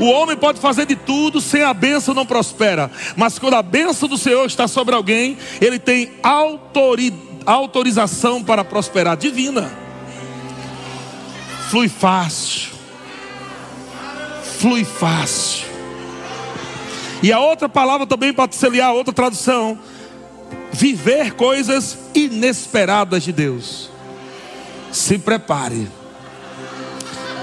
O 0.00 0.06
homem 0.06 0.34
pode 0.34 0.60
fazer 0.60 0.86
de 0.86 0.96
tudo, 0.96 1.42
sem 1.42 1.62
a 1.62 1.74
bênção 1.74 2.14
não 2.14 2.24
prospera. 2.24 2.90
Mas 3.16 3.38
quando 3.38 3.52
a 3.52 3.62
bênção 3.62 4.08
do 4.08 4.16
Senhor 4.16 4.46
está 4.46 4.66
sobre 4.66 4.94
alguém, 4.94 5.36
ele 5.60 5.78
tem 5.78 6.10
autori 6.22 7.12
autorização 7.44 8.42
para 8.42 8.64
prosperar 8.64 9.14
divina 9.14 9.81
flui 11.72 11.88
fácil. 11.88 12.70
Flui 14.58 14.84
fácil. 14.84 15.66
E 17.22 17.32
a 17.32 17.40
outra 17.40 17.66
palavra 17.66 18.06
também 18.06 18.30
pode 18.30 18.56
ser 18.56 18.78
a 18.78 18.92
outra 18.92 19.10
tradução. 19.10 19.78
Viver 20.70 21.32
coisas 21.32 21.96
inesperadas 22.14 23.22
de 23.22 23.32
Deus. 23.32 23.90
Se 24.90 25.16
prepare. 25.16 25.88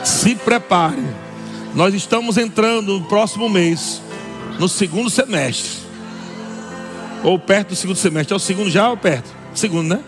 Se 0.04 0.36
prepare. 0.36 1.04
Nós 1.74 1.96
estamos 1.96 2.38
entrando 2.38 3.00
no 3.00 3.06
próximo 3.08 3.50
mês, 3.50 4.00
no 4.60 4.70
segundo 4.70 5.10
semestre. 5.10 5.80
Ou 7.24 7.40
perto 7.40 7.70
do 7.70 7.76
segundo 7.76 7.98
semestre. 7.98 8.32
É 8.32 8.38
o 8.38 8.40
segundo 8.40 8.70
já 8.70 8.92
ou 8.92 8.98
perto? 8.98 9.28
Segundo, 9.56 9.90
né? 9.90 10.04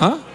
Hã? 0.00 0.29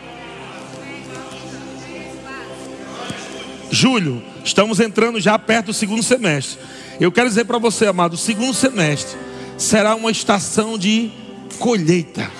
Julho, 3.75 4.23
estamos 4.41 4.79
entrando 4.79 5.19
já 5.19 5.37
perto 5.37 5.65
do 5.65 5.73
segundo 5.73 6.01
semestre. 6.01 6.57
Eu 6.97 7.11
quero 7.11 7.27
dizer 7.27 7.43
para 7.43 7.57
você, 7.57 7.85
amado, 7.85 8.13
o 8.13 8.17
segundo 8.17 8.53
semestre 8.53 9.17
será 9.57 9.95
uma 9.95 10.09
estação 10.09 10.77
de 10.77 11.11
colheita. 11.59 12.31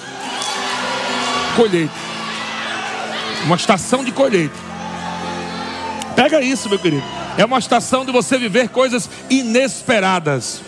Colheita. 1.58 1.94
Uma 3.44 3.58
estação 3.58 4.02
de 4.02 4.14
colheita. 4.14 4.56
Pega 6.16 6.42
isso, 6.42 6.70
meu 6.70 6.80
querido. 6.80 7.04
É 7.38 7.44
uma 7.44 7.60
estação 7.60 8.06
de 8.06 8.14
você 8.14 8.38
viver 8.38 8.70
coisas 8.70 9.10
inesperadas. 9.30 10.62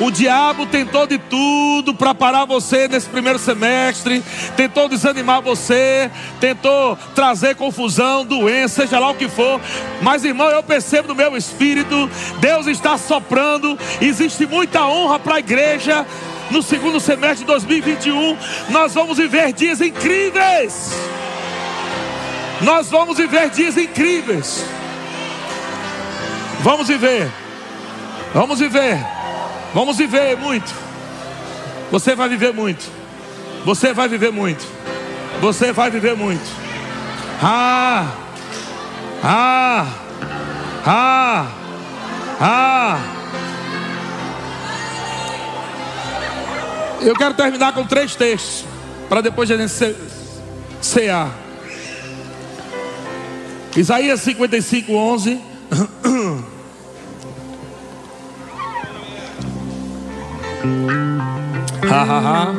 O 0.00 0.10
diabo 0.10 0.64
tentou 0.64 1.06
de 1.06 1.18
tudo 1.18 1.94
para 1.94 2.14
parar 2.14 2.46
você 2.46 2.88
nesse 2.88 3.06
primeiro 3.06 3.38
semestre, 3.38 4.24
tentou 4.56 4.88
desanimar 4.88 5.42
você, 5.42 6.10
tentou 6.40 6.96
trazer 7.14 7.54
confusão, 7.54 8.24
doença, 8.24 8.82
seja 8.82 8.98
lá 8.98 9.10
o 9.10 9.14
que 9.14 9.28
for. 9.28 9.60
Mas, 10.00 10.24
irmão, 10.24 10.48
eu 10.48 10.62
percebo 10.62 11.08
no 11.08 11.14
meu 11.14 11.36
espírito, 11.36 12.08
Deus 12.40 12.66
está 12.66 12.96
soprando, 12.96 13.78
existe 14.00 14.46
muita 14.46 14.86
honra 14.86 15.18
para 15.18 15.34
a 15.34 15.38
igreja. 15.38 16.06
No 16.50 16.62
segundo 16.62 16.98
semestre 16.98 17.40
de 17.40 17.44
2021, 17.44 18.36
nós 18.70 18.94
vamos 18.94 19.18
viver 19.18 19.52
dias 19.52 19.82
incríveis. 19.82 20.92
Nós 22.62 22.90
vamos 22.90 23.18
viver 23.18 23.50
dias 23.50 23.76
incríveis. 23.76 24.64
Vamos 26.62 26.88
viver. 26.88 27.30
Vamos 28.34 28.58
viver. 28.58 29.19
Vamos 29.72 29.96
viver 29.96 30.36
muito. 30.36 30.74
Você 31.90 32.14
vai 32.14 32.28
viver 32.28 32.52
muito. 32.52 32.90
Você 33.64 33.92
vai 33.92 34.08
viver 34.08 34.32
muito. 34.32 34.66
Você 35.40 35.72
vai 35.72 35.90
viver 35.90 36.16
muito. 36.16 36.44
Ah! 37.42 38.12
Ah! 39.22 39.86
Ah! 40.84 41.46
Ah! 42.40 42.98
Eu 47.00 47.14
quero 47.14 47.34
terminar 47.34 47.72
com 47.72 47.86
três 47.86 48.14
textos 48.14 48.64
para 49.08 49.20
depois 49.20 49.50
a 49.50 49.56
gente 49.56 49.96
cear. 50.80 51.30
Isaías 53.76 54.20
55, 54.20 54.92
11. 54.92 55.40
Ha, 61.90 62.02
ha, 62.02 62.18
ha. 62.18 62.52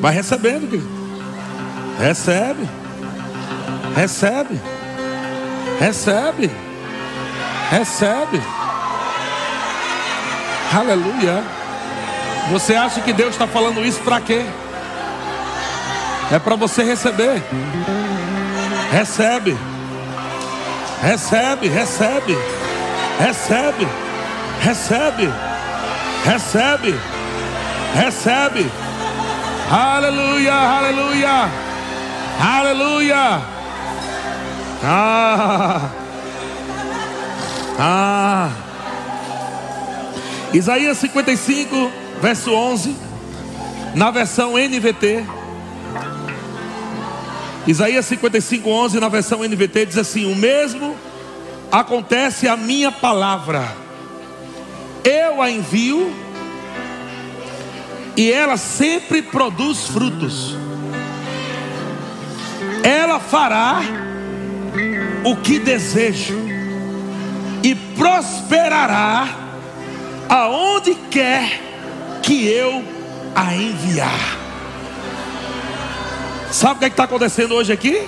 Vai 0.00 0.14
recebendo, 0.14 0.68
querido. 0.68 0.88
Recebe. 1.98 2.68
Recebe. 3.94 4.60
Recebe. 5.78 6.50
Recebe. 7.70 8.42
Aleluia. 10.72 11.44
Você 12.50 12.74
acha 12.74 13.00
que 13.00 13.12
Deus 13.12 13.30
está 13.30 13.46
falando 13.46 13.84
isso 13.84 14.00
para 14.00 14.20
quê? 14.20 14.44
É 16.32 16.38
para 16.38 16.56
você 16.56 16.82
receber. 16.82 17.42
Recebe. 18.90 19.56
Recebe, 21.00 21.68
recebe. 21.68 22.36
Recebe. 23.18 23.88
Recebe. 24.60 25.53
Recebe. 26.24 26.94
Recebe. 27.94 28.70
Aleluia, 29.70 30.54
aleluia. 30.54 31.50
Aleluia. 32.40 33.42
Ah. 34.82 35.90
Ah. 37.78 38.50
Isaías 40.54 40.96
55, 40.96 41.90
verso 42.22 42.52
11, 42.54 42.96
na 43.94 44.10
versão 44.10 44.56
NVT. 44.56 45.26
Isaías 47.66 48.06
55, 48.06 48.68
11, 48.68 48.98
na 48.98 49.10
versão 49.10 49.44
NVT, 49.44 49.86
diz 49.86 49.98
assim: 49.98 50.32
O 50.32 50.34
mesmo 50.34 50.96
acontece 51.70 52.48
a 52.48 52.56
minha 52.56 52.90
palavra 52.90 53.83
eu 55.04 55.42
a 55.42 55.50
envio 55.50 56.12
e 58.16 58.32
ela 58.32 58.56
sempre 58.56 59.22
produz 59.22 59.86
frutos. 59.88 60.56
Ela 62.82 63.20
fará 63.20 63.80
o 65.24 65.36
que 65.36 65.58
desejo 65.58 66.38
e 67.62 67.74
prosperará 67.74 69.28
aonde 70.28 70.94
quer 71.10 71.60
que 72.22 72.46
eu 72.46 72.82
a 73.34 73.54
enviar. 73.54 74.38
Sabe 76.50 76.76
o 76.76 76.78
que 76.78 76.84
é 76.84 76.88
está 76.88 77.04
acontecendo 77.04 77.54
hoje 77.54 77.72
aqui? 77.72 78.06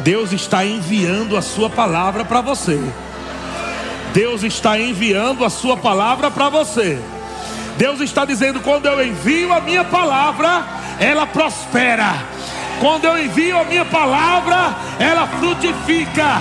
Deus 0.00 0.32
está 0.32 0.64
enviando 0.64 1.36
a 1.36 1.42
sua 1.42 1.70
palavra 1.70 2.24
para 2.24 2.40
você. 2.40 2.78
Deus 4.12 4.42
está 4.42 4.78
enviando 4.78 5.44
a 5.44 5.50
sua 5.50 5.76
palavra 5.76 6.30
para 6.30 6.48
você. 6.48 6.98
Deus 7.76 8.00
está 8.00 8.24
dizendo: 8.24 8.60
quando 8.60 8.86
eu 8.86 9.04
envio 9.04 9.52
a 9.52 9.60
minha 9.60 9.84
palavra, 9.84 10.64
ela 10.98 11.26
prospera. 11.26 12.14
Quando 12.80 13.04
eu 13.04 13.22
envio 13.22 13.58
a 13.58 13.64
minha 13.64 13.84
palavra, 13.84 14.74
ela 14.98 15.26
frutifica. 15.26 16.40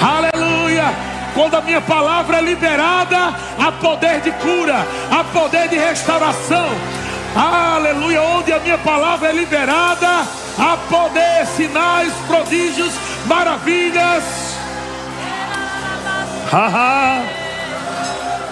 Aleluia. 0.00 0.94
Quando 1.34 1.56
a 1.56 1.60
minha 1.60 1.80
palavra 1.80 2.38
é 2.38 2.40
liberada, 2.40 3.34
há 3.58 3.72
poder 3.72 4.20
de 4.20 4.30
cura, 4.32 4.86
há 5.10 5.24
poder 5.24 5.68
de 5.68 5.76
restauração. 5.76 6.68
Aleluia. 7.34 8.22
Onde 8.22 8.52
a 8.52 8.60
minha 8.60 8.78
palavra 8.78 9.30
é 9.30 9.32
liberada, 9.32 10.24
há 10.56 10.76
poder, 10.88 11.46
sinais, 11.56 12.12
prodígios, 12.28 12.92
maravilhas. 13.26 14.53
Ha 16.54 16.68
ha. 16.68 17.24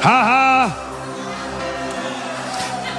Ha 0.02 0.22
ha. 0.26 0.76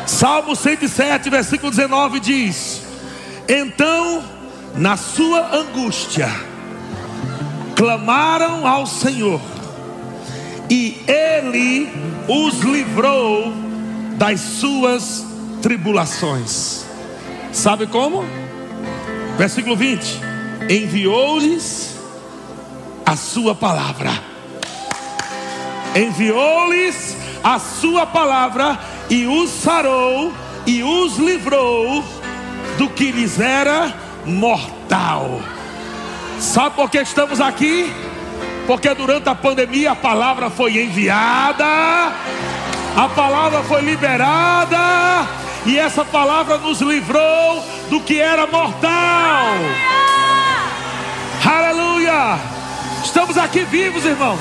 Salmo 0.07 0.55
107, 0.55 1.29
versículo 1.29 1.69
19 1.71 2.21
diz: 2.21 2.81
Então, 3.49 4.23
na 4.77 4.95
sua 4.95 5.57
angústia, 5.57 6.29
clamaram 7.75 8.65
ao 8.65 8.85
Senhor, 8.85 9.41
e 10.69 11.03
Ele 11.05 11.91
os 12.29 12.61
livrou 12.61 13.51
das 14.15 14.39
suas 14.39 15.25
tribulações. 15.61 16.85
Sabe 17.51 17.87
como? 17.87 18.23
Versículo 19.37 19.75
20: 19.75 20.21
Enviou-lhes 20.69 21.97
a 23.05 23.17
sua 23.17 23.53
palavra. 23.53 24.32
Enviou-lhes 25.95 27.15
a 27.43 27.59
sua 27.59 28.05
palavra 28.05 28.79
e 29.09 29.27
os 29.27 29.49
sarou 29.49 30.33
e 30.65 30.83
os 30.83 31.17
livrou 31.17 32.03
do 32.77 32.89
que 32.89 33.11
lhes 33.11 33.39
era 33.39 33.93
mortal. 34.25 35.41
Sabe 36.39 36.75
por 36.75 36.89
que 36.89 36.99
estamos 36.99 37.39
aqui? 37.39 37.93
Porque 38.65 38.93
durante 38.93 39.29
a 39.29 39.35
pandemia 39.35 39.91
a 39.91 39.95
palavra 39.95 40.49
foi 40.49 40.83
enviada, 40.83 41.65
a 42.95 43.09
palavra 43.13 43.61
foi 43.63 43.81
liberada, 43.81 45.27
e 45.65 45.77
essa 45.77 46.03
palavra 46.05 46.57
nos 46.57 46.81
livrou 46.81 47.63
do 47.89 47.99
que 47.99 48.19
era 48.19 48.47
mortal. 48.47 49.53
Aleluia! 51.45 52.39
Estamos 53.03 53.37
aqui 53.37 53.63
vivos, 53.65 54.05
irmão. 54.05 54.37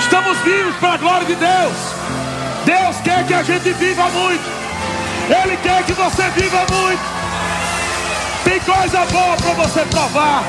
Estamos 0.00 0.38
vivos 0.38 0.74
para 0.76 0.94
a 0.94 0.96
glória 0.96 1.26
de 1.26 1.34
Deus. 1.34 1.76
Deus 2.64 2.96
quer 3.02 3.26
que 3.26 3.34
a 3.34 3.42
gente 3.42 3.72
viva 3.72 4.08
muito. 4.10 4.44
Ele 5.28 5.56
quer 5.58 5.82
que 5.84 5.92
você 5.92 6.22
viva 6.30 6.64
muito. 6.70 7.02
Tem 8.44 8.60
coisa 8.60 9.04
boa 9.06 9.36
para 9.36 9.52
você 9.54 9.80
provar. 9.86 10.44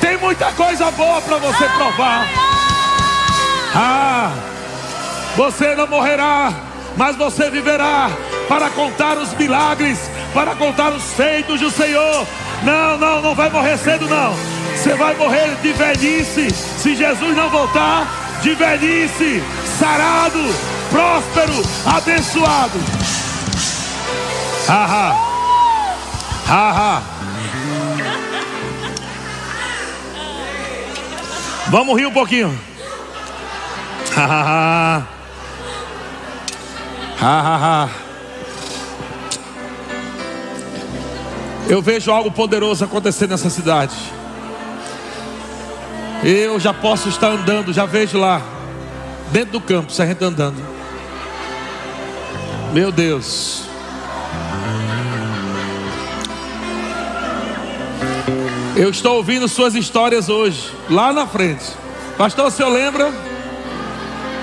Tem 0.00 0.16
muita 0.18 0.52
coisa 0.52 0.90
boa 0.92 1.20
para 1.20 1.36
você 1.38 1.64
provar. 1.68 2.26
Ah, 3.74 4.30
você 5.36 5.74
não 5.74 5.86
morrerá, 5.86 6.52
mas 6.96 7.16
você 7.16 7.50
viverá 7.50 8.10
para 8.48 8.70
contar 8.70 9.18
os 9.18 9.34
milagres, 9.34 9.98
para 10.32 10.54
contar 10.54 10.90
os 10.92 11.12
feitos 11.12 11.60
do 11.60 11.70
Senhor. 11.70 12.26
Não, 12.62 12.96
não, 12.96 13.20
não 13.20 13.34
vai 13.34 13.50
morrer 13.50 13.76
cedo, 13.76 14.08
não. 14.08 14.34
Você 14.74 14.94
vai 14.94 15.14
morrer 15.14 15.54
de 15.62 15.72
velhice, 15.72 16.50
se 16.50 16.94
Jesus 16.94 17.36
não 17.36 17.50
voltar, 17.50 18.06
de 18.46 18.54
velhice, 18.54 19.42
sarado, 19.76 20.38
próspero, 20.88 21.52
abençoado. 21.84 22.78
Haha, 24.68 25.16
haha. 26.46 27.02
Vamos 31.70 31.98
rir 31.98 32.06
um 32.06 32.12
pouquinho. 32.12 32.56
Hahaha. 34.14 35.08
Hahaha. 37.18 37.90
Eu 41.68 41.82
vejo 41.82 42.12
algo 42.12 42.30
poderoso 42.30 42.84
acontecer 42.84 43.26
nessa 43.26 43.50
cidade. 43.50 43.96
Eu 46.28 46.58
já 46.58 46.74
posso 46.74 47.08
estar 47.08 47.28
andando, 47.28 47.72
já 47.72 47.86
vejo 47.86 48.18
lá, 48.18 48.42
dentro 49.30 49.52
do 49.52 49.60
campo, 49.60 49.92
a 49.96 50.06
gente 50.06 50.24
andando. 50.24 50.56
Meu 52.72 52.90
Deus. 52.90 53.62
Eu 58.74 58.90
estou 58.90 59.18
ouvindo 59.18 59.46
suas 59.46 59.76
histórias 59.76 60.28
hoje, 60.28 60.68
lá 60.90 61.12
na 61.12 61.28
frente. 61.28 61.64
Pastor, 62.18 62.46
o 62.46 62.50
senhor 62.50 62.70
lembra? 62.70 63.12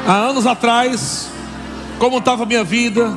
Há 0.08 0.14
anos 0.14 0.48
atrás, 0.48 1.30
como 2.00 2.20
estava 2.20 2.44
a 2.44 2.46
minha 2.46 2.64
vida, 2.64 3.12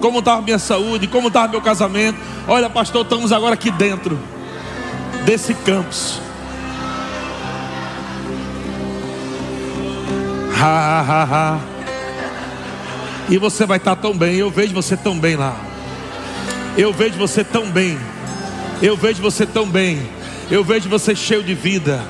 como 0.00 0.20
estava 0.20 0.38
a 0.38 0.42
minha 0.42 0.60
saúde, 0.60 1.08
como 1.08 1.26
estava 1.26 1.48
meu 1.48 1.60
casamento. 1.60 2.20
Olha, 2.46 2.70
pastor, 2.70 3.02
estamos 3.02 3.32
agora 3.32 3.54
aqui 3.54 3.72
dentro 3.72 4.16
desse 5.24 5.54
campus. 5.54 6.20
Ha, 10.64 11.00
ha, 11.00 11.24
ha. 11.24 11.60
E 13.28 13.36
você 13.36 13.66
vai 13.66 13.78
estar 13.78 13.96
tão 13.96 14.16
bem. 14.16 14.36
Eu 14.36 14.48
vejo 14.48 14.72
você 14.72 14.96
tão 14.96 15.18
bem 15.18 15.34
lá. 15.34 15.56
Eu 16.78 16.92
vejo 16.92 17.18
você 17.18 17.42
tão 17.42 17.68
bem. 17.68 17.98
Eu 18.80 18.96
vejo 18.96 19.20
você 19.20 19.44
tão 19.44 19.66
bem. 19.66 20.08
Eu 20.48 20.62
vejo 20.62 20.88
você 20.88 21.16
cheio 21.16 21.42
de 21.42 21.52
vida. 21.52 22.00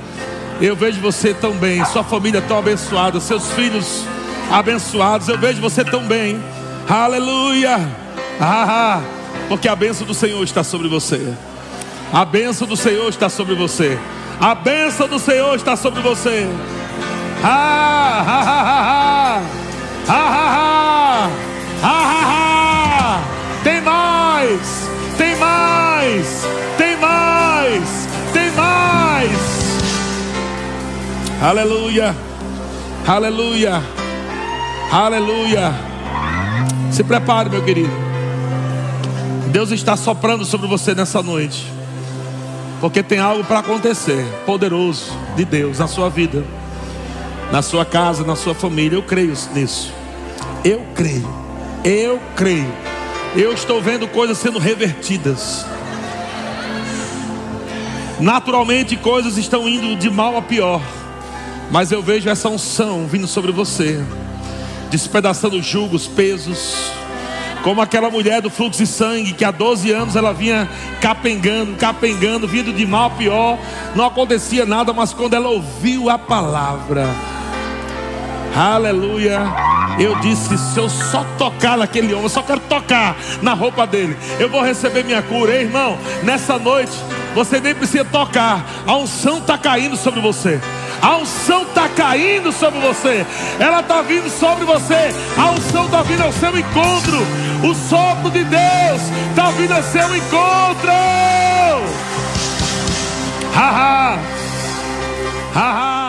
Eu 0.61 0.77
vejo 0.77 1.01
você 1.01 1.33
tão 1.33 1.53
bem. 1.53 1.83
Sua 1.87 2.05
família 2.05 2.43
tão 2.43 2.59
abençoada. 2.59 3.21
Seus 3.21 3.51
filhos 3.53 4.05
abençoados. 4.51 5.29
Eu 5.29 5.39
vejo 5.39 5.59
você 5.59 5.83
tão 5.83 6.03
bem. 6.03 6.39
Aleluia. 6.87 7.81
Ah, 8.39 9.01
porque 9.49 9.67
a 9.67 9.75
bênção 9.75 10.07
do 10.07 10.13
Senhor 10.13 10.45
está 10.45 10.63
sobre 10.63 10.89
você. 10.89 11.33
A 12.13 12.23
bênção 12.27 12.69
do 12.69 12.77
Senhor 12.77 13.09
está 13.09 13.31
sobre 13.31 13.55
você. 13.55 13.99
A 14.39 14.55
bênção 14.55 15.09
do 15.09 15.19
Senhor 15.19 15.55
está 15.57 15.75
sobre 15.75 16.03
você. 16.03 16.47
Ah, 17.45 19.41
tem 23.65 23.81
mais, 23.81 24.89
tem 25.19 25.37
mais, 25.37 26.47
tem 26.79 26.97
mais, 26.99 28.09
tem 28.33 28.49
mais. 28.53 29.41
Aleluia, 31.43 32.15
aleluia, 33.05 33.83
aleluia. 34.93 35.75
Se 36.93 37.03
prepare, 37.03 37.51
meu 37.51 37.65
querido. 37.65 37.91
Deus 39.49 39.73
está 39.73 39.97
soprando 39.97 40.45
sobre 40.45 40.69
você 40.69 40.95
nessa 40.95 41.21
noite. 41.25 41.73
Porque 42.81 43.03
tem 43.03 43.19
algo 43.19 43.43
para 43.45 43.59
acontecer, 43.59 44.25
poderoso 44.47 45.11
de 45.37 45.45
Deus 45.45 45.81
na 45.81 45.89
sua 45.89 46.09
vida 46.09 46.45
na 47.53 47.61
sua 47.61 47.85
casa, 47.85 48.25
na 48.25 48.35
sua 48.35 48.55
família. 48.55 48.97
Eu 48.97 49.03
creio 49.03 49.35
nisso. 49.55 49.93
Eu 50.65 50.83
creio. 50.95 51.29
Eu 51.85 52.19
creio. 52.35 52.73
Eu 53.37 53.53
estou 53.53 53.81
vendo 53.81 54.09
coisas 54.09 54.39
sendo 54.39 54.59
revertidas. 54.59 55.67
Naturalmente, 58.19 58.97
coisas 58.97 59.37
estão 59.37 59.69
indo 59.69 59.95
de 59.97 60.09
mal 60.09 60.37
a 60.37 60.43
pior. 60.43 60.81
Mas 61.71 61.93
eu 61.93 62.03
vejo 62.03 62.29
essa 62.29 62.49
unção 62.49 63.07
vindo 63.07 63.27
sobre 63.27 63.53
você, 63.53 64.03
despedaçando 64.91 65.61
julgos, 65.63 66.07
pesos. 66.07 66.91
Como 67.63 67.81
aquela 67.81 68.11
mulher 68.11 68.43
do 68.43 68.51
fluxo 68.51 68.83
de 68.83 68.87
sangue 68.87 69.33
que 69.33 69.45
há 69.45 69.51
12 69.51 69.91
anos 69.91 70.17
ela 70.17 70.33
vinha 70.33 70.69
capengando, 71.01 71.75
capengando, 71.77 72.49
vindo 72.49 72.73
de 72.73 72.87
mal 72.87 73.07
a 73.07 73.11
pior. 73.11 73.59
Não 73.95 74.05
acontecia 74.05 74.67
nada, 74.67 74.93
mas 74.93 75.13
quando 75.13 75.35
ela 75.35 75.49
ouviu 75.49 76.11
a 76.11 76.19
palavra, 76.19 77.09
Aleluia. 78.55 79.41
Eu 79.99 80.15
disse: 80.17 80.57
se 80.59 80.79
eu 80.79 80.89
só 80.89 81.25
tocar 81.39 81.77
naquele 81.77 82.13
homem, 82.13 82.25
eu 82.25 82.29
só 82.29 82.43
quero 82.43 82.61
tocar 82.61 83.17
na 83.41 83.55
roupa 83.55 83.87
dele, 83.87 84.17
eu 84.39 84.49
vou 84.49 84.63
receber 84.63 85.05
minha 85.05 85.23
cura. 85.23 85.55
Ei, 85.55 85.63
irmão, 85.63 85.99
nessa 86.23 86.59
noite, 86.59 86.93
você 87.35 87.61
nem 87.61 87.75
precisa 87.75 88.05
tocar, 88.05 88.65
a 88.87 88.97
unção 88.97 89.39
está 89.39 89.57
caindo 89.59 89.97
sobre 89.97 90.21
você. 90.21 90.61
A 91.01 91.17
unção 91.17 91.63
está 91.63 91.89
caindo 91.89 92.53
sobre 92.53 92.79
você, 92.79 93.27
ela 93.59 93.81
está 93.81 94.03
vindo 94.03 94.31
sobre 94.31 94.65
você. 94.65 95.13
A 95.37 95.51
unção 95.51 95.87
está 95.87 96.03
vindo 96.03 96.23
é 96.23 96.27
ao 96.27 96.33
seu 96.33 96.57
encontro. 96.57 97.19
O 97.65 97.75
sopro 97.75 98.31
de 98.31 98.45
Deus 98.45 99.03
está 99.31 99.51
vindo 99.51 99.73
é 99.73 99.77
ao 99.77 99.83
seu 99.83 100.17
encontro. 100.17 100.93
Haha. 103.55 104.19
Haha. 105.55 105.99
Ha. 105.99 106.02